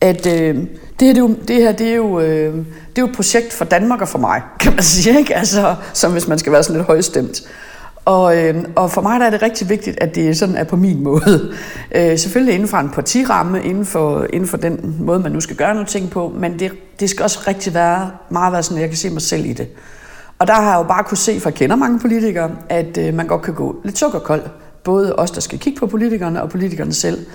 at 0.00 0.26
øh, 0.26 0.56
det, 1.00 1.06
her, 1.06 1.12
det, 1.12 1.16
er 1.16 1.18
jo, 1.18 1.34
det 1.48 1.56
her, 1.56 1.72
det 1.72 1.88
er 1.88 1.94
jo, 1.94 2.20
øh, 2.20 2.54
det 2.54 2.98
er 2.98 3.02
jo 3.02 3.06
et 3.06 3.16
projekt 3.16 3.52
for 3.52 3.64
Danmark 3.64 4.00
og 4.00 4.08
for 4.08 4.18
mig, 4.18 4.42
kan 4.60 4.72
man 4.72 4.82
sige, 4.82 5.18
ikke? 5.18 5.36
Altså, 5.36 5.74
som 5.92 6.12
hvis 6.12 6.28
man 6.28 6.38
skal 6.38 6.52
være 6.52 6.62
sådan 6.62 6.76
lidt 6.76 6.86
højstemt. 6.86 7.42
Og, 8.04 8.36
øh, 8.36 8.64
og 8.76 8.90
for 8.90 9.00
mig 9.00 9.20
der 9.20 9.26
er 9.26 9.30
det 9.30 9.42
rigtig 9.42 9.68
vigtigt, 9.68 9.98
at 10.00 10.14
det 10.14 10.38
sådan 10.38 10.56
er 10.56 10.64
på 10.64 10.76
min 10.76 11.02
måde. 11.08 11.54
Øh, 11.94 12.18
selvfølgelig 12.18 12.54
inden 12.54 12.68
for 12.68 12.76
en 12.76 12.90
partiramme, 12.90 13.62
inden 13.64 13.86
for, 13.86 14.26
inden 14.32 14.48
for 14.48 14.56
den 14.56 14.96
måde, 15.00 15.20
man 15.20 15.32
nu 15.32 15.40
skal 15.40 15.56
gøre 15.56 15.74
nogle 15.74 15.86
ting 15.86 16.10
på, 16.10 16.32
men 16.36 16.58
det, 16.58 16.72
det 17.00 17.10
skal 17.10 17.22
også 17.22 17.38
rigtig 17.46 17.74
være 17.74 18.10
meget 18.30 18.52
være 18.52 18.62
sådan, 18.62 18.76
at 18.76 18.82
jeg 18.82 18.88
kan 18.90 18.98
se 18.98 19.10
mig 19.10 19.22
selv 19.22 19.46
i 19.46 19.52
det. 19.52 19.68
Og 20.38 20.46
der 20.46 20.54
har 20.54 20.70
jeg 20.70 20.78
jo 20.78 20.82
bare 20.82 21.04
kunne 21.04 21.18
se, 21.18 21.40
for 21.40 21.48
jeg 21.48 21.54
kender 21.54 21.76
mange 21.76 21.98
politikere, 21.98 22.50
at 22.68 22.98
øh, 22.98 23.14
man 23.14 23.26
godt 23.26 23.42
kan 23.42 23.54
gå 23.54 23.76
lidt 23.84 23.98
sukkerkold. 23.98 24.42
Både 24.84 25.16
os, 25.16 25.30
der 25.30 25.40
skal 25.40 25.58
kigge 25.58 25.78
på 25.78 25.86
politikerne, 25.86 26.42
og 26.42 26.50
politikerne 26.50 26.92
selv. 26.92 27.26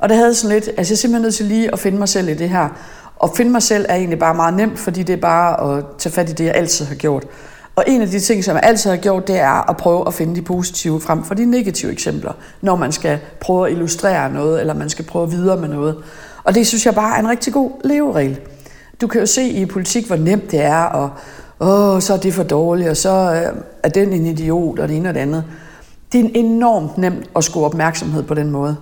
Og 0.00 0.08
det 0.08 0.16
havde 0.16 0.34
sådan 0.34 0.54
lidt, 0.54 0.68
altså 0.68 0.92
jeg 0.92 0.96
er 0.96 0.98
simpelthen 0.98 1.22
nødt 1.22 1.34
til 1.34 1.46
lige 1.46 1.72
at 1.72 1.78
finde 1.78 1.98
mig 1.98 2.08
selv 2.08 2.28
i 2.28 2.34
det 2.34 2.48
her. 2.48 2.68
Og 3.16 3.32
finde 3.36 3.50
mig 3.50 3.62
selv 3.62 3.86
er 3.88 3.94
egentlig 3.94 4.18
bare 4.18 4.34
meget 4.34 4.54
nemt, 4.54 4.78
fordi 4.78 5.02
det 5.02 5.12
er 5.12 5.20
bare 5.20 5.76
at 5.78 5.84
tage 5.98 6.12
fat 6.12 6.30
i 6.30 6.32
det, 6.32 6.44
jeg 6.44 6.54
altid 6.54 6.84
har 6.84 6.94
gjort. 6.94 7.26
Og 7.76 7.84
en 7.86 8.02
af 8.02 8.08
de 8.08 8.20
ting, 8.20 8.44
som 8.44 8.54
jeg 8.54 8.62
altid 8.64 8.90
har 8.90 8.96
gjort, 8.96 9.28
det 9.28 9.40
er 9.40 9.70
at 9.70 9.76
prøve 9.76 10.04
at 10.06 10.14
finde 10.14 10.36
de 10.36 10.42
positive 10.42 11.00
frem 11.00 11.24
for 11.24 11.34
de 11.34 11.44
negative 11.44 11.92
eksempler, 11.92 12.32
når 12.60 12.76
man 12.76 12.92
skal 12.92 13.18
prøve 13.40 13.66
at 13.66 13.72
illustrere 13.72 14.32
noget, 14.32 14.60
eller 14.60 14.74
man 14.74 14.90
skal 14.90 15.04
prøve 15.04 15.30
videre 15.30 15.56
med 15.56 15.68
noget. 15.68 15.96
Og 16.44 16.54
det 16.54 16.66
synes 16.66 16.86
jeg 16.86 16.94
bare 16.94 17.16
er 17.16 17.20
en 17.20 17.28
rigtig 17.28 17.52
god 17.52 17.70
leveregel. 17.84 18.40
Du 19.00 19.06
kan 19.06 19.20
jo 19.20 19.26
se 19.26 19.48
i 19.48 19.66
politik, 19.66 20.06
hvor 20.06 20.16
nemt 20.16 20.50
det 20.50 20.60
er, 20.60 20.82
og 20.82 21.10
åh, 21.60 22.00
så 22.00 22.14
er 22.14 22.18
det 22.18 22.34
for 22.34 22.42
dårligt, 22.42 22.88
og 22.88 22.96
så 22.96 23.10
øh, 23.10 23.62
er 23.82 23.88
den 23.88 24.12
en 24.12 24.26
idiot, 24.26 24.78
og 24.78 24.88
det 24.88 24.96
ene 24.96 25.08
og 25.08 25.14
det 25.14 25.20
andet. 25.20 25.44
Det 26.12 26.24
er 26.24 26.28
enormt 26.34 26.98
nemt 26.98 27.30
at 27.36 27.44
score 27.44 27.64
opmærksomhed 27.64 28.22
på 28.22 28.34
den 28.34 28.50
måde. 28.50 28.76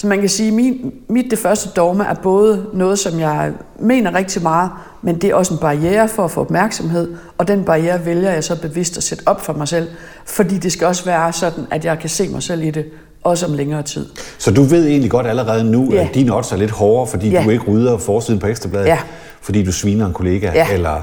Så 0.00 0.06
man 0.06 0.20
kan 0.20 0.28
sige, 0.28 0.48
at 0.48 0.54
min, 0.54 0.92
mit 1.08 1.26
det 1.30 1.38
første 1.38 1.68
dogme 1.76 2.04
er 2.04 2.14
både 2.14 2.66
noget, 2.74 2.98
som 2.98 3.20
jeg 3.20 3.52
mener 3.80 4.14
rigtig 4.14 4.42
meget, 4.42 4.70
men 5.02 5.14
det 5.18 5.30
er 5.30 5.34
også 5.34 5.54
en 5.54 5.60
barriere 5.60 6.08
for 6.08 6.24
at 6.24 6.30
få 6.30 6.40
opmærksomhed, 6.40 7.08
og 7.38 7.48
den 7.48 7.64
barriere 7.64 8.06
vælger 8.06 8.30
jeg 8.30 8.44
så 8.44 8.60
bevidst 8.60 8.96
at 8.96 9.02
sætte 9.02 9.22
op 9.26 9.40
for 9.40 9.52
mig 9.52 9.68
selv, 9.68 9.88
fordi 10.26 10.58
det 10.58 10.72
skal 10.72 10.86
også 10.86 11.04
være 11.04 11.32
sådan, 11.32 11.64
at 11.70 11.84
jeg 11.84 11.98
kan 11.98 12.08
se 12.10 12.28
mig 12.28 12.42
selv 12.42 12.62
i 12.62 12.70
det, 12.70 12.84
også 13.24 13.46
om 13.46 13.52
længere 13.54 13.82
tid. 13.82 14.06
Så 14.38 14.50
du 14.50 14.62
ved 14.62 14.86
egentlig 14.86 15.10
godt 15.10 15.26
allerede 15.26 15.64
nu, 15.64 15.88
Ja. 15.92 16.02
at 16.08 16.14
dine 16.14 16.36
odds 16.36 16.52
er 16.52 16.56
lidt 16.56 16.70
hårdere, 16.70 17.06
fordi 17.06 17.30
Ja. 17.30 17.42
du 17.44 17.50
ikke 17.50 17.64
rydder 17.68 17.98
forsiden 17.98 18.40
på 18.40 18.46
Ekstrabladet, 18.46 18.86
Ja. 18.86 18.98
fordi 19.42 19.64
du 19.64 19.72
sviner 19.72 20.06
en 20.06 20.12
kollega, 20.12 20.50
Ja. 20.54 20.66
eller... 20.72 21.02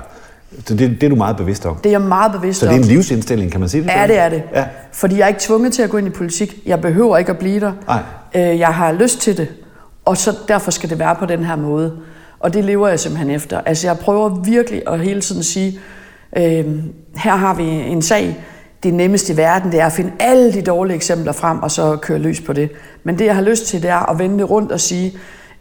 Så 0.66 0.76
det, 0.76 0.90
det 1.02 1.04
er 1.04 1.10
du 1.10 1.16
meget 1.16 1.38
bevidst 1.38 1.66
om. 1.66 1.76
Det 1.76 1.86
er 1.86 1.92
jeg 1.92 2.02
meget 2.02 2.32
bevidst 2.32 2.60
Så 2.60 2.66
det 2.66 2.74
om. 2.74 2.80
er 2.80 2.84
en 2.84 2.90
livsindstilling, 2.90 3.52
kan 3.52 3.60
man 3.60 3.70
sige 3.70 3.84
det? 3.84 3.90
Ja, 3.90 4.08
det 4.08 4.20
er 4.20 4.30
det. 4.30 4.44
Ja. 4.54 4.66
Fordi 4.94 5.18
jeg 5.18 5.24
er 5.24 5.28
ikke 5.28 5.40
tvunget 5.40 5.74
til 5.74 5.82
at 5.82 5.90
gå 5.90 5.98
ind 5.98 6.08
i 6.08 6.10
politik. 6.10 6.62
Jeg 6.66 6.82
behøver 6.82 7.18
ikke 7.18 7.32
at 7.32 7.38
blive 7.38 7.60
der. 7.60 7.72
Nej. 7.88 8.04
Øh, 8.52 8.60
jeg 8.60 8.68
har 8.68 8.92
lyst 8.92 9.22
til 9.22 9.38
det. 9.38 9.48
Og 10.06 10.18
så 10.18 10.36
derfor 10.48 10.72
skal 10.72 10.90
det 10.90 11.00
være 11.00 11.16
på 11.16 11.26
den 11.26 11.44
her 11.44 11.56
måde. 11.56 11.94
Og 12.40 12.54
det 12.54 12.66
lever 12.66 12.88
jeg 12.88 13.00
simpelthen 13.00 13.30
efter. 13.30 13.62
Altså 13.66 13.88
jeg 13.88 13.98
prøver 13.98 14.30
virkelig 14.30 14.82
at 14.88 15.00
hele 15.00 15.22
tiden 15.22 15.44
sige, 15.44 15.80
øh, 16.38 16.66
her 17.16 17.36
har 17.36 17.54
vi 17.54 17.64
en 17.64 18.02
sag. 18.02 18.38
Det 18.84 18.94
nemmeste 18.94 19.34
i 19.34 19.38
verden, 19.38 19.72
det 19.72 19.80
er 19.80 19.86
at 19.86 19.94
finde 19.94 20.12
alle 20.20 20.54
de 20.54 20.62
dårlige 20.62 20.96
eksempler 20.96 21.32
frem, 21.32 21.60
og 21.64 21.72
så 21.72 21.96
køre 22.02 22.20
løs 22.20 22.42
på 22.42 22.54
det. 22.54 22.70
Men 23.04 23.20
det, 23.20 23.26
jeg 23.26 23.36
har 23.36 23.42
lyst 23.42 23.66
til, 23.68 23.82
det 23.82 23.90
er 23.90 24.10
at 24.12 24.20
vende 24.20 24.38
det 24.38 24.50
rundt 24.50 24.72
og 24.72 24.80
sige, 24.80 25.14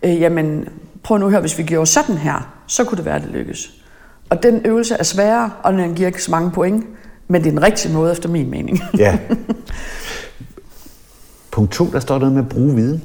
øh, 0.02 0.20
jamen 0.20 0.68
prøv 1.02 1.18
nu 1.18 1.30
høre, 1.30 1.40
hvis 1.40 1.58
vi 1.58 1.62
gjorde 1.62 1.86
sådan 1.86 2.16
her, 2.16 2.52
så 2.66 2.84
kunne 2.84 2.96
det 2.96 3.04
være, 3.04 3.16
at 3.16 3.22
det 3.22 3.30
lykkes. 3.30 3.70
Og 4.30 4.42
den 4.42 4.66
øvelse 4.66 4.94
er 4.94 5.02
sværere, 5.02 5.50
og 5.62 5.72
den 5.72 5.94
giver 5.94 6.06
ikke 6.06 6.22
så 6.22 6.30
mange 6.30 6.50
point, 6.50 6.84
men 7.28 7.42
det 7.42 7.48
er 7.48 7.52
den 7.52 7.62
rigtige 7.62 7.92
måde, 7.92 8.12
efter 8.12 8.28
min 8.28 8.50
mening. 8.50 8.80
Ja. 8.98 9.18
Punkt 11.50 11.72
2, 11.72 11.90
der 11.92 12.00
står 12.00 12.18
noget 12.18 12.34
med 12.34 12.42
at 12.42 12.48
bruge 12.48 12.74
viden. 12.74 13.04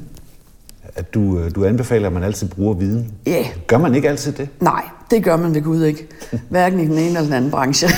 At 0.94 1.14
du, 1.14 1.38
øh, 1.38 1.54
du 1.54 1.64
anbefaler, 1.64 2.06
at 2.06 2.12
man 2.12 2.22
altid 2.22 2.48
bruger 2.48 2.74
viden. 2.74 3.12
Ja. 3.26 3.30
Yeah. 3.30 3.46
Gør 3.66 3.78
man 3.78 3.94
ikke 3.94 4.08
altid 4.08 4.32
det? 4.32 4.48
Nej, 4.60 4.84
det 5.10 5.24
gør 5.24 5.36
man 5.36 5.54
ved 5.54 5.62
Gud 5.62 5.82
ikke. 5.84 6.08
Hverken 6.48 6.80
i 6.80 6.84
den 6.84 6.92
ene 6.92 7.06
eller 7.06 7.22
den 7.22 7.32
anden 7.32 7.50
branche. 7.50 7.88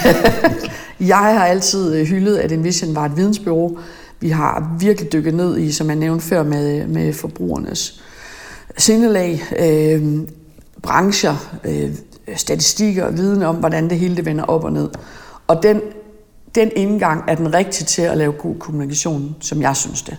jeg 1.00 1.16
har 1.16 1.46
altid 1.46 1.94
øh, 1.94 2.06
hyldet, 2.06 2.36
at 2.36 2.52
Envision 2.52 2.94
var 2.94 3.04
et 3.04 3.16
vidensbyrå. 3.16 3.78
Vi 4.20 4.28
har 4.28 4.76
virkelig 4.80 5.12
dykket 5.12 5.34
ned 5.34 5.58
i, 5.58 5.72
som 5.72 5.88
jeg 5.88 5.96
nævnte 5.96 6.24
før, 6.24 6.42
med, 6.42 6.86
med 6.86 7.12
forbrugernes 7.12 8.02
sindelag, 8.78 9.42
øh, 9.58 10.18
brancher, 10.82 11.58
øh, 11.64 11.90
Øh, 12.28 12.36
statistikker 12.36 13.04
og 13.04 13.16
viden 13.16 13.42
om, 13.42 13.56
hvordan 13.56 13.90
det 13.90 13.98
hele 13.98 14.16
det 14.16 14.24
vender 14.24 14.44
op 14.44 14.64
og 14.64 14.72
ned. 14.72 14.88
Og 15.46 15.62
den, 15.62 15.80
den 16.54 16.70
indgang 16.76 17.24
er 17.28 17.34
den 17.34 17.54
rigtige 17.54 17.86
til 17.86 18.02
at 18.02 18.18
lave 18.18 18.32
god 18.32 18.54
kommunikation, 18.58 19.36
som 19.40 19.62
jeg 19.62 19.76
synes 19.76 20.02
det. 20.02 20.16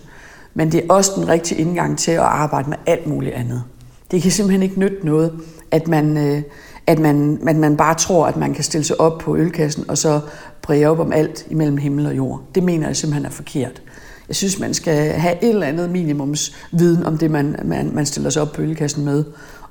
Men 0.54 0.72
det 0.72 0.84
er 0.84 0.94
også 0.94 1.12
den 1.16 1.28
rigtige 1.28 1.60
indgang 1.60 1.98
til 1.98 2.10
at 2.10 2.18
arbejde 2.18 2.68
med 2.68 2.76
alt 2.86 3.06
muligt 3.06 3.34
andet. 3.34 3.62
Det 4.10 4.22
kan 4.22 4.30
simpelthen 4.30 4.62
ikke 4.62 4.80
nytte 4.80 5.06
noget, 5.06 5.32
at 5.70 5.88
man, 5.88 6.16
øh, 6.16 6.42
at 6.86 6.98
man, 6.98 7.38
at 7.48 7.56
man 7.56 7.76
bare 7.76 7.94
tror, 7.94 8.26
at 8.26 8.36
man 8.36 8.54
kan 8.54 8.64
stille 8.64 8.84
sig 8.84 9.00
op 9.00 9.18
på 9.18 9.36
ølkassen 9.36 9.90
og 9.90 9.98
så 9.98 10.20
bræge 10.62 10.88
op 10.90 10.98
om 10.98 11.12
alt 11.12 11.46
imellem 11.50 11.76
himmel 11.76 12.06
og 12.06 12.16
jord. 12.16 12.42
Det 12.54 12.62
mener 12.62 12.86
jeg 12.86 12.96
simpelthen 12.96 13.26
er 13.26 13.30
forkert. 13.30 13.82
Jeg 14.28 14.36
synes, 14.36 14.58
man 14.58 14.74
skal 14.74 15.12
have 15.12 15.44
et 15.44 15.48
eller 15.48 15.66
andet 15.66 15.90
minimumsviden 15.90 17.06
om 17.06 17.18
det, 17.18 17.30
man, 17.30 17.56
man, 17.64 17.90
man 17.94 18.06
stiller 18.06 18.30
sig 18.30 18.42
op 18.42 18.52
på 18.52 18.62
ølkassen 18.62 19.04
med. 19.04 19.24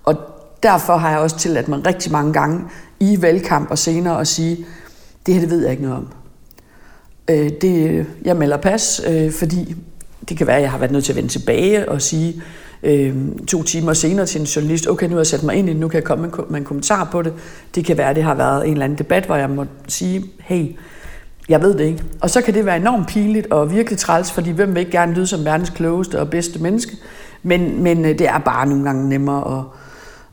Og 0.04 0.16
derfor 0.66 0.98
har 0.98 1.10
jeg 1.10 1.20
også 1.20 1.38
tilladt 1.38 1.68
mig 1.68 1.86
rigtig 1.86 2.12
mange 2.12 2.34
gange 2.34 2.62
i 3.00 3.22
valgkamp 3.22 3.72
og 3.72 3.78
senere 3.78 4.20
at 4.20 4.28
sige, 4.28 4.66
det 5.26 5.34
her 5.34 5.42
det 5.42 5.50
ved 5.50 5.62
jeg 5.62 5.72
ikke 5.72 5.84
noget 5.84 5.98
om. 5.98 6.08
Øh, 7.30 7.50
det, 7.62 8.06
jeg 8.26 8.36
melder 8.36 8.58
pas, 8.58 9.02
øh, 9.08 9.32
fordi 9.32 9.76
det 10.30 10.38
kan 10.38 10.48
være, 10.48 10.56
at 10.56 10.62
jeg 10.62 10.72
har 10.72 10.78
været 10.78 10.92
nødt 10.92 11.06
til 11.06 11.12
at 11.12 11.16
vende 11.16 11.30
tilbage 11.30 11.90
og 11.90 12.02
sige 12.02 12.42
øh, 12.84 13.16
to 13.48 13.64
timer 13.64 13.94
senere 13.94 14.26
til 14.26 14.42
en 14.42 14.48
journalist, 14.48 14.88
okay, 14.88 15.06
nu 15.06 15.12
har 15.12 15.20
jeg 15.20 15.28
sat 15.28 15.44
mig 15.44 15.56
ind 15.56 15.70
i 15.70 15.72
det, 15.72 15.80
nu 15.80 15.88
kan 15.88 15.96
jeg 15.96 16.04
komme 16.04 16.32
med 16.50 16.60
en 16.60 16.66
kommentar 16.66 17.10
på 17.12 17.22
det. 17.22 17.34
Det 17.76 17.86
kan 17.86 17.98
være, 17.98 18.10
at 18.10 18.16
det 18.16 18.24
har 18.24 18.36
været 18.36 18.66
en 18.66 18.72
eller 18.72 18.86
anden 18.86 18.98
debat, 18.98 19.26
hvor 19.26 19.36
jeg 19.36 19.50
må 19.50 19.66
sige, 19.88 20.26
hey, 20.40 20.76
jeg 21.50 21.62
ved 21.62 21.74
det 21.74 21.86
ikke. 21.86 22.04
Og 22.22 22.30
så 22.30 22.42
kan 22.42 22.54
det 22.54 22.66
være 22.66 22.78
enormt 22.78 23.08
pinligt 23.08 23.52
og 23.52 23.72
virkelig 23.72 24.00
træls, 24.00 24.32
fordi 24.32 24.52
hvem 24.52 24.74
vil 24.76 24.80
ikke 24.80 24.92
gerne 24.92 25.14
lyde 25.14 25.28
som 25.28 25.46
verdens 25.46 25.70
klogeste 25.70 26.20
og 26.20 26.30
bedste 26.30 26.60
menneske? 26.60 26.98
Men, 27.44 27.84
men 27.84 28.06
øh, 28.06 28.20
det 28.20 28.28
er 28.28 28.38
bare 28.38 28.68
nogle 28.68 28.84
gange 28.84 29.10
nemmere 29.10 29.60
at, 29.60 29.64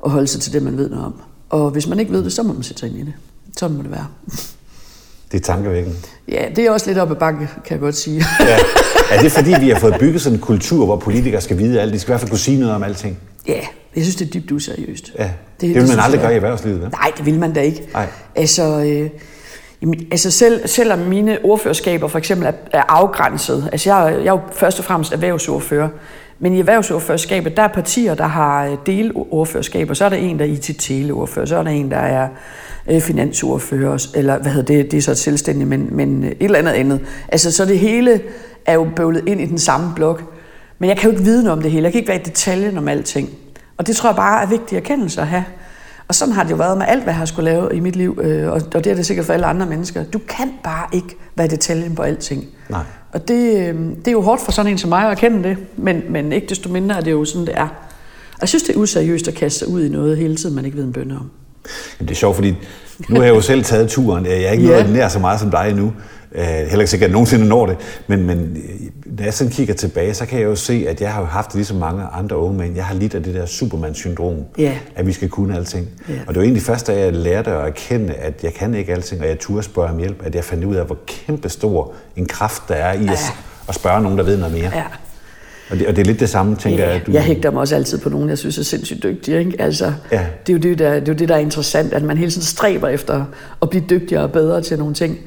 at 0.04 0.10
holde 0.10 0.26
sig 0.26 0.40
til 0.40 0.52
det, 0.52 0.62
man 0.62 0.76
ved 0.76 0.90
noget 0.90 1.04
om. 1.04 1.14
Og 1.50 1.70
hvis 1.70 1.86
man 1.86 2.00
ikke 2.00 2.12
ved 2.12 2.24
det, 2.24 2.32
så 2.32 2.42
må 2.42 2.52
man 2.52 2.62
sætte 2.62 2.80
sig 2.80 2.88
ind 2.88 2.98
i 2.98 3.00
det. 3.00 3.12
Sådan 3.56 3.76
må 3.76 3.82
det 3.82 3.90
være. 3.90 4.06
Det 5.32 5.40
er 5.40 5.42
tankevækkende. 5.42 5.96
Ja, 6.28 6.44
det 6.56 6.66
er 6.66 6.70
også 6.70 6.86
lidt 6.86 6.98
op 6.98 7.10
ad 7.10 7.16
bakke, 7.16 7.38
kan 7.38 7.70
jeg 7.70 7.80
godt 7.80 7.96
sige. 7.96 8.24
ja. 8.40 8.58
Er 9.10 9.20
det 9.22 9.32
fordi, 9.32 9.54
vi 9.60 9.68
har 9.68 9.78
fået 9.78 9.94
bygget 10.00 10.20
sådan 10.22 10.38
en 10.38 10.42
kultur, 10.42 10.84
hvor 10.84 10.96
politikere 10.96 11.40
skal 11.40 11.58
vide 11.58 11.80
alt? 11.80 11.92
De 11.92 11.98
skal 11.98 12.08
i 12.08 12.12
hvert 12.12 12.20
fald 12.20 12.30
kunne 12.30 12.38
sige 12.38 12.58
noget 12.60 12.74
om 12.74 12.82
alting. 12.82 13.18
Ja, 13.48 13.60
jeg 13.96 14.04
synes, 14.04 14.16
det 14.16 14.26
er 14.26 14.30
dybt 14.30 14.52
useriøst. 14.52 15.12
Ja. 15.18 15.22
Det, 15.24 15.32
det 15.60 15.68
vil 15.68 15.82
man 15.82 15.96
det, 15.96 16.04
aldrig 16.04 16.20
gøre 16.20 16.32
i 16.32 16.36
erhvervslivet, 16.36 16.80
vel? 16.80 16.90
Nej, 16.90 17.12
det 17.16 17.26
vil 17.26 17.38
man 17.38 17.52
da 17.52 17.60
ikke. 17.60 17.88
Nej. 17.92 18.06
Altså, 18.34 18.84
øh, 18.84 19.10
altså 20.10 20.30
selv, 20.30 20.68
selvom 20.68 20.98
mine 20.98 21.38
ordførerskaber 21.44 22.08
for 22.08 22.18
eksempel 22.18 22.46
er, 22.46 22.52
er 22.72 22.82
afgrænset, 22.88 23.68
altså 23.72 23.94
jeg, 23.94 24.12
jeg 24.12 24.26
er 24.26 24.32
jo 24.32 24.40
først 24.52 24.78
og 24.78 24.84
fremmest 24.84 25.12
erhvervsordfører, 25.12 25.88
men 26.42 26.55
i 26.55 26.59
erhvervsordførerskabet, 26.59 27.57
der 27.57 27.62
er 27.62 27.68
partier, 27.68 28.14
der 28.14 28.26
har 28.26 28.66
øh, 28.66 28.76
delordførerskaber, 28.87 29.94
så 29.94 30.05
er 30.05 30.09
der 30.09 30.16
en, 30.16 30.38
der 30.38 30.44
er 30.44 30.48
IT-teleordfører, 30.48 31.46
så 31.46 31.57
er 31.57 31.62
der 31.62 31.70
en, 31.70 31.90
der 31.90 31.96
er 31.96 32.28
øh, 32.88 33.00
finansordfører, 33.00 34.07
eller 34.14 34.38
hvad 34.38 34.52
hedder 34.52 34.74
det, 34.74 34.90
det 34.90 34.96
er 34.96 35.02
så 35.02 35.11
et 35.11 35.18
selvstændigt, 35.18 35.68
men, 35.68 35.88
men 35.90 36.24
øh, 36.24 36.31
et 36.31 36.37
eller 36.40 36.59
andet 36.59 36.72
andet. 36.72 37.00
Altså, 37.28 37.52
så 37.52 37.64
det 37.64 37.78
hele 37.78 38.20
er 38.66 38.74
jo 38.74 38.88
bøvlet 38.96 39.28
ind 39.28 39.40
i 39.40 39.46
den 39.46 39.59
samme 39.59 39.92
blok. 39.94 40.35
Men 40.78 40.88
jeg 40.88 40.96
kan 40.96 41.11
jo 41.11 41.16
ikke 41.16 41.24
vide 41.24 41.42
noget 41.42 41.57
om 41.57 41.62
det 41.62 41.70
hele. 41.70 41.85
Jeg 41.85 41.92
kan 41.92 41.98
ikke 41.98 42.09
være 42.09 42.20
i 42.20 42.24
detaljen 42.24 42.78
om 42.78 42.88
alting. 42.88 43.31
Og 43.76 43.87
det 43.87 43.96
tror 43.96 44.09
jeg 44.09 44.16
bare 44.16 44.42
er 44.42 44.46
vigtige 44.46 44.78
erkendelser 44.78 45.22
at 45.22 45.28
have. 45.28 45.44
Og 46.09 46.14
sådan 46.14 46.35
har 46.35 46.42
det 46.42 46.50
jo 46.50 46.57
været 46.57 46.78
med 46.78 46.87
alt, 46.88 47.02
hvad 47.02 47.12
jeg 47.12 47.18
har 47.18 47.24
skulle 47.24 47.50
lave 47.50 47.74
i 47.74 47.81
mit 47.81 47.96
liv, 47.96 48.18
og 48.48 48.74
det 48.74 48.87
er 48.87 48.94
det 48.94 49.07
sikkert 49.07 49.26
for 49.26 49.33
alle 49.33 49.46
andre 49.46 49.66
mennesker. 49.66 50.05
Du 50.05 50.18
kan 50.18 50.52
bare 50.64 50.87
ikke 50.92 51.16
være 51.37 51.46
i 51.46 51.50
detaljen 51.50 51.94
på 51.94 52.02
alting. 52.02 52.44
Nej. 52.68 52.83
Og 53.12 53.29
det, 53.29 53.68
øh, 53.68 53.75
det 53.75 54.09
er 54.09 54.12
jo 54.12 54.20
hårdt 54.20 54.42
for 54.42 54.53
sådan 54.53 54.72
en 54.72 54.79
som 54.79 54.88
mig 54.88 55.05
at 55.05 55.11
erkende 55.11 55.48
det, 55.48 55.57
men, 55.77 56.03
men 56.09 56.33
ikke 56.33 56.46
desto 56.46 56.68
mindre 56.68 56.96
er 56.96 57.01
det 57.01 57.11
jo 57.11 57.25
sådan, 57.25 57.46
det 57.46 57.55
er. 57.57 57.68
Og 58.33 58.40
jeg 58.40 58.48
synes, 58.48 58.62
det 58.62 58.77
er 58.77 58.79
useriøst 58.79 59.29
at 59.29 59.35
kaste 59.35 59.59
sig 59.59 59.68
ud 59.68 59.85
i 59.85 59.88
noget 59.88 60.16
hele 60.16 60.37
tiden, 60.37 60.55
man 60.55 60.64
ikke 60.64 60.77
ved 60.77 60.85
en 60.85 60.92
bønne 60.92 61.14
om. 61.14 61.31
Jamen, 62.01 62.09
det 62.09 62.11
er 62.11 62.18
sjovt, 62.18 62.35
fordi 62.35 62.55
nu 63.09 63.16
har 63.16 63.25
jeg 63.25 63.35
jo 63.35 63.40
selv 63.40 63.64
taget 63.64 63.90
turen. 63.90 64.27
Jeg 64.27 64.42
er 64.42 64.51
ikke 64.51 64.64
yeah. 64.64 64.81
nået 64.81 64.92
nær 64.92 65.09
så 65.09 65.18
meget 65.18 65.40
som 65.40 65.51
dig 65.51 65.66
endnu. 65.70 65.92
Uh, 66.35 66.40
heller 66.45 66.79
ikke 66.79 66.87
sikkert, 66.87 67.07
at 67.07 67.11
jeg 67.11 67.12
nogensinde 67.12 67.49
når 67.49 67.66
det. 67.66 67.77
Men, 68.07 68.27
men 68.27 68.57
når 69.07 69.25
jeg 69.25 69.35
sådan 69.35 69.53
kigger 69.53 69.75
tilbage, 69.75 70.14
så 70.14 70.27
kan 70.27 70.38
jeg 70.38 70.45
jo 70.45 70.55
se, 70.55 70.85
at 70.88 71.01
jeg 71.01 71.12
har 71.12 71.25
haft 71.25 71.49
det 71.49 71.55
ligesom 71.55 71.77
mange 71.77 72.03
andre 72.12 72.37
unge 72.37 72.59
mænd. 72.59 72.75
Jeg 72.75 72.85
har 72.85 72.95
lidt 72.95 73.14
af 73.14 73.23
det 73.23 73.35
der 73.35 73.47
Superman-syndrom, 73.47 74.37
yeah. 74.61 74.77
at 74.95 75.07
vi 75.07 75.12
skal 75.12 75.29
kunne 75.29 75.57
alting. 75.57 75.88
Yeah. 76.11 76.21
Og 76.27 76.35
det 76.35 76.37
var 76.37 76.42
egentlig 76.42 76.62
først, 76.62 76.87
da 76.87 76.99
jeg 76.99 77.12
lærte 77.12 77.51
at 77.51 77.66
erkende, 77.66 78.14
at 78.14 78.35
jeg 78.42 78.55
kan 78.55 78.75
ikke 78.75 78.92
alting, 78.92 79.21
og 79.21 79.29
jeg 79.29 79.38
turde 79.38 79.62
spørge 79.62 79.90
om 79.90 79.99
hjælp, 79.99 80.23
at 80.27 80.35
jeg 80.35 80.45
fandt 80.45 80.64
ud 80.64 80.75
af, 80.75 80.87
hvor 80.87 80.99
kæmpe 81.07 81.49
stor 81.49 81.92
en 82.16 82.27
kraft 82.27 82.62
der 82.68 82.75
er 82.75 82.92
i 82.92 83.07
at, 83.07 83.18
at 83.68 83.75
spørge 83.75 84.03
nogen, 84.03 84.18
der 84.18 84.25
ved 84.25 84.38
noget 84.38 84.55
mere. 84.55 84.71
Ja. 84.75 84.85
Og 85.71 85.79
det, 85.79 85.87
og 85.87 85.97
det 85.97 86.03
er 86.03 86.07
lidt 86.07 86.21
det 86.21 86.29
samme, 86.29 86.57
tænker 86.57 86.85
ja, 86.85 86.90
jeg. 86.90 87.07
Du... 87.07 87.12
Jeg 87.12 87.23
hægter 87.23 87.51
mig 87.51 87.61
også 87.61 87.75
altid 87.75 87.99
på 87.99 88.09
nogen, 88.09 88.29
jeg 88.29 88.38
synes 88.38 88.59
er 88.59 88.62
sindssygt 88.62 89.03
dygtige. 89.03 89.38
Ikke? 89.38 89.53
Altså, 89.59 89.92
ja. 90.12 90.27
det, 90.47 90.53
er 90.53 90.57
jo 90.57 90.59
det, 90.59 90.79
der, 90.79 90.95
det 90.95 91.09
er 91.09 91.12
jo 91.12 91.18
det, 91.18 91.29
der 91.29 91.35
er 91.35 91.38
interessant, 91.38 91.92
at 91.92 92.03
man 92.03 92.18
hele 92.18 92.31
tiden 92.31 92.42
stræber 92.42 92.88
efter 92.88 93.25
at 93.62 93.71
blive 93.71 93.85
dygtigere 93.90 94.23
og 94.23 94.33
bedre 94.33 94.62
til 94.62 94.79
nogle 94.79 94.95
ting. 94.95 95.18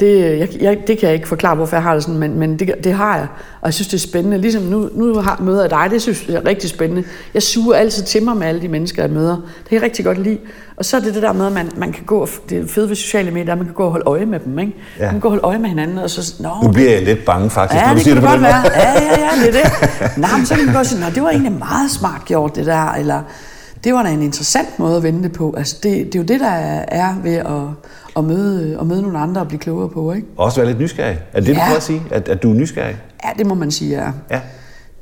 Det, 0.00 0.38
jeg, 0.38 0.48
jeg, 0.60 0.78
det 0.86 0.98
kan 0.98 1.06
jeg 1.06 1.14
ikke 1.14 1.28
forklare, 1.28 1.54
hvorfor 1.54 1.76
jeg 1.76 1.82
har 1.82 1.94
det 1.94 2.02
sådan, 2.02 2.18
men, 2.18 2.38
men 2.38 2.58
det, 2.58 2.74
det 2.84 2.92
har 2.92 3.16
jeg. 3.16 3.26
Og 3.60 3.66
jeg 3.66 3.74
synes, 3.74 3.88
det 3.88 3.94
er 3.94 4.08
spændende. 4.08 4.38
Ligesom 4.38 4.62
nu, 4.62 4.90
nu 4.94 5.14
har, 5.14 5.40
møder 5.42 5.60
jeg 5.60 5.70
dig, 5.70 5.88
det 5.90 6.02
synes 6.02 6.28
jeg 6.28 6.34
er 6.34 6.46
rigtig 6.46 6.70
spændende. 6.70 7.04
Jeg 7.34 7.42
suger 7.42 7.74
altid 7.74 8.02
til 8.02 8.22
mig 8.22 8.36
med 8.36 8.46
alle 8.46 8.60
de 8.60 8.68
mennesker, 8.68 9.02
jeg 9.02 9.10
møder. 9.10 9.36
Det 9.36 9.68
kan 9.68 9.74
jeg 9.74 9.82
rigtig 9.82 10.04
godt 10.04 10.18
lide. 10.18 10.38
Og 10.76 10.84
så 10.84 10.96
er 10.96 11.00
det 11.00 11.14
det 11.14 11.22
der 11.22 11.32
med, 11.32 11.46
at 11.46 11.52
man, 11.52 11.70
man 11.76 11.92
kan 11.92 12.04
gå, 12.04 12.28
det 12.48 12.70
fede 12.70 12.88
ved 12.88 12.96
sociale 12.96 13.30
medier, 13.30 13.52
at 13.52 13.58
man 13.58 13.66
kan 13.66 13.74
gå 13.74 13.84
og 13.84 13.90
holde 13.90 14.04
øje 14.06 14.26
med 14.26 14.40
dem. 14.40 14.58
Ikke? 14.58 14.72
Ja. 14.98 15.04
Man 15.04 15.10
kan 15.10 15.20
gå 15.20 15.28
og 15.28 15.32
holde 15.32 15.44
øje 15.44 15.58
med 15.58 15.68
hinanden, 15.68 15.98
og 15.98 16.10
så... 16.10 16.34
Nå, 16.42 16.50
nu 16.62 16.72
bliver 16.72 16.90
jeg 16.90 17.02
lidt 17.02 17.24
bange 17.24 17.50
faktisk, 17.50 17.80
ja, 17.80 17.86
når 17.86 17.92
du 17.92 17.94
det 17.94 18.04
siger 18.04 18.14
det 18.14 18.24
på 18.24 18.30
den 18.32 18.40
måde. 18.40 18.52
Ja, 18.52 18.92
ja, 18.92 19.20
ja, 19.20 19.46
det 19.46 19.56
er 19.56 19.62
det. 19.62 20.16
Nå, 20.22 20.26
men 20.36 20.46
så 20.46 20.54
kan 20.54 20.66
man 20.66 20.74
godt 20.74 20.86
sige, 20.86 21.04
det 21.14 21.22
var 21.22 21.30
egentlig 21.30 21.52
meget 21.52 21.90
smart 21.90 22.24
gjort, 22.24 22.56
det 22.56 22.66
der. 22.66 22.92
Eller, 22.92 23.22
det 23.84 23.94
var 23.94 24.02
da 24.02 24.08
en 24.08 24.22
interessant 24.22 24.78
måde 24.78 24.96
at 24.96 25.02
vende 25.02 25.22
det 25.22 25.32
på. 25.32 25.54
Altså, 25.56 25.76
det, 25.82 26.06
det 26.06 26.14
er 26.14 26.18
jo 26.18 26.24
det, 26.24 26.40
der 26.40 26.50
er 26.88 27.14
ved 27.22 27.34
at, 27.34 27.62
at, 28.20 28.26
møde, 28.26 28.78
at 28.80 28.86
møde 28.86 29.02
nogle 29.02 29.18
andre 29.18 29.40
og 29.40 29.48
blive 29.48 29.60
klogere 29.60 29.88
på. 29.88 30.12
Ikke? 30.12 30.26
Også 30.36 30.60
være 30.60 30.66
lidt 30.68 30.80
nysgerrig. 30.80 31.18
Er 31.32 31.40
det 31.40 31.46
det, 31.48 31.54
Ja. 31.54 31.58
du 31.58 31.64
prøver 31.64 31.76
at 31.76 31.82
sige? 31.82 32.02
At, 32.10 32.28
at 32.28 32.42
du 32.42 32.50
er 32.50 32.54
nysgerrig? 32.54 32.96
Ja, 33.24 33.28
det 33.38 33.46
må 33.46 33.54
man 33.54 33.70
sige, 33.70 33.90
ja. 34.04 34.10
Ja. 34.30 34.40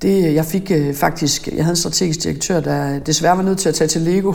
Det, 0.03 0.35
jeg 0.35 0.45
fik 0.45 0.71
øh, 0.75 0.95
faktisk, 0.95 1.49
jeg 1.49 1.65
havde 1.65 1.73
en 1.73 1.77
strategisk 1.77 2.23
direktør, 2.23 2.61
der 2.61 2.99
desværre 2.99 3.37
var 3.37 3.43
nødt 3.43 3.59
til 3.59 3.69
at 3.69 3.75
tage 3.75 3.89
til 3.89 4.01
Lego. 4.01 4.33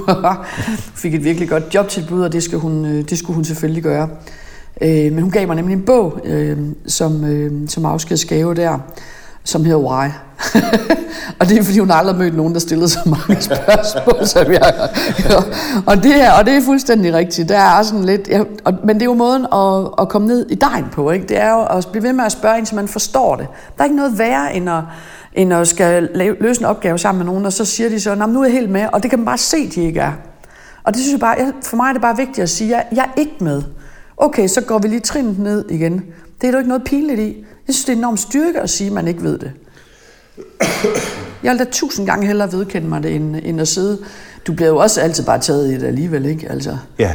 fik 1.04 1.14
et 1.16 1.24
virkelig 1.24 1.50
godt 1.50 1.64
jobtilbud, 1.76 2.22
og 2.22 2.34
det, 2.34 2.44
skal 2.44 2.58
hun, 2.60 2.86
øh, 2.86 3.10
det 3.10 3.18
skulle 3.18 3.36
hun 3.36 3.44
selvfølgelig 3.46 3.84
gøre. 3.84 4.10
Øh, 4.82 5.12
men 5.14 5.20
hun 5.22 5.32
gav 5.32 5.48
mig 5.48 5.56
nemlig 5.56 5.74
en 5.74 5.82
bog 5.86 6.20
øh, 6.26 6.58
som, 6.88 7.26
øh, 7.26 7.70
som 7.70 7.86
afskedsgave 7.86 8.56
der, 8.56 8.80
som 9.44 9.66
hedder 9.66 9.80
Why. 9.80 10.10
og 11.40 11.50
det 11.50 11.58
er 11.58 11.64
fordi, 11.64 11.80
hun 11.80 11.92
aldrig 11.92 12.16
har 12.16 12.24
mødt 12.24 12.36
nogen, 12.36 12.54
der 12.54 12.60
stillede 12.60 12.90
så 12.90 13.00
mange 13.06 13.42
spørgsmål, 13.50 14.28
som 14.28 14.52
jeg 14.52 14.62
har. 14.64 14.90
og, 15.86 16.04
det 16.04 16.22
er, 16.22 16.32
og 16.32 16.46
det 16.46 16.54
er 16.54 16.62
fuldstændig 16.62 17.14
rigtigt. 17.14 17.50
Der 17.50 17.60
er 17.60 17.84
sådan 17.84 18.04
lidt, 18.04 18.28
ja, 18.28 18.44
og, 18.64 18.74
men 18.84 18.96
det 18.96 19.02
er 19.02 19.06
jo 19.06 19.14
måden 19.14 19.46
at, 19.54 19.92
at 20.02 20.10
komme 20.10 20.28
ned 20.28 20.46
i 20.50 20.56
dejen 20.56 20.86
på. 20.92 21.12
Ikke? 21.12 21.28
Det 21.28 21.38
er 21.38 21.52
jo 21.54 21.78
at 21.78 21.88
blive 21.92 22.04
ved 22.04 22.14
med 22.14 22.26
at 22.26 22.32
spørge 22.32 22.58
indtil 22.58 22.70
så 22.70 22.76
man 22.76 22.88
forstår 22.88 23.36
det. 23.36 23.48
Der 23.78 23.84
er 23.84 23.86
ikke 23.86 23.96
noget 23.96 24.18
værre, 24.20 24.56
end 24.56 24.70
at, 24.70 24.82
end 25.34 25.54
at 25.54 25.68
skal 25.68 26.10
lave, 26.16 26.36
løse 26.40 26.62
en 26.62 26.66
opgave 26.66 26.98
sammen 26.98 27.20
med 27.26 27.32
nogen, 27.32 27.46
og 27.46 27.54
så 27.54 27.66
siger 27.66 27.90
de 27.90 28.00
så, 28.00 28.16
"Nå, 28.16 28.26
nu 28.26 28.40
er 28.42 28.46
jeg 28.46 28.54
helt 28.54 28.70
med, 28.70 28.88
og 28.94 29.04
det 29.04 29.10
kan 29.10 29.20
man 29.20 29.26
bare 29.26 29.38
se, 29.38 29.70
de 29.70 29.82
ikke 29.82 30.00
er. 30.00 30.12
Og 30.84 30.94
det 30.94 31.02
synes 31.02 31.12
jeg 31.12 31.20
bare, 31.20 31.36
jeg, 31.40 31.52
for 31.64 31.76
mig 31.78 31.90
er 31.90 31.94
det 31.94 32.02
bare 32.02 32.18
vigtigt 32.18 32.40
at 32.40 32.50
sige, 32.50 32.76
at 32.76 32.86
jeg, 32.92 32.98
jeg 32.98 33.06
er 33.06 33.20
ikke 33.20 33.36
med. 33.40 33.62
Okay, 34.18 34.48
så 34.48 34.62
går 34.62 34.78
vi 34.80 34.88
lige 34.88 35.00
trinnet 35.00 35.40
ned 35.40 35.66
igen. 35.70 36.04
Det 36.42 36.48
er 36.48 36.52
der 36.52 36.58
ikke 36.58 36.70
noget 36.70 36.84
pinligt 36.84 37.20
i. 37.20 37.46
Jeg 37.68 37.76
synes, 37.76 37.86
det 37.86 37.94
er 37.94 37.98
enormt 37.98 38.20
styrke 38.20 38.60
at 38.60 38.70
sige, 38.70 38.88
at 38.88 38.94
man 38.94 39.08
ikke 39.08 39.24
ved 39.24 39.40
det. 39.40 39.52
Jeg 41.44 41.52
vil 41.52 41.60
da 41.60 41.66
tusind 41.72 42.06
gange 42.08 42.28
hellere 42.28 42.52
vedkende 42.52 42.88
mig 42.88 43.04
det, 43.04 43.16
end, 43.16 43.36
end 43.44 43.62
at 43.62 43.68
sidde. 43.68 43.98
Du 44.48 44.54
bliver 44.54 44.70
jo 44.70 44.78
også 44.78 45.02
altid 45.02 45.24
bare 45.26 45.40
taget 45.40 45.72
i 45.72 45.78
det 45.78 45.88
alligevel, 45.88 46.26
ikke? 46.26 46.48
Altså. 46.52 46.78
Ja. 47.00 47.12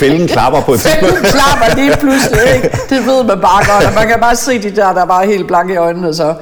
Fælden 0.00 0.28
klapper 0.28 0.60
på 0.60 0.72
et. 0.72 0.80
Fælden 0.80 1.22
klapper 1.22 1.76
lige 1.76 1.96
pludselig, 1.96 2.40
ikke? 2.54 2.78
Det 2.90 3.06
ved 3.06 3.24
man 3.24 3.40
bare 3.40 3.74
godt, 3.74 3.84
og 3.86 3.94
man 3.94 4.08
kan 4.08 4.20
bare 4.20 4.36
se 4.36 4.62
de 4.62 4.70
der, 4.76 4.92
der 4.92 5.00
er 5.02 5.06
bare 5.06 5.26
helt 5.26 5.46
blanke 5.46 5.74
i 5.74 5.76
øjnene. 5.76 6.14
Så. 6.14 6.34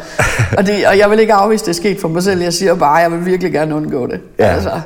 Og, 0.59 0.67
det, 0.67 0.87
og 0.87 0.99
jeg 0.99 1.11
vil 1.11 1.19
ikke 1.19 1.33
afvise, 1.35 1.65
det 1.65 1.71
er 1.71 1.75
sket 1.75 2.01
for 2.01 2.09
mig 2.09 2.23
selv. 2.23 2.43
Jeg 2.43 2.53
siger 2.53 2.75
bare, 2.75 2.99
at 2.99 3.03
jeg 3.03 3.19
vil 3.19 3.27
virkelig 3.27 3.53
gerne 3.53 3.75
undgå 3.75 4.07
det. 4.07 4.21
Ja. 4.39 4.45
Altså. 4.45 4.81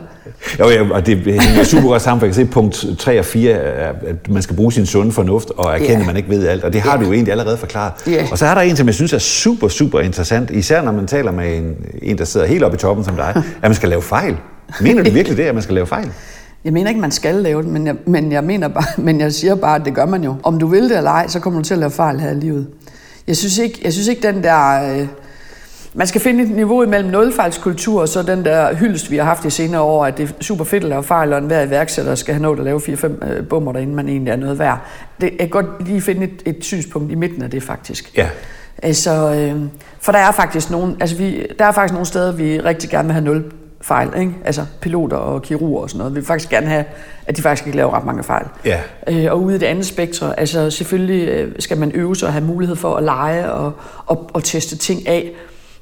Jo, 0.59 0.69
ja, 0.69 0.91
og 0.91 1.07
det 1.07 1.19
hænger 1.19 1.65
super 1.65 1.89
godt 1.89 2.03
sammen, 2.03 2.21
for 2.21 2.27
jeg 2.27 2.35
kan 2.35 2.47
se 2.47 2.53
punkt 2.53 2.87
3 2.99 3.19
og 3.19 3.25
4, 3.25 3.51
at 3.55 4.29
man 4.31 4.43
skal 4.43 4.57
bruge 4.57 4.73
sin 4.73 4.87
sunde 4.87 5.13
fornuft 5.13 5.51
og 5.57 5.73
erkende, 5.75 5.93
Ja. 5.93 6.01
at 6.01 6.07
man 6.07 6.17
ikke 6.17 6.29
ved 6.29 6.47
alt. 6.49 6.65
Og 6.65 6.73
det 6.73 6.81
har 6.81 6.93
Ja. 6.93 7.01
du 7.01 7.07
jo 7.07 7.13
egentlig 7.13 7.33
allerede 7.33 7.57
forklaret. 7.57 7.93
Ja. 8.07 8.27
Og 8.31 8.39
så 8.39 8.47
er 8.47 8.55
der 8.55 8.61
en, 8.61 8.77
som 8.77 8.87
jeg 8.87 8.95
synes 8.95 9.13
er 9.13 9.19
super, 9.19 9.69
super 9.69 10.01
interessant, 10.01 10.51
især 10.51 10.83
når 10.83 10.93
man 10.93 11.07
taler 11.07 11.31
med 11.33 11.57
en, 11.59 11.77
en 12.03 12.19
der 12.19 12.25
sidder 12.25 12.47
helt 12.47 12.63
oppe 12.65 12.75
i 12.77 12.79
toppen 12.79 13.05
som 13.05 13.17
dig, 13.17 13.33
at 13.63 13.63
man 13.63 13.75
skal 13.75 13.89
lave 13.89 14.03
fejl. 14.03 14.37
Mener 14.81 15.03
du 15.03 15.11
virkelig 15.11 15.37
det, 15.39 15.45
at 15.45 15.55
man 15.55 15.63
skal 15.63 15.75
lave 15.75 15.87
fejl? 15.87 16.11
Jeg 16.65 16.73
mener 16.73 16.89
ikke, 16.89 17.01
man 17.01 17.11
skal 17.11 17.35
lave 17.35 17.63
det, 17.63 17.71
men 17.71 17.87
jeg, 17.87 17.95
men 18.07 18.33
jeg, 18.33 18.45
mener 18.45 18.69
bare, 18.69 18.85
men 19.07 19.21
jeg 19.21 19.33
siger 19.33 19.55
bare, 19.55 19.77
at 19.77 19.83
det 19.85 19.95
gør 19.95 20.07
man 20.07 20.25
jo. 20.25 20.35
Om 20.43 20.59
du 20.59 20.67
vil 20.67 20.83
det 20.89 20.97
eller 20.97 21.11
ej, 21.11 21.29
så 21.29 21.41
kommer 21.41 21.61
du 21.61 21.65
til 21.65 21.75
at 21.75 21.81
lave 21.81 21.91
fejl 21.91 22.21
her 22.21 22.31
i 22.31 22.35
livet. 22.35 22.67
Jeg 23.29 23.37
synes 23.37 23.59
ikke, 23.59 23.81
jeg 23.85 23.93
synes 23.93 24.09
ikke 24.09 24.23
den 24.33 24.43
der... 24.43 24.93
Øh, 25.01 25.07
man 25.99 26.07
skal 26.07 26.21
finde 26.21 26.45
et 26.45 26.51
niveau 26.51 26.83
imellem 26.83 27.11
nulfejlskultur 27.11 28.01
og 28.01 28.09
så 28.09 28.23
den 28.23 28.45
der 28.45 28.75
hyldest, 28.75 29.11
vi 29.11 29.17
har 29.17 29.25
haft 29.25 29.45
i 29.45 29.51
senere 29.51 29.81
år, 29.81 30.07
at 30.07 30.19
det 30.19 30.29
er 30.29 30.33
super 30.41 30.65
fedt 30.65 30.85
at 30.85 30.89
lave 30.89 31.05
fejl, 31.05 31.33
og 31.33 31.39
enhver 31.39 31.63
iværksætter 31.63 32.15
skal 32.15 32.35
have 32.35 32.43
nået 32.43 32.59
at 32.59 32.65
lave 32.65 32.81
4-5 32.81 33.27
øh, 33.27 33.49
bummer, 33.49 33.77
inden 33.77 33.97
man 33.97 34.09
egentlig 34.09 34.31
er 34.31 34.37
noget 34.37 34.59
værd. 34.59 34.81
Det 35.21 35.39
kan 35.39 35.49
godt 35.49 35.67
lige 35.87 36.01
finde 36.01 36.25
et, 36.25 36.43
et 36.57 36.65
synspunkt 36.65 37.13
i 37.13 37.15
midten 37.15 37.43
af 37.43 37.51
det, 37.51 37.63
faktisk. 37.63 38.17
Ja. 38.17 38.29
Altså, 38.83 39.35
øh, 39.35 39.63
for 40.01 40.13
der 40.13 40.19
er 40.19 40.33
faktisk 40.33 40.71
nogle, 40.71 40.97
altså 41.01 41.17
vi, 41.17 41.47
der 41.59 41.65
er 41.65 41.73
faktisk 41.73 41.93
nogle 41.93 42.07
steder, 42.07 42.33
vi 42.33 42.61
rigtig 42.61 42.91
gerne 42.91 43.05
vil 43.05 43.13
have 43.13 43.25
nul 43.25 43.45
fejl, 43.81 44.09
ikke? 44.21 44.33
Altså 44.45 44.67
piloter 44.81 45.17
og 45.17 45.43
kirurger 45.43 45.83
og 45.83 45.91
sådan 45.91 45.99
noget. 45.99 46.15
Vi 46.15 46.21
vil 46.21 46.27
faktisk 46.27 46.51
gerne 46.51 46.67
have, 46.67 46.85
at 47.27 47.37
de 47.37 47.43
faktisk 47.43 47.67
ikke 47.67 47.77
laver 47.77 47.97
ret 47.97 48.05
mange 48.05 48.23
fejl. 48.23 48.47
Ja. 48.65 48.81
Øh, 49.09 49.33
og 49.33 49.43
ude 49.43 49.57
i 49.57 49.59
det 49.59 49.67
andet 49.67 49.87
spektrum, 49.87 50.33
altså 50.39 50.71
selvfølgelig 50.71 51.29
øh, 51.29 51.53
skal 51.59 51.79
man 51.79 51.93
øve 51.95 52.17
sig 52.17 52.27
og 52.27 52.33
have 52.33 52.45
mulighed 52.45 52.77
for 52.77 52.95
at 52.95 53.05
lege 53.05 53.53
og, 53.53 53.73
og, 54.07 54.31
og 54.33 54.45
teste 54.45 54.77
ting 54.77 55.09
af, 55.09 55.33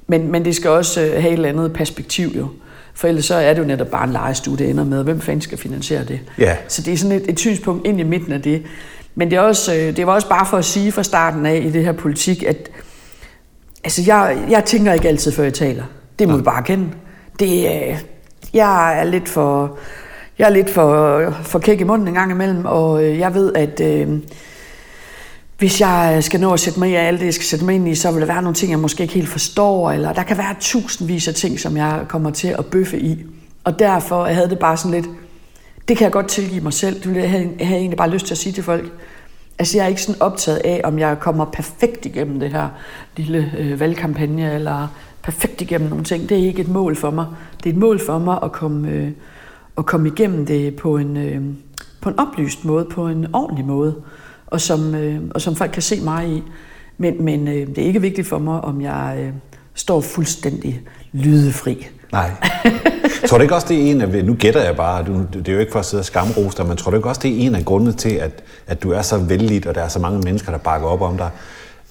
men, 0.07 0.33
men 0.33 0.45
det 0.45 0.57
skal 0.57 0.71
også 0.71 1.01
øh, 1.01 1.11
have 1.11 1.27
et 1.27 1.33
eller 1.33 1.49
andet 1.49 1.73
perspektiv 1.73 2.29
jo. 2.37 2.49
For 2.95 3.09
ellers 3.09 3.25
så 3.25 3.35
er 3.35 3.55
det 3.55 3.61
jo 3.61 3.67
netop 3.67 3.87
bare 3.87 4.05
en 4.05 4.13
legestue, 4.13 4.57
det 4.57 4.71
ender 4.71 4.85
med, 4.85 5.05
hvem 5.05 5.21
fanden 5.21 5.41
skal 5.41 5.59
finansiere 5.59 6.05
det? 6.05 6.21
Ja. 6.39 6.57
Så 6.69 6.83
det 6.83 6.93
er 6.93 6.97
sådan 6.97 7.17
et, 7.17 7.31
et 7.31 7.39
synspunkt 7.39 7.87
ind 7.87 8.01
i 8.01 8.03
midten 8.03 8.33
af 8.33 8.43
det. 8.43 8.63
Men 9.15 9.31
det, 9.31 9.37
er 9.37 9.41
også, 9.41 9.75
øh, 9.75 9.97
det 9.97 10.07
var 10.07 10.13
også 10.13 10.29
bare 10.29 10.47
for 10.47 10.57
at 10.57 10.65
sige 10.65 10.93
fra 10.93 11.03
starten 11.03 11.47
af 11.47 11.63
i 11.65 11.71
det 11.71 11.85
her 11.85 11.93
politik, 11.93 12.43
at 12.43 12.71
altså 13.85 14.03
jeg, 14.07 14.47
jeg 14.51 14.65
tænker 14.65 14.93
ikke 14.93 15.09
altid, 15.09 15.33
før 15.33 15.43
jeg 15.43 15.55
taler. 15.55 15.85
Det 16.19 16.29
må 16.29 16.37
vi 16.37 16.43
bare 16.43 16.63
kende. 16.63 16.89
Det, 17.41 17.67
øh, 17.67 17.99
jeg 18.55 19.01
er 19.01 19.05
lidt 19.05 19.29
for, 19.29 19.79
jeg 20.39 20.47
er 20.47 20.53
lidt 20.53 20.71
for, 20.71 21.21
for 21.43 21.59
kæk 21.59 21.81
i 21.81 21.85
munden 21.85 22.09
en 22.09 22.15
gang 22.15 22.31
imellem, 22.31 22.65
og 22.65 23.19
jeg 23.19 23.35
ved, 23.35 23.53
at 23.55 23.81
øh, 23.81 24.09
hvis 25.59 25.81
jeg 25.81 26.13
øh, 26.17 26.23
skal 26.23 26.41
nå 26.41 26.53
at 26.53 26.61
sætte 26.61 26.79
mig 26.79 26.91
i 26.91 26.95
alt 26.95 27.21
det, 27.21 27.27
jeg 27.27 27.35
skal 27.35 27.47
sætte 27.47 27.65
mig 27.65 27.75
ind 27.75 27.89
i, 27.89 27.95
så 27.95 28.13
vil 28.13 28.21
der 28.21 28.27
være 28.27 28.43
nogle 28.43 28.55
ting, 28.55 28.71
jeg 28.71 28.79
måske 28.79 29.03
ikke 29.03 29.15
helt 29.15 29.29
forstår, 29.29 29.91
eller 29.91 30.13
der 30.13 30.23
kan 30.23 30.39
være 30.39 30.55
tusindvis 30.61 31.29
af 31.29 31.35
ting, 31.35 31.61
som 31.61 31.77
jeg 31.77 32.05
kommer 32.09 32.31
til 32.31 32.49
at 32.49 32.67
bøffe 32.67 33.01
i. 33.01 33.25
Og 33.65 33.79
derfor 33.79 34.27
jeg 34.27 34.35
havde 34.35 34.51
det 34.51 34.59
bare 34.59 34.77
sådan 34.77 34.91
lidt, 34.91 35.07
det 35.89 35.97
kan 35.97 36.05
jeg 36.05 36.13
godt 36.13 36.29
tilgive 36.29 36.61
mig 36.61 36.73
selv. 36.73 36.95
Det 36.95 37.07
ville 37.07 37.23
jeg 37.23 37.51
jeg 37.59 37.67
havde 37.67 37.81
egentlig 37.81 37.97
bare 37.97 38.11
lyst 38.11 38.27
til 38.27 38.35
at 38.35 38.39
sige 38.39 38.53
til 38.53 38.65
folk. 38.65 38.93
Altså, 39.59 39.79
jeg 39.79 39.85
er 39.85 39.89
ikke 39.89 40.03
sådan 40.03 40.23
optaget 40.23 40.59
af, 40.65 40.81
om 40.85 40.99
jeg 40.99 41.21
kommer 41.21 41.45
perfekt 41.45 42.07
igennem 42.07 42.41
det 42.41 42.51
her 42.51 42.69
lille 43.17 43.53
øh, 43.59 43.81
valgkampagne, 43.81 44.55
eller 44.55 44.89
perfekt 45.23 45.61
igennem 45.61 45.89
nogle 45.89 46.05
ting. 46.05 46.29
Det 46.29 46.39
er 46.39 46.47
ikke 46.47 46.63
et 46.63 46.69
mål 46.69 46.97
for 46.97 47.11
mig. 47.11 47.27
Det 47.59 47.71
er 47.71 47.75
et 47.75 47.81
mål 47.81 48.01
for 48.07 48.19
mig 48.19 48.39
at 48.43 48.53
komme, 48.53 48.89
øh, 48.89 49.11
at 49.79 49.87
komme 49.87 50.09
igennem 50.09 50.47
det 50.47 50.77
på 50.77 50.97
en, 50.97 51.17
øh, 51.17 51.43
på 52.01 52.09
en 52.09 52.19
oplyst 52.19 52.65
måde, 52.65 52.85
på 52.85 53.09
en 53.09 53.27
ordentlig 53.35 53.65
måde, 53.65 53.95
og 54.47 54.61
som, 54.61 54.95
øh, 54.95 55.21
og 55.31 55.41
som 55.41 55.57
folk 55.57 55.71
kan 55.71 55.83
se 55.83 56.01
mig 56.01 56.29
i. 56.29 56.43
Men, 56.99 57.25
men 57.25 57.49
øh, 57.49 57.67
det 57.67 57.79
er 57.79 57.87
ikke 57.87 58.01
vigtigt 58.01 58.29
for 58.29 58.39
mig, 58.39 58.61
om 58.61 58.81
jeg 58.81 59.17
øh, 59.21 59.33
står 59.75 60.01
fuldstændig 60.01 60.81
lydefri. 61.13 61.87
Nej. 62.13 62.31
tror 63.29 63.39
du 63.39 63.43
ikke 63.43 63.55
også, 63.55 63.67
det 63.69 63.77
er 63.77 63.91
en 63.91 64.01
af, 64.01 64.25
nu 64.25 64.35
gætter 64.35 64.63
jeg 64.63 64.77
bare, 64.77 65.05
du, 65.05 65.27
det 65.33 65.49
er 65.49 65.53
jo 65.53 65.59
ikke 65.59 65.73
for 65.73 65.79
at 65.79 65.87
sidde 65.87 66.01
og 66.01 66.05
skamrose 66.05 66.57
dig, 66.57 66.67
men 66.67 66.77
tror 66.77 66.91
du 66.91 66.97
ikke 66.97 67.09
også, 67.09 67.21
det 67.25 67.31
er 67.31 67.47
en 67.47 67.55
af 67.55 67.65
grundene 67.65 67.93
til, 67.93 68.15
at, 68.15 68.43
at 68.67 68.83
du 68.83 68.91
er 68.91 69.03
så 69.03 69.19
vældig, 69.19 69.69
og 69.69 69.75
der 69.75 69.83
er 69.83 69.89
så 69.89 69.99
mange 69.99 70.21
mennesker, 70.21 70.51
der 70.51 70.59
bakker 70.59 70.89
op 70.89 71.03
om 71.03 71.17
dig, 71.17 71.31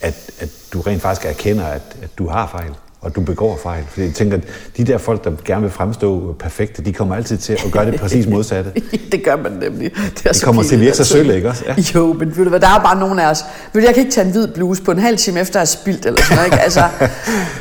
at, 0.01 0.32
at 0.39 0.49
du 0.74 0.82
rent 0.82 1.01
faktisk 1.01 1.28
erkender, 1.28 1.66
at, 1.66 1.97
at 2.01 2.10
du 2.18 2.28
har 2.28 2.47
fejl, 2.47 2.72
og 3.06 3.16
du 3.16 3.22
begår 3.22 3.60
fejl? 3.64 3.84
Fordi 3.89 4.06
jeg 4.06 4.14
tænker, 4.14 4.38
at 4.38 4.43
de 4.78 4.84
der 4.84 4.97
folk, 4.97 5.24
der 5.24 5.32
gerne 5.45 5.62
vil 5.62 5.72
fremstå 5.72 6.36
perfekte, 6.39 6.82
de 6.86 6.93
kommer 6.93 7.16
altid 7.16 7.38
til 7.38 7.53
at 7.53 7.72
gøre 7.72 7.86
det 7.86 7.99
præcis 7.99 8.28
modsatte. 8.28 8.72
det 9.12 9.24
gør 9.24 9.36
man 9.36 9.51
nemlig. 9.51 9.91
Det, 9.95 10.26
er 10.26 10.32
Det 10.32 10.43
kommer 10.43 10.64
til 10.64 10.76
at 10.76 10.82
virke 10.82 10.97
så 10.97 11.03
sølle, 11.03 11.36
ikke 11.36 11.49
også? 11.49 11.64
Ja. 11.68 11.76
Jo, 11.95 12.14
men 12.14 12.38
ved 12.38 12.43
du 12.43 12.49
hvad, 12.49 12.60
der 12.60 12.68
er 12.70 12.80
bare 12.80 12.99
nogen 12.99 13.20
af 13.20 13.30
os. 13.30 13.45
Ved 13.74 13.82
du, 13.82 13.86
jeg 13.88 13.95
kan 13.95 14.03
ikke 14.03 14.14
tage 14.16 14.26
en 14.26 14.32
hvid 14.32 14.47
bluse 14.47 14.84
på 14.84 14.91
en 14.91 14.99
halv 14.99 15.18
time 15.18 15.39
efter 15.39 15.60
at 15.60 15.62
have 15.62 15.68
spildt 15.82 16.06
eller 16.06 16.22
sådan 16.22 16.36
noget, 16.36 16.47
ikke? 16.47 16.60
Altså, 16.64 16.84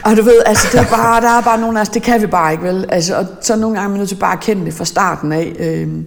og 0.04 0.16
du 0.16 0.22
ved, 0.22 0.42
altså, 0.46 0.68
det 0.72 0.80
er 0.80 0.90
bare, 0.90 1.20
der 1.20 1.38
er 1.38 1.42
bare 1.42 1.60
nogen 1.60 1.76
af 1.76 1.80
os, 1.80 1.88
det 1.88 2.02
kan 2.02 2.22
vi 2.22 2.26
bare 2.26 2.52
ikke, 2.52 2.64
vel? 2.64 2.86
Altså, 2.88 3.16
og 3.16 3.26
så 3.40 3.56
nogle 3.56 3.76
gange 3.76 3.84
er 3.86 3.90
man 3.90 3.98
nødt 3.98 4.08
til 4.08 4.16
bare 4.16 4.32
at 4.32 4.40
kende 4.40 4.64
det 4.66 4.74
fra 4.74 4.84
starten 4.84 5.32
af. 5.32 5.52
Øhm, 5.58 6.04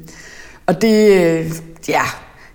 og 0.65 0.81
det, 0.81 1.11
øh, 1.11 1.51
ja, 1.89 2.01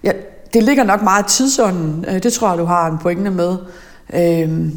ja, 0.05 0.13
det 0.55 0.63
ligger 0.63 0.85
nok 0.85 1.03
meget 1.03 1.25
i 1.25 1.37
tidsånden. 1.37 2.05
Øh, 2.09 2.23
Det 2.23 2.33
tror 2.33 2.49
jeg, 2.49 2.59
du 2.59 2.65
har 2.65 2.91
en 2.91 2.99
pointe 2.99 3.31
med. 3.31 3.57
Øhm, 4.15 4.73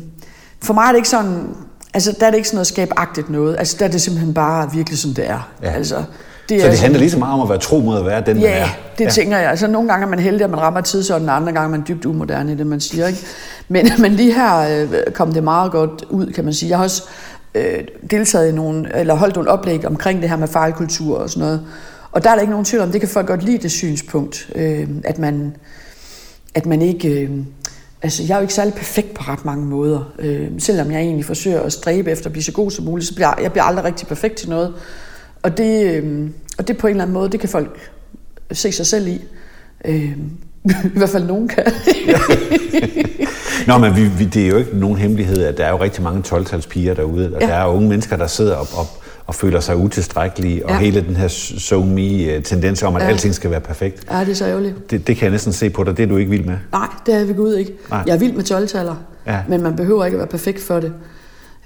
for 0.64 0.74
mig 0.74 0.84
er 0.84 0.88
det 0.88 0.96
ikke 0.96 1.10
sådan, 1.10 1.48
altså 1.96 2.16
der 2.20 2.26
er 2.26 2.30
det 2.30 2.38
ikke 2.38 2.48
sådan 2.48 2.56
noget 2.56 2.68
skabagtigt 2.68 3.30
noget. 3.30 3.56
Altså 3.60 3.76
der 3.80 3.86
er 3.86 3.90
det 3.90 4.02
simpelthen 4.02 4.34
bare 4.34 4.72
virkelig 4.74 5.00
sådan, 5.00 5.16
det 5.16 5.30
er. 5.30 5.50
Ja. 5.64 5.72
Altså, 5.72 6.04
Det 6.50 6.58
er 6.58 6.62
så 6.62 6.70
det 6.70 6.80
handler 6.80 7.00
lige 7.00 7.12
så 7.12 7.20
meget 7.20 7.34
om 7.34 7.42
at 7.42 7.50
være 7.50 7.58
tro 7.58 7.80
mod 7.80 8.00
at 8.00 8.06
være 8.06 8.24
den, 8.26 8.36
man 8.36 8.44
Ja, 8.46 8.58
er. 8.60 8.68
det 8.98 9.06
ja. 9.06 9.10
tænker 9.10 9.38
jeg. 9.38 9.50
Altså, 9.50 9.68
nogle 9.68 9.90
gange 9.90 10.06
er 10.06 10.10
man 10.10 10.20
heldig, 10.20 10.44
at 10.44 10.50
man 10.50 10.60
rammer 10.60 10.82
tidsånden, 10.82 11.30
og 11.30 11.36
andre 11.36 11.52
gange 11.54 11.66
er 11.66 11.72
man 11.72 11.84
dybt 11.88 12.06
umoderne 12.06 12.52
i 12.52 12.56
det, 12.56 12.68
man 12.68 12.80
siger. 12.80 13.08
Ikke? 13.08 13.20
Men, 13.68 13.88
men 14.02 14.12
lige 14.12 14.34
her 14.34 14.82
øh, 14.82 15.14
kom 15.14 15.34
det 15.34 15.44
meget 15.44 15.72
godt 15.72 16.06
ud, 16.10 16.32
kan 16.32 16.44
man 16.44 16.54
sige. 16.54 16.70
Jeg 16.70 16.78
har 16.78 16.84
også 16.84 17.04
øh, 17.56 17.80
deltaget 18.12 18.50
i 18.50 18.52
nogle, 18.52 18.96
eller 18.96 19.14
holdt 19.16 19.36
nogle 19.36 19.50
oplæg 19.52 19.86
omkring 19.88 20.22
det 20.22 20.30
her 20.30 20.38
med 20.38 20.48
fejlkultur 20.48 21.18
og 21.18 21.30
sådan 21.30 21.42
noget. 21.42 21.62
Og 22.12 22.24
der 22.24 22.30
er 22.30 22.34
der 22.34 22.42
ikke 22.42 22.52
nogen 22.52 22.66
tvivl 22.66 22.84
om, 22.84 22.92
det 22.92 23.02
kan 23.02 23.10
folk 23.10 23.28
godt 23.28 23.44
lide 23.44 23.58
det 23.58 23.72
synspunkt, 23.72 24.50
øh, 24.56 24.88
at, 25.04 25.20
man, 25.20 25.56
at 26.56 26.66
man 26.66 26.82
ikke... 26.82 27.10
Øh, 27.10 27.30
altså, 28.06 28.24
jeg 28.24 28.34
er 28.34 28.38
jo 28.38 28.42
ikke 28.42 28.54
særlig 28.54 28.74
perfekt 28.74 29.14
på 29.14 29.24
ret 29.24 29.46
mange 29.46 29.66
måder. 29.66 30.14
Øh, 30.20 30.48
selvom 30.60 30.92
jeg 30.92 31.00
egentlig 31.00 31.26
forsøger 31.26 31.62
at 31.62 31.74
stræbe 31.74 32.12
efter 32.12 32.26
at 32.26 32.32
blive 32.32 32.44
så 32.44 32.52
god 32.52 32.72
som 32.72 32.86
muligt, 32.86 33.08
så 33.08 33.16
bliver 33.16 33.28
jeg, 33.28 33.44
jeg 33.44 33.52
bliver 33.52 33.64
aldrig 33.64 33.86
rigtig 33.86 34.08
perfekt 34.08 34.36
til 34.36 34.50
noget. 34.50 34.74
Og 35.44 35.58
det, 35.58 35.94
øh, 35.94 36.30
og 36.58 36.68
det 36.68 36.78
på 36.78 36.88
en 36.88 36.92
eller 36.92 37.04
anden 37.04 37.14
måde, 37.14 37.30
det 37.30 37.40
kan 37.40 37.50
folk 37.50 37.90
se 38.52 38.72
sig 38.72 38.86
selv 38.86 39.08
i. 39.08 39.22
Øh, 39.86 40.12
I 40.96 40.98
hvert 40.98 41.10
fald 41.10 41.24
nogen 41.26 41.48
kan. 41.48 41.64
Nå, 43.68 43.78
men 43.78 43.96
vi, 43.96 44.08
vi, 44.08 44.26
det 44.26 44.44
er 44.44 44.48
jo 44.48 44.58
ikke 44.58 44.78
nogen 44.78 44.98
hemmelighed, 44.98 45.44
at 45.44 45.58
der 45.58 45.66
er 45.66 45.70
jo 45.70 45.82
rigtig 45.82 46.04
mange 46.04 46.24
12-talspiger 46.28 46.94
derude, 46.94 47.32
og 47.36 47.42
Ja. 47.42 47.48
der 47.48 47.54
er 47.54 47.66
unge 47.66 47.90
mennesker, 47.90 48.18
der 48.18 48.28
sidder 48.28 48.56
op, 48.56 48.68
op 48.78 49.05
og 49.28 49.36
føler 49.36 49.60
sig 49.60 49.76
utilstrækkelige, 49.78 50.66
og 50.66 50.72
Ja. 50.72 50.78
hele 50.80 51.02
den 51.08 51.16
her 51.16 51.28
so 51.28 51.84
me-tendens 51.84 52.84
om, 52.84 52.96
at 52.96 53.02
Ja. 53.02 53.08
alting 53.08 53.36
skal 53.36 53.52
være 53.52 53.60
perfekt. 53.62 54.04
ja, 54.12 54.20
det 54.20 54.30
er 54.30 54.34
så 54.36 54.46
ærgerligt. 54.46 54.92
Det, 54.92 55.08
det 55.08 55.16
kan 55.18 55.24
jeg 55.24 55.32
næsten 55.32 55.54
se 55.54 55.70
på 55.70 55.84
dig, 55.84 55.98
det 55.98 56.04
er 56.04 56.08
du 56.08 56.18
ikke 56.18 56.32
vild 56.32 56.46
med. 56.46 56.56
Nej, 56.72 56.88
det 57.06 57.14
er 57.16 57.24
vi 57.26 57.34
gud 57.34 57.56
ikke. 57.56 57.72
Nej. 57.90 58.04
Jeg 58.08 58.14
er 58.14 58.18
vild 58.20 58.34
med 58.34 58.44
12-taller, 58.44 58.96
Ja. 59.28 59.38
men 59.50 59.64
man 59.64 59.76
behøver 59.76 60.06
ikke 60.06 60.16
at 60.16 60.20
være 60.20 60.28
perfekt 60.28 60.62
for 60.64 60.80
det. 60.80 60.94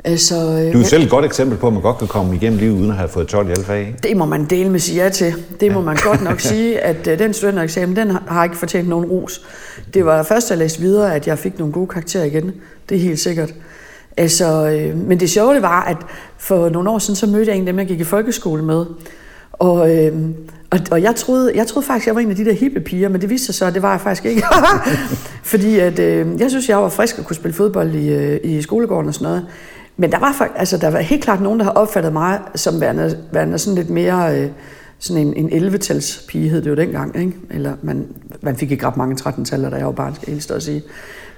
Altså, 0.03 0.36
øh, 0.36 0.41
Du 0.51 0.55
er 0.57 0.72
jo 0.72 0.84
selv 0.84 1.03
et 1.03 1.10
godt 1.10 1.26
eksempel 1.26 1.57
på, 1.57 1.68
at 1.68 1.74
man 1.74 1.82
godt 1.82 1.97
kan 1.97 2.07
komme 2.07 2.36
igennem 2.36 2.60
livet 2.60 2.74
uden 2.80 2.91
at 2.91 2.97
have 2.97 3.10
fået 3.10 3.28
12 3.28 3.47
i 3.49 3.51
alle 3.51 3.64
fag. 3.64 3.95
Det 4.03 4.18
må 4.18 4.26
man 4.26 4.45
dele 4.45 4.70
med 4.70 4.80
sige 4.80 5.03
ja 5.03 5.10
til. 5.10 5.34
Det 5.60 5.72
må 5.72 5.82
man 5.82 5.97
godt 6.03 6.24
nok 6.24 6.39
sige, 6.39 6.80
at 6.80 7.07
uh, 7.07 7.20
den 7.20 7.34
studentereksamen, 7.34 7.95
den 7.95 8.10
har, 8.12 8.24
har 8.28 8.43
ikke 8.43 8.57
fortjent 8.57 8.89
nogen 8.89 9.05
ros. 9.05 9.41
Det 9.93 10.05
var 10.05 10.24
først, 10.24 10.45
at 10.45 10.49
jeg 10.49 10.57
læste 10.57 10.80
videre, 10.82 11.16
at 11.16 11.28
jeg 11.28 11.39
fik 11.39 11.60
nogle 11.60 11.74
gode 11.74 11.88
karakterer 11.88 12.24
igen. 12.24 12.51
Det 12.89 12.97
er 12.97 13.01
helt 13.01 13.20
sikkert. 13.20 13.53
Altså, 14.20 14.67
øh, 14.67 14.97
men 14.97 15.20
det 15.20 15.30
sjove 15.30 15.53
det 15.53 15.61
var, 15.61 15.82
at 15.82 15.97
for 16.38 16.70
nogle 16.70 16.89
år 16.89 16.99
siden, 16.99 17.15
så 17.15 17.28
mødte 17.28 17.51
jeg 17.51 17.57
en 17.57 17.67
af 17.67 17.74
dem, 17.74 17.80
jeg 17.80 17.88
gik 17.88 17.99
i 17.99 18.03
folkeskole 18.03 18.63
med. 18.63 18.86
Og, 19.53 19.95
øh, 19.95 20.13
og, 20.70 20.80
og 20.91 21.01
jeg, 21.01 21.15
troede, 21.15 21.51
jeg 21.55 21.67
troede 21.67 21.88
faktisk, 21.88 22.07
jeg 22.07 22.15
var 22.15 22.22
en 22.22 22.30
af 22.30 22.36
de 22.36 22.45
der 22.45 22.53
hippe 22.53 22.80
piger, 22.80 23.09
men 23.09 23.22
det 23.22 23.30
viste 23.30 23.45
sig 23.45 23.55
så, 23.55 23.65
at 23.65 23.74
det 23.74 23.82
var 23.82 23.91
jeg 23.91 24.01
faktisk 24.01 24.26
ikke. 24.26 24.43
Fordi 25.51 25.80
at, 25.80 25.99
øh, 25.99 26.28
jeg 26.39 26.49
synes, 26.49 26.70
jeg 26.70 26.78
var 26.78 26.89
frisk 26.89 27.20
og 27.20 27.26
kunne 27.26 27.36
spille 27.36 27.55
fodbold 27.55 27.95
i, 27.95 28.13
øh, 28.13 28.39
i 28.43 28.61
skolegården 28.61 29.07
og 29.07 29.13
sådan 29.13 29.26
noget. 29.26 29.45
Men 29.97 30.11
der 30.11 30.20
var, 30.20 30.51
altså, 30.55 30.78
der 30.78 30.89
var 30.89 30.99
helt 30.99 31.24
klart 31.24 31.41
nogen, 31.41 31.59
der 31.59 31.65
har 31.65 31.72
opfattet 31.72 32.13
mig 32.13 32.39
som 32.55 32.82
værende, 32.82 33.17
værende 33.32 33.57
sådan 33.57 33.76
lidt 33.76 33.89
mere... 33.89 34.39
Øh, 34.39 34.49
sådan 35.01 35.28
en, 35.28 35.51
en 35.53 35.63
11-tals 35.63 36.26
pige 36.28 36.49
hed 36.49 36.61
det 36.61 36.70
jo 36.70 36.76
dengang, 36.76 37.20
ikke? 37.20 37.34
Eller 37.49 37.74
man, 37.82 38.07
man 38.41 38.55
fik 38.55 38.72
ikke 38.72 38.88
ret 38.88 38.97
mange 38.97 39.17
13-taller, 39.22 39.70
da 39.70 39.76
jeg 39.76 39.86
var 39.86 39.91
barn, 39.91 40.15
skal 40.15 40.26
jeg 40.28 40.34
helst 40.34 40.51
at 40.51 40.63
sige. 40.63 40.84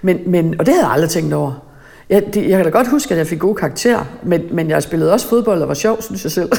Men, 0.02 0.20
men, 0.26 0.56
og 0.60 0.66
det 0.66 0.74
havde 0.74 0.86
jeg 0.86 0.94
aldrig 0.94 1.10
tænkt 1.10 1.34
over. 1.34 1.71
Jeg, 2.10 2.24
det, 2.34 2.50
jeg 2.50 2.58
kan 2.58 2.66
da 2.66 2.70
godt 2.70 2.88
huske, 2.88 3.12
at 3.12 3.18
jeg 3.18 3.28
fik 3.28 3.40
gode 3.40 3.56
karakterer, 3.56 4.06
men, 4.24 4.42
men 4.52 4.70
jeg 4.70 4.84
spillede 4.84 5.14
også 5.14 5.28
fodbold 5.28 5.62
og 5.62 5.68
var 5.68 5.74
sjov, 5.74 6.02
synes 6.02 6.24
jeg 6.24 6.32
selv. 6.32 6.52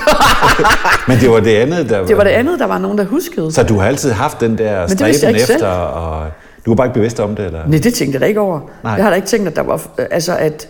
Men 1.09 1.19
det 1.19 1.31
var 1.31 1.41
det 1.41 1.57
andet, 1.57 1.91
der 1.91 2.07
det 2.07 2.17
var 2.17 2.25
det 2.25 2.31
andet, 2.31 2.59
der 2.59 2.67
var 2.67 2.79
nogen, 2.79 2.99
der 2.99 3.05
huskede. 3.05 3.53
Så 3.53 3.63
du 3.63 3.79
har 3.79 3.89
altid 3.89 4.11
haft 4.11 4.41
den 4.41 4.59
der 4.59 4.87
stræben 4.87 5.29
ikke 5.29 5.41
selv. 5.41 5.57
efter, 5.57 5.69
og 5.69 6.31
du 6.67 6.71
var 6.71 6.75
bare 6.75 6.87
ikke 6.87 6.95
bevidst 6.95 7.21
om 7.21 7.37
det? 7.37 7.45
Eller? 7.45 7.67
Nej, 7.67 7.79
det 7.79 7.95
tænkte 7.95 8.15
jeg 8.15 8.21
da 8.21 8.27
ikke 8.27 8.41
over. 8.41 8.61
Nej. 8.83 8.93
Jeg 8.93 9.05
har 9.05 9.11
da 9.11 9.17
ikke 9.17 9.29
tænkt, 9.29 9.49
at 9.49 9.57
der 9.57 9.63
var, 9.63 9.83
altså 10.11 10.37
at, 10.37 10.69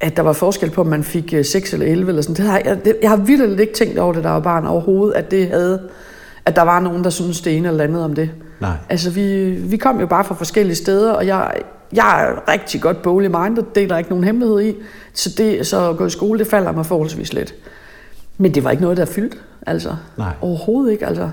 at 0.00 0.16
der 0.16 0.22
var 0.22 0.32
forskel 0.32 0.70
på, 0.70 0.80
om 0.80 0.86
man 0.86 1.04
fik 1.04 1.34
øh, 1.34 1.44
6 1.44 1.72
eller 1.72 1.86
11 1.86 2.08
eller 2.08 2.22
sådan. 2.22 2.36
Det 2.36 2.44
har, 2.44 2.60
jeg, 2.64 2.84
det, 2.84 2.96
jeg 3.02 3.10
har 3.10 3.16
virkelig 3.16 3.60
ikke 3.60 3.74
tænkt 3.74 3.98
over 3.98 4.12
det, 4.12 4.24
der 4.24 4.30
var 4.30 4.40
barn 4.40 4.66
overhovedet, 4.66 5.14
at 5.14 5.30
det 5.30 5.48
havde, 5.48 5.80
at 6.46 6.56
der 6.56 6.62
var 6.62 6.80
nogen, 6.80 7.04
der 7.04 7.10
syntes 7.10 7.40
det 7.40 7.56
ene 7.56 7.68
eller 7.68 7.84
andet 7.84 8.04
om 8.04 8.14
det. 8.14 8.30
Nej. 8.60 8.70
Altså, 8.88 9.10
vi, 9.10 9.50
vi 9.50 9.76
kom 9.76 10.00
jo 10.00 10.06
bare 10.06 10.24
fra 10.24 10.34
forskellige 10.34 10.76
steder, 10.76 11.12
og 11.12 11.26
jeg, 11.26 11.52
jeg 11.92 12.24
er 12.24 12.52
rigtig 12.52 12.80
godt 12.80 13.02
boglig 13.02 13.30
minded, 13.30 13.62
det 13.74 13.82
er 13.82 13.88
der 13.88 13.98
ikke 13.98 14.10
nogen 14.10 14.24
hemmelighed 14.24 14.60
i. 14.60 14.74
Så, 15.14 15.34
det, 15.38 15.66
så 15.66 15.90
at 15.90 15.96
gå 15.96 16.06
i 16.06 16.10
skole, 16.10 16.38
det 16.38 16.46
falder 16.46 16.72
mig 16.72 16.86
forholdsvis 16.86 17.32
let. 17.32 17.54
Men 18.38 18.54
det 18.54 18.64
var 18.64 18.70
ikke 18.70 18.82
noget, 18.82 18.96
der 18.96 19.04
fyldte, 19.04 19.36
altså. 19.66 19.96
Nej. 20.18 20.32
Overhovedet 20.40 20.92
ikke, 20.92 21.06
altså. 21.06 21.30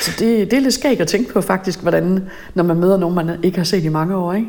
Så 0.00 0.10
det, 0.18 0.50
det 0.50 0.56
er 0.56 0.60
lidt 0.60 0.74
skægt 0.74 1.00
at 1.00 1.08
tænke 1.08 1.32
på 1.32 1.40
faktisk, 1.40 1.82
hvordan, 1.82 2.28
når 2.54 2.64
man 2.64 2.76
møder 2.76 2.96
nogen, 2.96 3.14
man 3.14 3.30
ikke 3.42 3.58
har 3.58 3.64
set 3.64 3.84
i 3.84 3.88
mange 3.88 4.16
år, 4.16 4.32
ikke? 4.32 4.48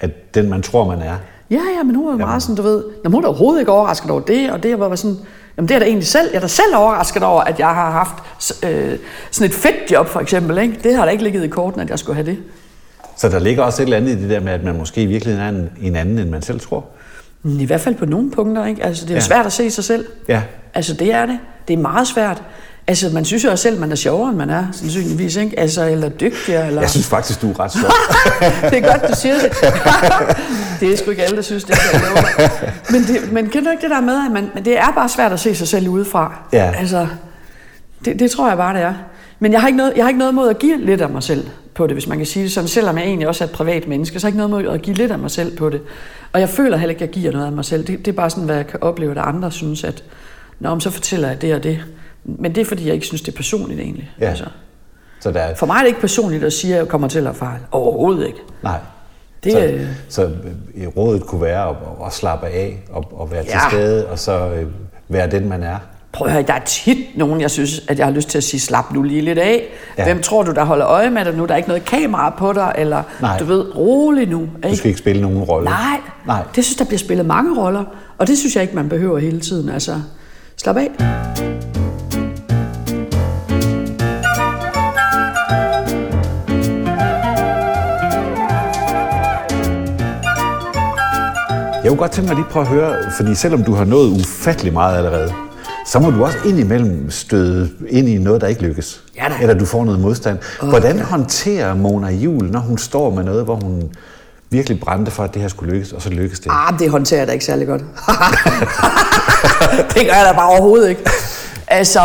At 0.00 0.34
den, 0.34 0.50
man 0.50 0.62
tror, 0.62 0.86
man 0.86 0.98
er. 0.98 1.16
Ja, 1.50 1.60
ja, 1.76 1.82
men 1.82 1.94
hun 1.94 2.06
var 2.06 2.12
jo 2.12 2.18
meget 2.18 2.42
sådan, 2.42 2.56
du 2.56 2.62
ved, 2.62 2.84
jamen, 3.04 3.14
hun 3.14 3.24
er 3.24 3.28
overhovedet 3.28 3.60
ikke 3.60 3.72
overrasket 3.72 4.10
over 4.10 4.20
det, 4.20 4.50
og 4.50 4.62
det 4.62 4.68
jeg 4.68 4.80
var 4.80 4.96
sådan, 4.96 5.16
jamen 5.56 5.68
det 5.68 5.74
er 5.74 5.78
da 5.78 5.84
egentlig 5.84 6.06
selv, 6.06 6.28
jeg 6.30 6.36
er 6.36 6.40
da 6.40 6.46
selv 6.46 6.76
overrasket 6.76 7.22
over, 7.22 7.40
at 7.40 7.58
jeg 7.58 7.68
har 7.68 7.90
haft 7.90 8.14
øh, 8.64 8.98
sådan 9.30 9.50
et 9.50 9.54
fedt 9.54 9.92
job 9.92 10.06
for 10.06 10.20
eksempel, 10.20 10.58
ikke? 10.58 10.80
Det 10.82 10.96
har 10.96 11.04
da 11.04 11.10
ikke 11.10 11.24
ligget 11.24 11.44
i 11.44 11.48
korten, 11.48 11.80
at 11.80 11.90
jeg 11.90 11.98
skulle 11.98 12.14
have 12.14 12.26
det. 12.26 12.38
Så 13.18 13.28
der 13.28 13.38
ligger 13.38 13.62
også 13.62 13.82
et 13.82 13.86
eller 13.86 13.96
andet 13.96 14.10
i 14.18 14.22
det 14.22 14.30
der 14.30 14.40
med, 14.40 14.52
at 14.52 14.64
man 14.64 14.76
måske 14.78 15.02
i 15.02 15.06
virkeligheden 15.06 15.46
er 15.46 15.60
en, 15.60 15.70
en 15.82 15.96
anden, 15.96 16.18
end 16.18 16.30
man 16.30 16.42
selv 16.42 16.60
tror. 16.60 16.84
I 17.44 17.64
hvert 17.64 17.80
fald 17.80 17.94
på 17.94 18.06
nogle 18.06 18.30
punkter, 18.30 18.66
ikke? 18.66 18.84
Altså 18.84 19.02
det 19.04 19.10
er 19.10 19.14
jo 19.14 19.18
Ja. 19.18 19.20
svært 19.20 19.46
at 19.46 19.52
se 19.52 19.70
sig 19.70 19.84
selv. 19.84 20.06
Ja. 20.28 20.42
Altså 20.74 20.94
det 20.94 21.12
er 21.14 21.26
det. 21.26 21.38
Det 21.68 21.74
er 21.74 21.78
meget 21.78 22.06
svært. 22.08 22.42
Altså 22.86 23.10
man 23.14 23.24
synes 23.24 23.44
jo 23.44 23.50
også 23.50 23.62
selv, 23.62 23.80
man 23.80 23.92
er 23.92 23.96
sjovere, 23.96 24.28
end 24.28 24.36
man 24.36 24.50
er, 24.50 24.64
sandsynligvis, 24.72 25.36
ikke? 25.36 25.58
Altså, 25.60 25.84
eller 25.84 26.08
dygtigere, 26.08 26.66
eller... 26.66 26.80
Jeg 26.80 26.90
synes 26.90 27.06
faktisk, 27.06 27.42
du 27.42 27.50
er 27.50 27.60
ret 27.60 27.72
sjov. 27.72 27.90
det 28.70 28.78
er 28.84 28.92
godt, 28.92 29.08
du 29.10 29.14
siger 29.16 29.34
det. 29.34 29.52
det 30.80 30.92
er 30.92 30.96
sgu 30.96 31.10
ikke 31.10 31.22
alle, 31.22 31.36
der 31.36 31.42
synes, 31.42 31.64
det 31.64 31.74
er 31.74 31.78
jeg 31.92 32.24
dig. 32.38 32.72
men, 32.90 33.02
det, 33.02 33.32
men 33.32 33.48
kender 33.48 33.64
du 33.64 33.70
ikke 33.70 33.82
det 33.82 33.90
der 33.90 34.00
med, 34.00 34.14
at 34.26 34.32
man, 34.32 34.50
men 34.54 34.64
det 34.64 34.78
er 34.78 34.92
bare 34.94 35.08
svært 35.08 35.32
at 35.32 35.40
se 35.40 35.54
sig 35.54 35.68
selv 35.68 35.88
udefra? 35.88 36.38
Ja. 36.52 36.72
Altså, 36.78 37.06
det, 38.04 38.18
det 38.18 38.30
tror 38.30 38.48
jeg 38.48 38.56
bare, 38.56 38.74
det 38.74 38.82
er. 38.82 38.94
Men 39.40 39.52
jeg 39.52 39.60
har, 39.60 39.68
ikke 39.68 39.76
noget, 39.76 39.92
jeg 39.96 40.04
har 40.04 40.08
ikke 40.08 40.18
noget 40.18 40.34
mod 40.34 40.48
at 40.50 40.58
give 40.58 40.78
lidt 40.86 41.00
af 41.00 41.08
mig 41.08 41.22
selv 41.22 41.46
på 41.78 41.86
det, 41.86 41.94
hvis 41.94 42.06
man 42.08 42.18
kan 42.18 42.26
sige 42.26 42.42
det 42.42 42.52
sådan. 42.52 42.68
Selvom 42.68 42.98
jeg 42.98 43.04
egentlig 43.06 43.28
også 43.28 43.44
er 43.44 43.48
et 43.48 43.54
privat 43.54 43.88
menneske, 43.88 44.20
så 44.20 44.26
jeg 44.26 44.28
ikke 44.28 44.48
noget 44.48 44.50
mod 44.66 44.74
at 44.74 44.82
give 44.82 44.96
lidt 44.96 45.12
af 45.12 45.18
mig 45.18 45.30
selv 45.30 45.56
på 45.56 45.70
det. 45.70 45.80
Og 46.32 46.40
jeg 46.40 46.48
føler 46.48 46.76
heller 46.76 46.90
ikke, 46.90 47.04
at 47.04 47.08
jeg 47.08 47.14
giver 47.22 47.32
noget 47.32 47.46
af 47.46 47.52
mig 47.52 47.64
selv. 47.64 47.86
Det, 47.86 47.98
det 47.98 48.08
er 48.08 48.16
bare 48.16 48.30
sådan, 48.30 48.44
hvad 48.44 48.56
jeg 48.56 48.66
kan 48.66 48.82
opleve, 48.82 49.10
at 49.10 49.18
andre 49.18 49.50
synes, 49.52 49.84
at 49.84 50.04
Nå, 50.60 50.70
men 50.70 50.80
så 50.80 50.90
fortæller 50.90 51.28
jeg 51.28 51.42
det 51.42 51.54
og 51.54 51.62
det. 51.62 51.80
Men 52.24 52.54
det 52.54 52.60
er, 52.60 52.64
fordi 52.64 52.86
jeg 52.86 52.94
ikke 52.94 53.06
synes, 53.06 53.22
det 53.22 53.32
er 53.32 53.36
personligt 53.36 53.80
egentlig. 53.80 54.10
Ja. 54.20 54.26
Altså, 54.28 54.44
Så 55.20 55.30
der 55.32 55.40
er, 55.40 55.54
for 55.54 55.66
mig 55.66 55.74
er 55.74 55.78
det 55.80 55.86
ikke 55.86 56.00
personligt 56.00 56.44
at 56.44 56.52
sige, 56.52 56.74
at 56.74 56.78
jeg 56.78 56.88
kommer 56.88 57.08
til 57.08 57.26
at 57.26 57.36
fejle. 57.36 57.60
Overhovedet 57.70 58.26
ikke. 58.26 58.38
nej. 58.62 58.78
Det, 59.44 59.52
så, 59.52 59.66
øh, 59.66 59.86
så 60.08 60.30
rådet 60.96 61.22
kunne 61.22 61.42
være 61.42 61.68
at, 61.68 61.76
at 62.06 62.12
slappe 62.12 62.46
af 62.46 62.82
og, 62.90 63.04
og 63.20 63.30
være 63.30 63.42
til 63.42 63.50
Ja. 63.52 63.70
stede, 63.70 64.06
og 64.06 64.18
så 64.18 64.48
øh, 64.50 64.66
være 65.08 65.30
den, 65.30 65.48
man 65.48 65.62
er. 65.62 65.76
Prøv 66.12 66.26
at 66.26 66.32
høre, 66.32 66.42
der 66.42 66.52
er 66.54 66.64
tit 66.64 66.98
nogen, 67.16 67.40
jeg 67.40 67.50
synes, 67.50 67.80
at 67.88 67.98
jeg 67.98 68.06
har 68.06 68.12
lyst 68.12 68.28
til 68.28 68.38
at 68.38 68.44
sige, 68.44 68.60
slap 68.60 68.92
nu 68.94 69.02
lige 69.02 69.20
lidt 69.20 69.38
af. 69.38 69.62
Ja. 69.98 70.04
Hvem 70.04 70.22
tror 70.22 70.42
du, 70.42 70.52
der 70.52 70.64
holder 70.64 70.86
øje 70.86 71.10
med 71.10 71.24
dig 71.24 71.34
nu? 71.34 71.44
Der 71.46 71.52
er 71.52 71.56
ikke 71.56 71.68
noget 71.68 71.84
kamera 71.84 72.30
på 72.38 72.52
dig, 72.52 72.72
eller 72.78 73.02
Nej. 73.20 73.38
du 73.38 73.44
ved, 73.44 73.76
rolig 73.76 74.28
nu. 74.28 74.38
Du 74.38 74.46
Ikke? 74.68 74.76
skal 74.76 74.88
ikke 74.88 74.98
spille 74.98 75.22
nogen 75.22 75.38
rolle. 75.38 75.64
Nej, 75.68 76.00
Nej. 76.26 76.42
det 76.56 76.64
synes 76.64 76.76
der 76.76 76.84
bliver 76.84 76.98
spillet 76.98 77.26
mange 77.26 77.58
roller, 77.60 77.84
og 78.18 78.26
det 78.26 78.38
synes 78.38 78.54
jeg 78.54 78.62
ikke, 78.62 78.74
man 78.76 78.88
behøver 78.88 79.18
hele 79.18 79.40
tiden. 79.40 79.68
Altså, 79.68 80.00
slap 80.56 80.76
af. 80.76 80.88
Jeg 91.84 91.90
kunne 91.90 91.98
godt 91.98 92.10
tænke 92.10 92.28
mig 92.28 92.36
lige 92.36 92.46
prøve 92.50 92.62
at 92.66 92.68
høre, 92.72 92.96
fordi 93.16 93.34
selvom 93.34 93.64
du 93.64 93.74
har 93.74 93.84
nået 93.84 94.10
ufattelig 94.20 94.72
meget 94.72 94.96
allerede, 94.96 95.32
så 95.88 95.98
må 95.98 96.10
du 96.10 96.24
også 96.24 96.38
indimellem 96.44 97.10
støde 97.10 97.70
ind 97.88 98.08
i 98.08 98.18
noget, 98.18 98.40
der 98.40 98.46
ikke 98.46 98.62
lykkes. 98.62 99.02
Ja 99.16 99.24
da. 99.28 99.34
Eller 99.42 99.54
du 99.54 99.64
får 99.64 99.84
noget 99.84 100.00
modstand. 100.00 100.38
Hvordan 100.62 101.00
håndterer 101.00 101.74
Mona 101.74 102.10
Jul, 102.10 102.50
når 102.50 102.60
hun 102.60 102.78
står 102.78 103.10
med 103.10 103.24
noget, 103.24 103.44
hvor 103.44 103.54
hun 103.54 103.82
virkelig 104.50 104.80
brændte 104.80 105.10
for, 105.10 105.24
at 105.24 105.34
det 105.34 105.42
her 105.42 105.48
skulle 105.48 105.72
lykkes, 105.72 105.92
og 105.92 106.02
så 106.02 106.10
lykkes 106.10 106.40
det? 106.40 106.50
Ah, 106.54 106.78
det 106.78 106.90
håndterer 106.90 107.20
jeg 107.20 107.26
da 107.26 107.32
ikke 107.32 107.44
særlig 107.44 107.66
godt. 107.66 107.80
det 109.94 110.06
gør 110.06 110.14
jeg 110.14 110.26
da 110.30 110.32
bare 110.32 110.48
overhovedet 110.48 110.88
ikke. 110.88 111.02
Altså, 111.68 112.00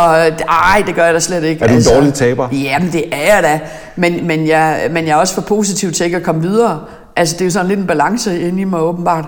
ej, 0.48 0.82
det 0.86 0.94
gør 0.94 1.04
jeg 1.04 1.14
da 1.14 1.20
slet 1.20 1.44
ikke. 1.44 1.62
Er 1.62 1.66
du 1.66 1.72
en 1.72 1.76
altså, 1.76 1.94
dårlig 1.94 2.14
taber? 2.14 2.48
Jamen, 2.52 2.92
det 2.92 3.04
er 3.12 3.34
jeg 3.34 3.42
da. 3.42 3.60
Men, 3.96 4.26
men, 4.26 4.48
jeg, 4.48 4.88
men 4.90 5.06
jeg 5.06 5.12
er 5.12 5.16
også 5.16 5.34
for 5.34 5.42
positiv 5.42 5.92
til 5.92 6.04
ikke 6.04 6.16
at 6.16 6.22
komme 6.22 6.42
videre. 6.42 6.80
Altså, 7.16 7.34
det 7.34 7.40
er 7.40 7.44
jo 7.44 7.50
sådan 7.50 7.68
lidt 7.68 7.80
en 7.80 7.86
balance 7.86 8.40
inde 8.40 8.60
i 8.60 8.64
mig, 8.64 8.80
åbenbart. 8.80 9.24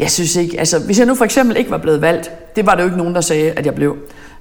Jeg 0.00 0.10
synes 0.10 0.36
ikke, 0.36 0.58
altså, 0.58 0.78
hvis 0.78 0.98
jeg 0.98 1.06
nu 1.06 1.14
for 1.14 1.24
eksempel 1.24 1.56
ikke 1.56 1.70
var 1.70 1.78
blevet 1.78 2.00
valgt, 2.00 2.30
det 2.56 2.66
var 2.66 2.74
der 2.74 2.82
jo 2.82 2.86
ikke 2.86 2.98
nogen, 2.98 3.14
der 3.14 3.20
sagde, 3.20 3.50
at 3.50 3.66
jeg 3.66 3.74
blev. 3.74 3.96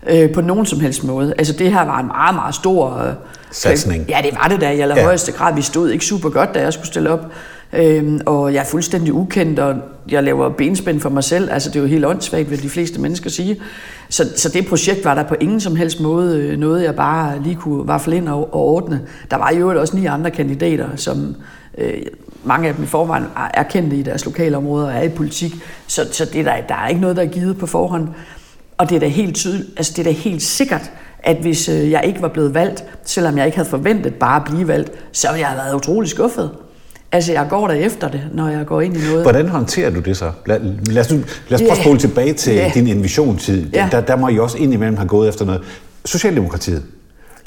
Øh, 0.09 0.33
på 0.33 0.41
nogen 0.41 0.65
som 0.65 0.79
helst 0.79 1.03
måde. 1.03 1.33
Altså, 1.37 1.53
det 1.53 1.71
her 1.71 1.85
var 1.85 1.99
en 1.99 2.07
meget, 2.07 2.35
meget 2.35 2.55
stor... 2.55 2.97
Øh, 2.97 3.13
Satsning. 3.51 4.05
Ja, 4.09 4.17
det 4.23 4.31
var 4.41 4.47
det 4.47 4.61
da 4.61 4.71
i 4.71 4.79
allerhøjeste 4.79 5.31
grad. 5.31 5.55
Vi 5.55 5.61
stod 5.61 5.89
ikke 5.89 6.05
super 6.05 6.29
godt, 6.29 6.55
da 6.55 6.61
jeg 6.61 6.73
skulle 6.73 6.87
stille 6.87 7.09
op. 7.09 7.25
Øhm, 7.73 8.21
og 8.25 8.53
jeg 8.53 8.59
er 8.59 8.65
fuldstændig 8.65 9.13
ukendt, 9.13 9.59
og 9.59 9.75
jeg 10.11 10.23
laver 10.23 10.49
benspænd 10.49 10.99
for 10.99 11.09
mig 11.09 11.23
selv. 11.23 11.49
Altså, 11.51 11.69
det 11.69 11.75
er 11.75 11.79
jo 11.79 11.87
helt 11.87 12.05
åndssvagt, 12.05 12.51
vil 12.51 12.63
de 12.63 12.69
fleste 12.69 13.01
mennesker 13.01 13.29
sige. 13.29 13.61
Så, 14.09 14.23
så 14.35 14.49
det 14.49 14.67
projekt 14.67 15.05
var 15.05 15.15
der 15.15 15.23
på 15.23 15.35
ingen 15.39 15.59
som 15.59 15.75
helst 15.75 15.99
måde 15.99 16.37
øh, 16.37 16.57
noget, 16.57 16.83
jeg 16.83 16.95
bare 16.95 17.43
lige 17.43 17.55
kunne 17.55 17.87
vaffle 17.87 18.15
ind 18.15 18.29
og, 18.29 18.53
og 18.53 18.61
ordne. 18.61 19.01
Der 19.31 19.37
var 19.37 19.51
jo 19.51 19.79
også 19.81 19.97
ni 19.97 20.05
andre 20.05 20.31
kandidater, 20.31 20.87
som 20.95 21.35
øh, 21.79 22.01
mange 22.43 22.67
af 22.67 22.75
dem 22.75 22.83
i 22.83 22.87
forvejen 22.87 23.23
er- 23.53 23.63
kendte 23.63 23.95
i 23.97 24.01
deres 24.01 24.25
lokale 24.25 24.57
områder 24.57 24.87
og 24.87 24.93
er 24.93 25.01
i 25.01 25.09
politik. 25.09 25.51
Så, 25.87 26.07
så 26.11 26.25
det 26.25 26.39
er 26.39 26.43
der, 26.43 26.61
der 26.69 26.75
er 26.75 26.87
ikke 26.87 27.01
noget, 27.01 27.15
der 27.15 27.21
er 27.23 27.27
givet 27.27 27.57
på 27.57 27.65
forhånd. 27.67 28.07
Og 28.77 28.89
det 28.89 28.95
er 28.95 28.99
da 28.99 29.07
helt 29.07 29.35
tydeligt, 29.35 29.69
altså 29.77 29.93
det 29.95 29.99
er 29.99 30.03
da 30.03 30.11
helt 30.11 30.41
sikkert, 30.41 30.91
at 31.23 31.37
hvis 31.37 31.69
øh, 31.69 31.91
jeg 31.91 32.01
ikke 32.05 32.21
var 32.21 32.27
blevet 32.27 32.53
valgt, 32.53 32.83
selvom 33.05 33.37
jeg 33.37 33.45
ikke 33.45 33.57
havde 33.57 33.69
forventet 33.69 34.13
bare 34.13 34.35
at 34.35 34.43
blive 34.51 34.67
valgt, 34.67 34.91
så 35.11 35.27
ville 35.27 35.39
jeg 35.39 35.47
have 35.47 35.57
været 35.65 35.75
utrolig 35.75 36.09
skuffet. 36.09 36.51
Altså, 37.11 37.31
jeg 37.33 37.47
går 37.49 37.67
der 37.67 37.73
efter 37.73 38.07
det, 38.09 38.21
når 38.33 38.47
jeg 38.47 38.65
går 38.65 38.81
ind 38.81 38.97
i 38.97 38.99
noget. 39.07 39.21
Hvordan 39.21 39.47
håndterer 39.49 39.89
du 39.89 39.99
det 39.99 40.17
så? 40.17 40.31
Lad, 40.45 40.59
lad 40.85 41.01
os, 41.05 41.11
nu, 41.11 41.17
lad 41.49 41.55
os 41.55 41.61
prøve 41.61 41.71
at 41.71 41.77
spole 41.77 41.99
tilbage 41.99 42.33
til 42.33 42.53
Ja. 42.53 42.71
din 42.73 42.87
invisionstid. 42.87 43.69
Ja. 43.73 43.87
Der, 43.91 44.01
der 44.01 44.15
må 44.15 44.27
I 44.29 44.39
også 44.39 44.57
indimellem 44.57 44.97
have 44.97 45.07
gået 45.07 45.29
efter 45.29 45.45
noget. 45.45 45.61
Socialdemokratiet. 46.05 46.83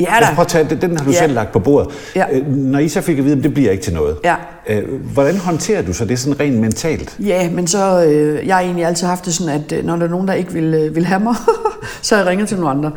Ja, 0.01 0.07
da. 0.21 0.27
prøve 0.35 0.41
at 0.41 0.49
tage, 0.49 0.67
den- 0.71 0.81
den 0.81 0.97
har 0.97 1.05
du 1.05 1.11
Ja. 1.11 1.19
selv 1.19 1.35
lagt 1.35 1.53
på 1.53 1.59
bordet. 1.59 1.89
Ja. 2.17 2.25
Øh, 2.33 2.47
Når 2.49 2.79
I 2.79 2.89
så 2.89 3.01
fik 3.01 3.19
at 3.19 3.25
vide, 3.25 3.37
at 3.39 3.43
det 3.45 3.55
bliver 3.55 3.71
ikke 3.71 3.85
til 3.85 3.95
noget. 3.95 4.17
Ja. 4.25 4.35
Øh, 4.69 4.83
Hvordan 5.13 5.37
håndterer 5.39 5.83
du 5.83 5.93
så 5.93 6.05
det 6.05 6.19
sådan 6.19 6.41
rent 6.41 6.57
mentalt? 6.61 7.17
Ja, 7.21 7.51
men 7.51 7.67
så, 7.67 8.05
øh, 8.05 8.47
jeg 8.47 8.55
har 8.57 8.63
egentlig 8.63 8.85
altid 8.85 9.07
haft 9.07 9.25
det 9.25 9.35
sådan, 9.35 9.53
at 9.65 9.73
øh, 9.73 9.85
når 9.85 9.97
der 9.97 10.05
er 10.05 10.11
nogen, 10.11 10.29
der 10.29 10.35
ikke 10.35 10.53
vil, 10.53 10.75
øh, 10.75 10.95
vil 10.95 11.05
have 11.05 11.21
mig, 11.21 11.35
så 12.03 12.15
har 12.15 12.23
jeg 12.23 12.31
ringet 12.31 12.49
til 12.49 12.57
nogle 12.57 12.71
andre. 12.71 12.91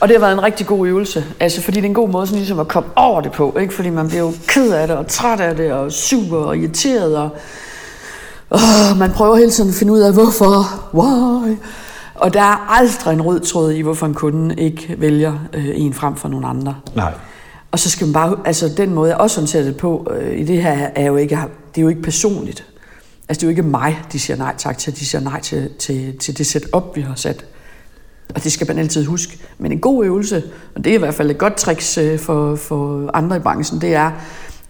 Og 0.00 0.08
det 0.08 0.16
har 0.16 0.20
været 0.20 0.32
en 0.32 0.42
rigtig 0.42 0.66
god 0.66 0.86
øvelse, 0.88 1.24
altså 1.40 1.60
fordi 1.62 1.76
det 1.76 1.84
er 1.84 1.88
en 1.88 1.94
god 1.94 2.08
måde 2.08 2.26
sådan 2.26 2.38
ligesom 2.38 2.58
at 2.60 2.68
komme 2.68 2.88
over 2.96 3.20
det 3.20 3.32
på, 3.32 3.56
ikke? 3.60 3.74
fordi 3.74 3.90
man 3.90 4.08
bliver 4.08 4.22
jo 4.22 4.32
ked 4.46 4.72
af 4.72 4.88
det, 4.88 4.96
og 4.96 5.06
træt 5.06 5.40
af 5.40 5.56
det, 5.56 5.72
og 5.72 5.92
sur 5.92 6.36
og 6.38 6.56
irriteret, 6.58 7.16
og 7.16 7.28
åh, 8.50 8.98
man 8.98 9.10
prøver 9.10 9.36
hele 9.36 9.50
tiden 9.50 9.70
at 9.70 9.76
finde 9.76 9.92
ud 9.92 9.98
af, 10.00 10.12
hvorfor, 10.12 10.82
why. 10.94 11.56
Og 12.20 12.34
der 12.34 12.40
er 12.40 12.70
aldrig 12.70 13.12
en 13.12 13.22
rød 13.22 13.40
tråd 13.40 13.72
i, 13.72 13.80
hvorfor 13.80 14.06
en 14.06 14.14
kunde 14.14 14.54
ikke 14.54 14.96
vælger 14.98 15.34
øh, 15.52 15.68
en 15.74 15.94
frem 15.94 16.16
for 16.16 16.28
nogle 16.28 16.46
andre. 16.46 16.76
Nej. 16.94 17.12
Og 17.70 17.78
så 17.78 17.90
skal 17.90 18.06
man 18.06 18.12
bare, 18.12 18.36
altså 18.44 18.68
den 18.76 18.94
måde, 18.94 19.10
jeg 19.10 19.18
også 19.18 19.40
håndterer 19.40 19.64
det 19.64 19.76
på 19.76 20.12
øh, 20.20 20.38
i 20.38 20.44
det 20.44 20.62
her, 20.62 20.88
er 20.94 21.06
jo 21.06 21.16
ikke, 21.16 21.38
det 21.74 21.80
er 21.80 21.82
jo 21.82 21.88
ikke 21.88 22.02
personligt. 22.02 22.66
Altså 23.28 23.40
det 23.40 23.42
er 23.42 23.46
jo 23.46 23.50
ikke 23.50 23.62
mig, 23.62 24.02
de 24.12 24.18
siger 24.20 24.36
nej 24.36 24.54
tak 24.58 24.78
til, 24.78 24.96
de 24.96 25.06
siger 25.06 25.22
nej 25.22 25.40
til, 25.40 25.70
til, 25.78 26.18
til 26.18 26.38
det 26.38 26.46
setup, 26.46 26.96
vi 26.96 27.00
har 27.00 27.14
sat. 27.14 27.44
Og 28.34 28.44
det 28.44 28.52
skal 28.52 28.66
man 28.66 28.78
altid 28.78 29.04
huske. 29.04 29.38
Men 29.58 29.72
en 29.72 29.80
god 29.80 30.04
øvelse, 30.04 30.42
og 30.74 30.84
det 30.84 30.90
er 30.90 30.94
i 30.94 30.98
hvert 30.98 31.14
fald 31.14 31.30
et 31.30 31.38
godt 31.38 31.56
trick 31.56 31.82
øh, 31.98 32.18
for, 32.18 32.56
for 32.56 33.10
andre 33.14 33.36
i 33.36 33.40
branchen, 33.40 33.80
det 33.80 33.94
er, 33.94 34.10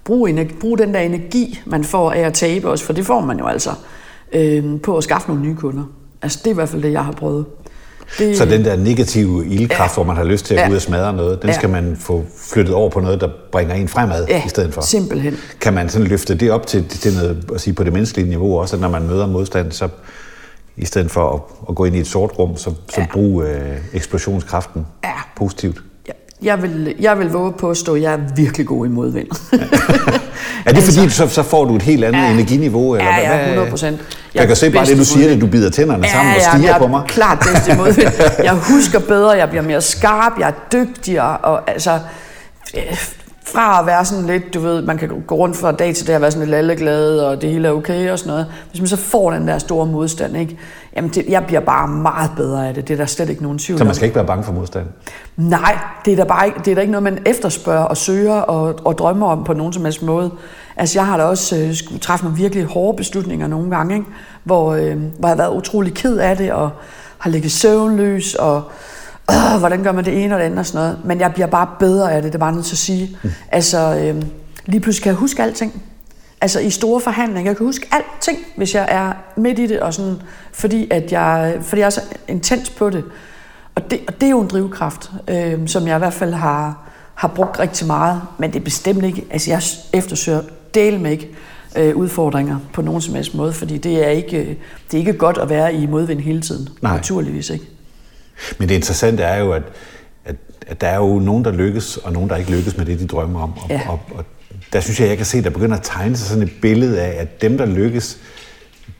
brug, 0.04 0.28
energi, 0.28 0.54
brug 0.60 0.78
den 0.78 0.94
der 0.94 1.00
energi, 1.00 1.60
man 1.66 1.84
får 1.84 2.12
af 2.12 2.20
at 2.20 2.34
tabe 2.34 2.70
også, 2.70 2.84
for 2.84 2.92
det 2.92 3.06
får 3.06 3.20
man 3.20 3.38
jo 3.38 3.46
altså, 3.46 3.70
øh, 4.32 4.80
på 4.80 4.96
at 4.96 5.04
skaffe 5.04 5.28
nogle 5.28 5.42
nye 5.42 5.56
kunder. 5.56 5.84
Altså 6.22 6.38
det 6.38 6.46
er 6.46 6.50
i 6.50 6.54
hvert 6.54 6.68
fald 6.68 6.82
det, 6.82 6.92
jeg 6.92 7.04
har 7.04 7.12
prøvet. 7.12 7.44
Det, 8.18 8.36
Så 8.38 8.44
den 8.44 8.64
der 8.64 8.76
negative 8.76 9.46
ildkraft, 9.46 9.90
Ja. 9.90 9.94
hvor 9.94 10.04
man 10.04 10.16
har 10.16 10.24
lyst 10.24 10.44
til 10.46 10.54
at 10.54 10.60
Ja. 10.60 10.66
gå 10.66 10.70
ud 10.70 10.76
og 10.76 10.82
smadre 10.82 11.12
noget, 11.12 11.42
den 11.42 11.50
Ja. 11.50 11.54
skal 11.56 11.68
man 11.68 11.96
få 12.00 12.24
flyttet 12.52 12.74
over 12.74 12.90
på 12.90 13.00
noget, 13.00 13.20
der 13.20 13.28
bringer 13.52 13.74
en 13.74 13.88
fremad 13.88 14.26
Ja, 14.28 14.42
i 14.46 14.48
stedet 14.48 14.74
for. 14.74 14.80
simpelthen. 14.80 15.36
Kan 15.60 15.74
man 15.74 15.88
sådan 15.88 16.06
løfte 16.06 16.34
det 16.34 16.50
op 16.50 16.66
til, 16.66 16.88
til 16.88 17.12
noget, 17.14 17.44
at 17.54 17.60
sige, 17.60 17.74
på 17.74 17.84
det 17.84 17.92
menneskelige 17.92 18.28
niveau 18.28 18.58
også, 18.58 18.76
at 18.76 18.80
når 18.82 18.88
man 18.88 19.02
møder 19.06 19.26
modstand, 19.26 19.72
så 19.72 19.88
i 20.76 20.84
stedet 20.84 21.10
for 21.10 21.32
at, 21.34 21.40
at 21.68 21.74
gå 21.74 21.84
ind 21.84 21.96
i 21.96 21.98
et 21.98 22.06
sort 22.06 22.30
rum, 22.38 22.56
så, 22.56 22.70
så 22.88 23.00
Ja. 23.00 23.06
brug 23.12 23.42
øh, 23.42 23.76
eksplosionskraften 23.92 24.86
Ja. 25.04 25.10
positivt. 25.36 25.82
Jeg, 26.42 26.48
jeg, 26.48 26.62
vil, 26.62 26.94
jeg 27.00 27.18
vil 27.18 27.30
våge 27.30 27.52
på 27.52 27.70
at 27.70 27.76
stå, 27.76 27.94
at 27.94 28.02
jeg 28.02 28.12
er 28.12 28.18
virkelig 28.36 28.66
god 28.66 28.86
i 28.86 28.88
modvind. 28.88 29.28
Er 30.66 30.72
det 30.72 30.82
fordi, 30.82 31.08
så, 31.10 31.28
så 31.28 31.42
får 31.42 31.64
du 31.64 31.76
et 31.76 31.82
helt 31.82 32.04
andet 32.04 32.20
Ja. 32.20 32.30
energiniveau? 32.32 32.94
Eller 32.94 33.08
Ja, 33.10 33.36
ja, 33.36 33.42
100 33.44 33.70
procent. 33.70 34.00
Jeg 34.34 34.46
kan 34.46 34.56
se 34.56 34.70
bare 34.70 34.86
det, 34.86 34.98
du 34.98 35.04
siger, 35.04 35.28
det, 35.28 35.40
du 35.40 35.46
bider 35.46 35.70
tænderne 35.70 36.08
sammen 36.08 36.34
og 36.36 36.42
stiger 36.42 36.68
jeg 36.72 36.76
på 36.80 36.86
mig. 36.86 37.02
klart 37.08 37.38
bedst 37.38 37.68
i 37.68 37.76
modvind. 37.76 38.08
Jeg 38.44 38.52
husker 38.52 38.98
bedre, 38.98 39.30
jeg 39.30 39.48
bliver 39.48 39.62
mere 39.62 39.80
skarp, 39.82 40.32
jeg 40.38 40.48
er 40.48 40.52
dygtigere, 40.72 41.36
og 41.36 41.70
altså, 41.70 41.98
fra 43.52 43.80
at 43.80 43.86
være 43.86 44.04
sådan 44.04 44.26
lidt, 44.26 44.54
du 44.54 44.60
ved, 44.60 44.82
man 44.82 44.98
kan 44.98 45.22
gå 45.26 45.34
rundt 45.34 45.56
fra 45.56 45.72
dag 45.72 45.94
til 45.94 46.06
dag 46.06 46.14
og 46.14 46.22
være 46.22 46.30
sådan 46.30 46.46
lidt 46.46 46.50
lalleglad, 46.50 47.18
og 47.18 47.42
det 47.42 47.50
hele 47.50 47.68
er 47.68 47.72
okay 47.72 48.10
og 48.10 48.18
sådan 48.18 48.30
noget. 48.30 48.46
Hvis 48.70 48.80
man 48.80 48.88
så 48.88 48.96
får 48.96 49.30
den 49.30 49.48
der 49.48 49.58
store 49.58 49.86
modstand, 49.86 50.36
ikke? 50.36 50.58
Jamen, 50.96 51.10
det, 51.10 51.24
jeg 51.28 51.44
bliver 51.46 51.60
bare 51.60 51.88
meget 51.88 52.30
bedre 52.36 52.68
af 52.68 52.74
det. 52.74 52.88
Det 52.88 52.94
er 52.94 52.98
der 52.98 53.06
slet 53.06 53.28
ikke 53.28 53.42
nogen 53.42 53.58
tvivl 53.58 53.78
Så 53.78 53.84
man 53.84 53.94
skal 53.94 54.04
ikke 54.04 54.16
være 54.16 54.26
bange 54.26 54.44
for 54.44 54.52
modstand. 54.52 54.86
Nej, 55.36 55.78
det 56.04 56.12
er 56.12 56.16
da 56.16 56.24
bare 56.24 56.46
ikke, 56.46 56.58
det 56.64 56.70
er 56.70 56.74
da 56.74 56.80
ikke 56.80 56.90
noget, 56.92 57.02
man 57.02 57.18
efterspørger 57.26 57.84
og 57.84 57.96
søger 57.96 58.40
og, 58.40 58.74
og 58.84 58.98
drømmer 58.98 59.26
om 59.26 59.44
på 59.44 59.52
nogen 59.52 59.72
som 59.72 59.84
helst 59.84 60.02
måde. 60.02 60.30
Altså, 60.76 60.98
jeg 60.98 61.06
har 61.06 61.16
da 61.16 61.22
også 61.22 61.56
øh, 61.56 61.74
skulle 61.74 62.00
træffe 62.00 62.24
nogle 62.24 62.38
virkelig 62.38 62.64
hårde 62.64 62.96
beslutninger 62.96 63.46
nogle 63.46 63.76
gange, 63.76 63.94
ikke? 63.94 64.06
Hvor, 64.44 64.74
øh, 64.74 64.96
hvor 65.18 65.28
jeg 65.28 65.36
har 65.36 65.36
været 65.36 65.56
utrolig 65.56 65.94
ked 65.94 66.16
af 66.16 66.36
det, 66.36 66.52
og 66.52 66.70
har 67.18 67.30
ligget 67.30 67.52
søvnløs, 67.52 68.34
og 68.34 68.62
øh, 69.30 69.58
hvordan 69.58 69.82
gør 69.82 69.92
man 69.92 70.04
det 70.04 70.24
ene 70.24 70.34
og 70.34 70.40
det 70.40 70.46
andet 70.46 70.58
og 70.58 70.66
sådan 70.66 70.80
noget. 70.80 70.98
Men 71.04 71.20
jeg 71.20 71.32
bliver 71.32 71.46
bare 71.46 71.68
bedre 71.78 72.12
af 72.12 72.22
det, 72.22 72.32
det 72.32 72.38
er 72.38 72.40
bare 72.40 72.52
nødt 72.52 72.64
til 72.66 72.74
at 72.74 72.78
sige. 72.78 73.16
Mm. 73.22 73.30
Altså, 73.52 73.78
øh, 73.96 74.22
lige 74.66 74.80
pludselig 74.80 75.02
kan 75.02 75.10
jeg 75.10 75.18
huske 75.18 75.42
alting. 75.42 75.82
Altså 76.40 76.60
i 76.60 76.70
store 76.70 77.00
forhandlinger, 77.00 77.50
jeg 77.50 77.56
kan 77.56 77.66
huske 77.66 77.86
alting, 77.92 78.38
hvis 78.56 78.74
jeg 78.74 78.86
er 78.90 79.12
midt 79.36 79.58
i 79.58 79.66
det, 79.66 79.80
og 79.80 79.94
sådan, 79.94 80.16
fordi, 80.52 80.88
at 80.90 81.12
jeg, 81.12 81.56
fordi 81.62 81.80
jeg 81.80 81.86
er 81.86 81.90
så 81.90 82.00
intens 82.28 82.70
på 82.70 82.90
det. 82.90 83.04
Og 83.74 83.90
det, 83.90 84.00
og 84.08 84.20
det 84.20 84.26
er 84.26 84.30
jo 84.30 84.40
en 84.40 84.48
drivkraft, 84.48 85.10
øh, 85.28 85.68
som 85.68 85.86
jeg 85.86 85.96
i 85.96 85.98
hvert 85.98 86.12
fald 86.12 86.34
har, 86.34 86.78
har 87.14 87.28
brugt 87.28 87.58
rigtig 87.58 87.86
meget, 87.86 88.22
men 88.38 88.52
det 88.52 88.58
er 88.60 88.64
bestemt 88.64 89.04
ikke, 89.04 89.24
altså 89.30 89.50
jeg 89.50 89.62
eftersøger 89.92 90.40
del 90.74 91.00
med 91.00 91.10
ikke 91.10 91.30
øh, 91.76 91.96
udfordringer 91.96 92.56
på 92.72 92.82
nogen 92.82 93.00
som 93.00 93.14
helst 93.14 93.34
måde, 93.34 93.52
fordi 93.52 93.78
det 93.78 94.06
er 94.06 94.08
ikke, 94.08 94.58
det 94.90 94.94
er 94.94 94.98
ikke 94.98 95.12
godt 95.12 95.38
at 95.38 95.48
være 95.48 95.74
i 95.74 95.86
modvind 95.86 96.20
hele 96.20 96.40
tiden. 96.40 96.68
Nej. 96.82 96.96
Naturligvis 96.96 97.50
ikke. 97.50 97.64
Men 98.58 98.68
det 98.68 98.74
interessante 98.74 99.22
er 99.22 99.38
jo, 99.38 99.52
at, 99.52 99.62
at, 100.24 100.36
at 100.66 100.80
der 100.80 100.86
er 100.86 100.96
jo 100.96 101.18
nogen, 101.18 101.44
der 101.44 101.52
lykkes, 101.52 101.96
og 101.96 102.12
nogen, 102.12 102.30
der 102.30 102.36
ikke 102.36 102.50
lykkes 102.50 102.76
med 102.76 102.86
det, 102.86 103.00
de 103.00 103.06
drømmer 103.06 103.42
om. 103.42 103.52
Og, 103.56 103.70
ja. 103.70 103.80
og, 103.88 104.00
og 104.14 104.24
der 104.72 104.80
synes 104.80 105.00
jeg, 105.00 105.08
jeg 105.08 105.16
kan 105.16 105.26
se, 105.26 105.42
der 105.42 105.50
begynder 105.50 105.76
at 105.76 105.82
tegne 105.82 106.16
sig 106.16 106.28
sådan 106.28 106.42
et 106.42 106.52
billede 106.62 107.00
af, 107.00 107.20
at 107.20 107.42
dem, 107.42 107.58
der 107.58 107.66
lykkes, 107.66 108.18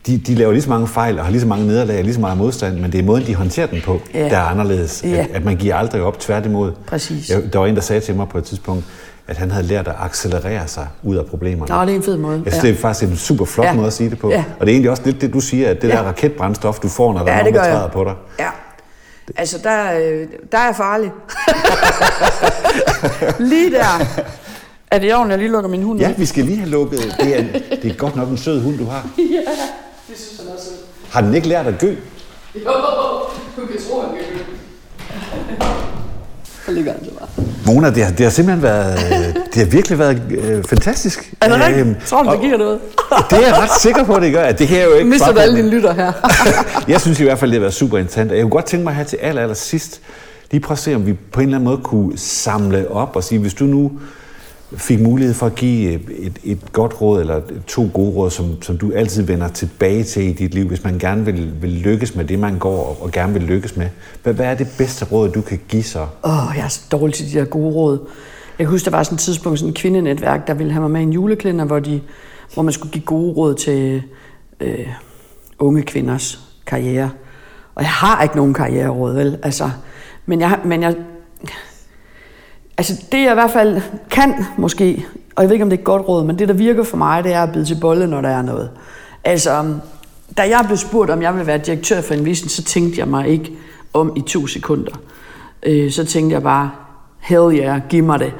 de, 0.06 0.18
de 0.18 0.34
laver 0.34 0.52
lige 0.52 0.62
så 0.62 0.68
mange 0.70 0.86
fejl 0.86 1.18
og 1.18 1.24
har 1.24 1.30
lige 1.30 1.40
så 1.40 1.46
mange 1.46 1.66
nederlag 1.66 1.98
og 1.98 2.04
lige 2.04 2.14
så 2.14 2.20
meget 2.20 2.38
modstand, 2.38 2.78
men 2.78 2.92
det 2.92 3.00
er 3.00 3.04
måden, 3.04 3.26
de 3.26 3.34
håndterer 3.34 3.66
den 3.66 3.80
på, 3.84 4.00
ja. 4.14 4.28
der 4.28 4.36
er 4.36 4.42
anderledes. 4.42 5.02
Ja. 5.04 5.08
At, 5.08 5.28
at 5.34 5.44
man 5.44 5.56
giver 5.56 5.74
aldrig 5.74 6.02
op, 6.02 6.20
tværtimod. 6.20 6.72
Præcis. 6.86 7.30
Jeg, 7.30 7.52
der 7.52 7.58
var 7.58 7.66
en, 7.66 7.74
der 7.74 7.80
sagde 7.80 8.00
til 8.00 8.14
mig 8.14 8.28
på 8.28 8.38
et 8.38 8.44
tidspunkt, 8.44 8.84
at 9.28 9.36
han 9.36 9.50
havde 9.50 9.66
lært 9.66 9.88
at 9.88 9.94
accelerere 9.98 10.68
sig 10.68 10.86
ud 11.02 11.16
af 11.16 11.26
problemerne. 11.26 11.74
Nå, 11.74 11.80
det 11.80 11.90
er 11.90 11.96
en 11.96 12.02
fed 12.02 12.16
måde. 12.16 12.42
Jeg 12.44 12.52
synes, 12.52 12.64
ja. 12.64 12.68
det 12.68 12.76
er 12.76 12.80
faktisk 12.80 13.10
en 13.10 13.16
super 13.16 13.44
flot 13.44 13.66
ja. 13.66 13.72
måde 13.72 13.86
at 13.86 13.92
sige 13.92 14.10
det 14.10 14.18
på. 14.18 14.30
Ja. 14.30 14.44
Og 14.60 14.66
det 14.66 14.72
er 14.72 14.74
egentlig 14.74 14.90
også 14.90 15.02
lidt 15.04 15.20
det, 15.20 15.32
du 15.32 15.40
siger, 15.40 15.70
at 15.70 15.82
det 15.82 15.88
ja. 15.88 15.94
der 15.94 16.02
raketbrændstof, 16.02 16.78
du 16.78 16.88
får, 16.88 17.12
når 17.12 17.24
der 17.24 17.32
ja, 17.32 17.38
er 17.38 17.42
nogen, 17.42 17.54
der 17.54 17.64
træder 17.64 17.88
på 17.88 18.04
dig. 18.04 18.14
Ja. 18.38 18.48
Altså, 19.36 19.58
der, 19.58 19.98
øh, 19.98 20.28
der 20.52 20.58
er 20.58 20.72
farlig. 20.72 21.12
lige 23.50 23.70
der. 23.70 24.06
Er 24.90 24.98
det 24.98 25.14
ordentligt, 25.14 25.24
at 25.24 25.30
jeg 25.30 25.38
lige 25.38 25.50
lukker 25.52 25.70
min 25.70 25.82
hund 25.82 26.00
Ja, 26.00 26.12
vi 26.18 26.26
skal 26.26 26.44
lige 26.44 26.58
have 26.58 26.70
lukket. 26.70 27.16
Det 27.20 27.38
er, 27.38 27.42
det 27.82 27.90
er 27.90 27.94
godt 27.94 28.16
nok 28.16 28.28
en 28.28 28.38
sød 28.38 28.62
hund, 28.62 28.78
du 28.78 28.84
har. 28.84 29.08
ja, 29.18 29.24
det 30.08 30.18
synes 30.18 30.40
jeg 30.44 30.54
også. 30.54 30.70
Har 31.10 31.20
den 31.20 31.34
ikke 31.34 31.48
lært 31.48 31.66
at 31.66 31.78
gø? 31.78 31.94
Jo, 32.54 32.70
du 33.56 33.66
kan 33.66 33.80
tro, 33.88 34.00
at 34.00 34.08
den 34.08 34.16
kan 34.16 34.26
gø. 34.36 35.64
Så 36.66 36.72
ligger 36.72 36.92
han 36.92 37.04
så 37.04 37.10
bare. 37.10 37.28
Mona, 37.66 37.90
det 37.90 38.04
har, 38.04 38.12
det 38.12 38.20
har 38.20 38.30
simpelthen 38.30 38.62
været, 38.62 38.98
det 39.54 39.62
har 39.62 39.64
virkelig 39.64 39.98
været 39.98 40.22
øh, 40.30 40.64
fantastisk. 40.64 41.32
Er 41.40 41.48
det 41.48 41.66
rigtigt? 41.66 41.86
Øhm, 41.86 41.96
Tror 42.06 42.22
du, 42.22 42.30
det 42.30 42.40
giver 42.40 42.56
noget? 42.58 42.78
det 43.30 43.38
er 43.38 43.46
jeg 43.46 43.58
ret 43.58 43.80
sikker 43.80 44.04
på, 44.04 44.14
at 44.14 44.22
det 44.22 44.32
gør. 44.32 44.42
At 44.42 44.58
det 44.58 44.66
her 44.66 44.80
er 44.80 44.84
jo 44.84 44.92
ikke 44.92 45.10
Mister 45.10 45.32
du 45.32 45.38
alle 45.38 45.56
dine 45.56 45.70
lytter 45.70 45.92
her? 45.92 46.12
jeg 46.92 47.00
synes 47.00 47.20
i 47.20 47.22
hvert 47.22 47.38
fald, 47.38 47.50
det 47.50 47.56
har 47.56 47.60
været 47.60 47.74
super 47.74 47.98
interessant. 47.98 48.32
Jeg 48.32 48.40
kunne 48.42 48.50
godt 48.50 48.64
tænke 48.64 48.84
mig 48.84 48.94
her 48.94 49.04
til 49.04 49.16
aller, 49.16 49.42
aller 49.42 49.54
sidst, 49.54 50.00
lige 50.50 50.60
prøve 50.60 50.74
at 50.74 50.78
se, 50.78 50.94
om 50.94 51.06
vi 51.06 51.12
på 51.12 51.40
en 51.40 51.46
eller 51.46 51.58
anden 51.58 51.70
måde 51.70 51.80
kunne 51.84 52.18
samle 52.18 52.90
op 52.90 53.16
og 53.16 53.24
sige, 53.24 53.38
hvis 53.38 53.54
du 53.54 53.64
nu 53.64 53.92
fik 54.76 55.00
mulighed 55.00 55.34
for 55.34 55.46
at 55.46 55.54
give 55.54 55.92
et, 56.18 56.38
et 56.44 56.72
godt 56.72 57.00
råd, 57.00 57.20
eller 57.20 57.40
to 57.66 57.90
gode 57.94 58.10
råd, 58.10 58.30
som, 58.30 58.62
som 58.62 58.78
du 58.78 58.92
altid 58.92 59.22
vender 59.22 59.48
tilbage 59.48 60.04
til 60.04 60.22
i 60.22 60.32
dit 60.32 60.54
liv, 60.54 60.68
hvis 60.68 60.84
man 60.84 60.98
gerne 60.98 61.24
vil, 61.24 61.62
vil 61.62 61.70
lykkes 61.70 62.14
med 62.14 62.24
det, 62.24 62.38
man 62.38 62.58
går 62.58 62.84
og, 62.84 63.02
og 63.02 63.10
gerne 63.10 63.32
vil 63.32 63.42
lykkes 63.42 63.76
med. 63.76 63.86
Hvad, 64.22 64.34
hvad 64.34 64.46
er 64.46 64.54
det 64.54 64.68
bedste 64.78 65.04
råd, 65.04 65.28
du 65.28 65.40
kan 65.40 65.60
give 65.68 65.82
så? 65.82 66.06
Åh, 66.24 66.48
oh, 66.48 66.56
jeg 66.56 66.64
er 66.64 66.68
så 66.68 66.80
dårlig 66.92 67.14
til 67.14 67.32
de 67.32 67.38
der 67.38 67.44
gode 67.44 67.74
råd. 67.74 67.98
Jeg 68.58 68.66
kan 68.66 68.70
huske, 68.70 68.84
der 68.84 68.90
var 68.90 69.02
sådan 69.02 69.16
et 69.16 69.20
tidspunkt, 69.20 69.58
sådan 69.58 69.70
et 69.70 69.76
kvindenetværk, 69.76 70.46
der 70.46 70.54
ville 70.54 70.72
have 70.72 70.80
mig 70.80 70.90
med 70.90 71.00
i 71.00 71.02
en 71.02 71.12
juleklænder, 71.12 71.64
hvor, 71.64 71.78
de, 71.78 72.00
hvor 72.54 72.62
man 72.62 72.72
skulle 72.72 72.92
give 72.92 73.04
gode 73.04 73.32
råd 73.32 73.54
til 73.54 74.02
øh, 74.60 74.86
unge 75.58 75.82
kvinders 75.82 76.40
karriere. 76.66 77.10
Og 77.74 77.82
jeg 77.82 77.90
har 77.90 78.22
ikke 78.22 78.36
nogen 78.36 78.54
karriereråd, 78.54 79.14
vel? 79.14 79.38
Altså, 79.42 79.70
men 80.26 80.40
jeg, 80.40 80.58
men 80.64 80.82
jeg, 80.82 80.94
Altså 82.80 83.02
det 83.12 83.18
jeg 83.22 83.30
i 83.30 83.34
hvert 83.34 83.50
fald 83.50 83.80
kan 84.10 84.44
måske, 84.56 85.06
og 85.36 85.42
jeg 85.42 85.48
ved 85.48 85.54
ikke 85.54 85.62
om 85.62 85.70
det 85.70 85.76
er 85.76 85.80
et 85.80 85.84
godt 85.84 86.08
råd, 86.08 86.24
men 86.24 86.38
det 86.38 86.48
der 86.48 86.54
virker 86.54 86.82
for 86.82 86.96
mig, 86.96 87.24
det 87.24 87.32
er 87.32 87.42
at 87.42 87.52
bide 87.52 87.64
til 87.64 87.78
bolle, 87.80 88.06
når 88.06 88.20
der 88.20 88.28
er 88.28 88.42
noget. 88.42 88.70
Altså, 89.24 89.74
da 90.36 90.42
jeg 90.42 90.64
blev 90.66 90.76
spurgt, 90.76 91.10
om 91.10 91.22
jeg 91.22 91.32
ville 91.34 91.46
være 91.46 91.58
direktør 91.58 92.00
for 92.00 92.14
Envision, 92.14 92.48
så 92.48 92.64
tænkte 92.64 92.98
jeg 92.98 93.08
mig 93.08 93.28
ikke 93.28 93.52
om 93.92 94.12
i 94.16 94.20
to 94.20 94.46
sekunder. 94.46 94.92
Øh, 95.62 95.90
så 95.90 96.04
tænkte 96.04 96.34
jeg 96.34 96.42
bare, 96.42 96.70
hell 97.18 97.58
yeah, 97.58 97.80
giv 97.88 98.04
mig 98.04 98.20
det. 98.20 98.32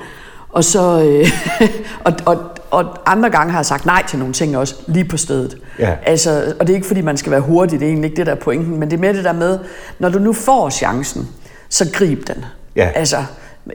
Og 0.48 0.64
så, 0.64 1.02
øh, 1.02 1.30
og, 2.06 2.12
og, 2.26 2.38
og 2.70 2.98
andre 3.06 3.30
gange 3.30 3.50
har 3.50 3.58
jeg 3.58 3.66
sagt 3.66 3.86
nej 3.86 4.02
til 4.08 4.18
nogle 4.18 4.34
ting 4.34 4.56
også, 4.56 4.74
lige 4.86 5.04
på 5.04 5.16
stedet. 5.16 5.56
Ja. 5.78 5.94
Altså, 6.02 6.54
og 6.60 6.66
det 6.66 6.72
er 6.72 6.76
ikke 6.76 6.86
fordi, 6.86 7.00
man 7.00 7.16
skal 7.16 7.32
være 7.32 7.40
hurtig, 7.40 7.80
det 7.80 7.86
er 7.86 7.90
egentlig 7.90 8.08
ikke 8.08 8.16
det, 8.16 8.26
der 8.26 8.32
er 8.32 8.36
pointen, 8.36 8.80
men 8.80 8.90
det 8.90 8.96
er 8.96 9.00
mere 9.00 9.12
det 9.12 9.24
der 9.24 9.32
med, 9.32 9.58
når 9.98 10.08
du 10.08 10.18
nu 10.18 10.32
får 10.32 10.70
chancen, 10.70 11.28
så 11.68 11.90
grib 11.92 12.28
den. 12.28 12.44
Ja. 12.76 12.88
Altså, 12.94 13.16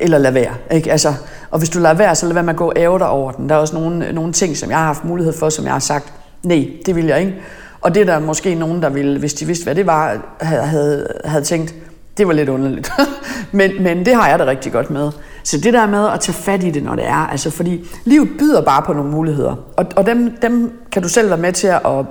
eller 0.02 0.18
lad 0.18 0.32
være. 0.32 0.54
Ikke? 0.72 0.92
Altså, 0.92 1.14
og 1.52 1.60
hvis 1.60 1.70
du 1.70 1.80
lader 1.80 1.96
være, 1.96 2.16
så 2.16 2.26
lad 2.26 2.34
være 2.34 2.44
med 2.44 2.54
at 2.54 2.58
gå 2.58 2.74
æve 2.76 3.00
dig 3.00 3.08
over 3.08 3.32
den. 3.32 3.50
Der 3.50 3.56
er 3.56 3.60
også 3.60 3.76
nogle, 3.76 4.14
nogle 4.14 4.34
ting, 4.34 4.58
som 4.58 4.70
jeg 4.70 4.78
har 4.78 4.86
haft 4.86 5.06
mulighed 5.06 5.34
for, 5.34 5.50
som 5.50 5.66
jeg 5.66 5.74
har 5.74 5.80
sagt, 5.80 6.14
nej, 6.44 6.68
det 6.86 6.96
vil 6.96 7.06
jeg 7.06 7.20
ikke. 7.20 7.36
Og 7.82 7.96
det 7.96 8.02
er 8.02 8.06
der 8.06 8.20
måske 8.20 8.56
nogen, 8.56 8.82
der 8.82 8.90
ville, 8.90 9.20
hvis 9.20 9.34
de 9.34 9.46
vidste, 9.46 9.64
hvad 9.64 9.76
det 9.76 9.86
var, 9.86 10.18
havde, 10.42 10.62
havde, 10.62 11.08
havde 11.26 11.44
tænkt, 11.44 11.76
det 12.18 12.28
var 12.28 12.34
lidt 12.34 12.50
underligt. 12.50 12.92
men, 13.52 13.72
men 13.84 14.06
det 14.06 14.16
har 14.16 14.30
jeg 14.30 14.40
det 14.40 14.48
rigtig 14.48 14.72
godt 14.72 14.90
med. 14.90 15.12
Så 15.44 15.58
det 15.58 15.74
der 15.74 15.88
med 15.88 16.08
at 16.10 16.20
tage 16.20 16.34
fat 16.34 16.64
i 16.64 16.72
det, 16.72 16.84
når 16.84 16.96
det 16.96 17.08
er, 17.08 17.28
altså 17.28 17.50
fordi 17.50 17.88
livet 18.06 18.30
byder 18.40 18.62
bare 18.62 18.82
på 18.82 18.94
nogle 18.94 19.12
muligheder. 19.12 19.56
Og, 19.78 19.86
og 19.96 20.06
dem, 20.06 20.38
dem 20.42 20.80
kan 20.92 21.02
du 21.02 21.10
selv 21.10 21.30
være 21.30 21.38
med 21.38 21.54
til 21.54 21.68
at, 21.68 21.82
at, 21.86 22.06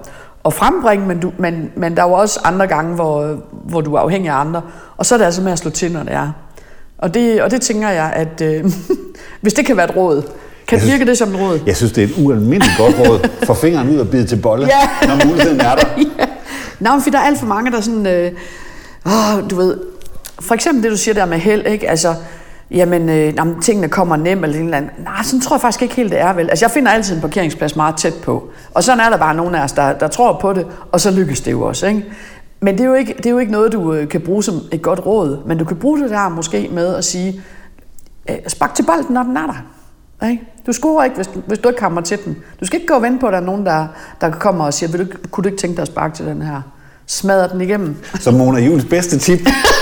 at 0.44 0.52
frembringe, 0.52 1.06
men, 1.06 1.20
du, 1.20 1.32
men, 1.38 1.70
men 1.76 1.96
der 1.96 2.02
er 2.02 2.08
jo 2.08 2.12
også 2.12 2.40
andre 2.44 2.66
gange, 2.66 2.94
hvor, 2.94 3.36
hvor 3.52 3.80
du 3.80 3.94
er 3.94 4.00
afhængig 4.00 4.30
af 4.30 4.36
andre. 4.36 4.62
Og 4.96 5.06
så 5.06 5.14
er 5.14 5.18
det 5.18 5.24
altså 5.24 5.42
med 5.42 5.52
at 5.52 5.58
slå 5.58 5.70
til, 5.70 5.92
når 5.92 6.02
det 6.02 6.12
er. 6.12 6.32
Og 7.04 7.14
det, 7.14 7.42
og 7.42 7.50
det 7.50 7.60
tænker 7.60 7.88
jeg, 7.88 8.12
at 8.14 8.40
øh, 8.40 8.64
hvis 9.42 9.52
det 9.54 9.66
kan 9.66 9.76
være 9.76 9.90
et 9.90 9.96
råd, 9.96 10.22
kan 10.66 10.78
synes, 10.78 10.92
virke 10.92 11.06
det 11.10 11.18
som 11.18 11.34
et 11.34 11.40
råd? 11.40 11.60
Jeg 11.66 11.76
synes, 11.76 11.92
det 11.92 12.04
er 12.04 12.08
et 12.08 12.14
ualmindeligt 12.18 12.78
godt 12.78 12.94
råd. 12.98 13.28
Få 13.46 13.54
fingeren 13.54 13.90
ud 13.90 13.98
og 13.98 14.08
bide 14.08 14.26
til 14.26 14.36
bolle, 14.36 14.66
ja. 14.66 15.06
når 15.08 15.26
muligheden 15.26 15.60
er 15.60 15.74
der. 15.74 15.86
ja. 16.18 16.26
Nå, 16.80 17.00
for 17.00 17.10
der 17.10 17.18
er 17.18 17.22
alt 17.22 17.38
for 17.38 17.46
mange, 17.46 17.70
der 17.70 17.80
sådan... 17.80 18.06
Øh, 18.06 18.32
åh, 19.06 19.50
du 19.50 19.56
ved... 19.56 19.78
For 20.40 20.54
eksempel 20.54 20.82
det, 20.82 20.90
du 20.90 20.96
siger 20.96 21.14
der 21.14 21.26
med 21.26 21.38
held, 21.38 21.66
ikke? 21.66 21.90
Altså, 21.90 22.14
jamen, 22.70 23.08
øh, 23.08 23.34
jamen 23.34 23.62
tingene 23.62 23.88
kommer 23.88 24.16
nemt 24.16 24.44
eller 24.44 24.58
en 24.58 24.64
eller 24.64 24.76
anden. 24.76 24.90
Nej, 25.04 25.22
sådan 25.22 25.40
tror 25.40 25.56
jeg 25.56 25.60
faktisk 25.60 25.82
ikke 25.82 25.94
helt, 25.94 26.10
det 26.10 26.20
er 26.20 26.32
vel. 26.32 26.50
Altså, 26.50 26.64
jeg 26.64 26.70
finder 26.70 26.90
altid 26.92 27.14
en 27.14 27.20
parkeringsplads 27.20 27.76
meget 27.76 27.96
tæt 27.96 28.14
på. 28.14 28.50
Og 28.74 28.84
sådan 28.84 29.00
er 29.00 29.10
der 29.10 29.16
bare 29.16 29.34
nogen 29.34 29.54
af 29.54 29.64
os, 29.64 29.72
der, 29.72 29.92
der 29.92 30.08
tror 30.08 30.38
på 30.40 30.52
det, 30.52 30.66
og 30.92 31.00
så 31.00 31.10
lykkes 31.10 31.40
det 31.40 31.52
jo 31.52 31.62
også, 31.62 31.86
ikke? 31.86 32.04
Men 32.64 32.74
det 32.74 32.84
er, 32.84 32.88
jo 32.88 32.94
ikke, 32.94 33.14
det 33.16 33.26
er 33.26 33.30
jo 33.30 33.38
ikke 33.38 33.52
noget, 33.52 33.72
du 33.72 33.92
øh, 33.92 34.08
kan 34.08 34.20
bruge 34.20 34.42
som 34.42 34.60
et 34.72 34.82
godt 34.82 35.06
råd, 35.06 35.38
men 35.46 35.58
du 35.58 35.64
kan 35.64 35.76
bruge 35.76 36.00
det 36.00 36.10
der 36.10 36.28
måske 36.28 36.68
med 36.72 36.94
at 36.94 37.04
sige, 37.04 37.40
øh, 38.30 38.36
spark 38.48 38.74
til 38.74 38.82
bolden, 38.82 39.14
når 39.14 39.22
den 39.22 39.36
er 39.36 39.46
der. 39.46 40.28
Ikke? 40.28 40.42
Du 40.66 40.72
scorer 40.72 41.04
ikke, 41.04 41.16
hvis, 41.16 41.28
hvis 41.46 41.58
du 41.58 41.68
ikke 41.68 41.80
kommer 41.80 42.00
til 42.00 42.18
den. 42.24 42.36
Du 42.60 42.66
skal 42.66 42.76
ikke 42.76 42.86
gå 42.86 42.94
og 42.94 43.02
vente 43.02 43.20
på, 43.20 43.26
at 43.26 43.32
der 43.32 43.38
er 43.38 43.44
nogen, 43.44 43.66
der, 43.66 43.86
der 44.20 44.30
kommer 44.30 44.64
og 44.64 44.74
siger, 44.74 44.90
Vil 44.90 45.00
du, 45.00 45.06
kunne 45.30 45.42
du 45.42 45.48
ikke 45.48 45.60
tænke 45.60 45.76
dig 45.76 45.82
at 45.82 45.88
sparke 45.88 46.16
til 46.16 46.26
den 46.26 46.42
her? 46.42 46.60
Smadre 47.06 47.48
den 47.48 47.60
igennem. 47.60 47.96
Så 48.20 48.30
Mona 48.30 48.60
Jules 48.60 48.84
bedste 48.84 49.18
tip. 49.18 49.40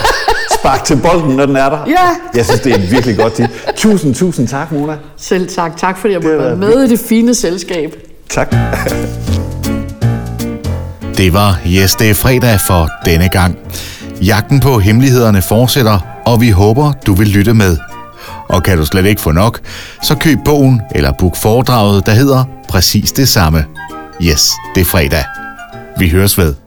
Spark 0.59 0.85
til 0.85 1.01
bolden, 1.03 1.37
når 1.37 1.47
den 1.47 1.57
er 1.57 1.69
der. 1.69 1.85
Ja. 1.87 2.17
Jeg 2.35 2.45
synes, 2.45 2.61
det 2.61 2.73
er 2.73 2.77
et 2.77 2.91
virkelig 2.91 3.17
godt 3.17 3.33
tip. 3.33 3.51
Tusind, 3.77 4.15
tusind 4.15 4.49
tak, 4.49 4.73
Mona. 4.73 4.97
Selv 5.17 5.49
tak. 5.49 5.77
Tak 5.77 5.99
fordi 5.99 6.13
jeg 6.13 6.23
måtte 6.23 6.39
være 6.39 6.57
med 6.57 6.83
i 6.83 6.89
det 6.89 6.99
fine 6.99 7.35
selskab. 7.35 7.97
Tak. 8.29 8.55
Det 11.23 11.33
var 11.33 11.59
Yes, 11.67 11.95
det 11.95 12.11
er 12.11 12.15
fredag 12.15 12.61
for 12.61 12.89
denne 13.05 13.29
gang. 13.29 13.59
Jagten 14.23 14.61
på 14.61 14.79
hemmelighederne 14.79 15.43
fortsætter, 15.43 15.99
og 16.27 16.41
vi 16.41 16.51
håber, 16.51 16.93
du 17.07 17.15
vil 17.15 17.29
lytte 17.29 17.55
med. 17.55 17.77
Og 18.49 18.63
kan 18.63 18.79
du 18.79 18.85
slet 18.85 19.07
ikke 19.07 19.21
få 19.21 19.33
nok, 19.33 19.61
så 20.03 20.15
køb 20.15 20.39
bogen 20.45 20.81
eller 20.95 21.13
book 21.13 21.37
foredraget, 21.37 22.07
der 22.07 22.13
hedder 22.13 22.45
præcis 22.69 23.13
det 23.13 23.29
samme. 23.29 23.65
Yes, 24.23 24.51
det 24.75 24.81
er 24.81 24.85
fredag. 24.85 25.25
Vi 25.99 26.09
høres 26.09 26.39
ved. 26.39 26.62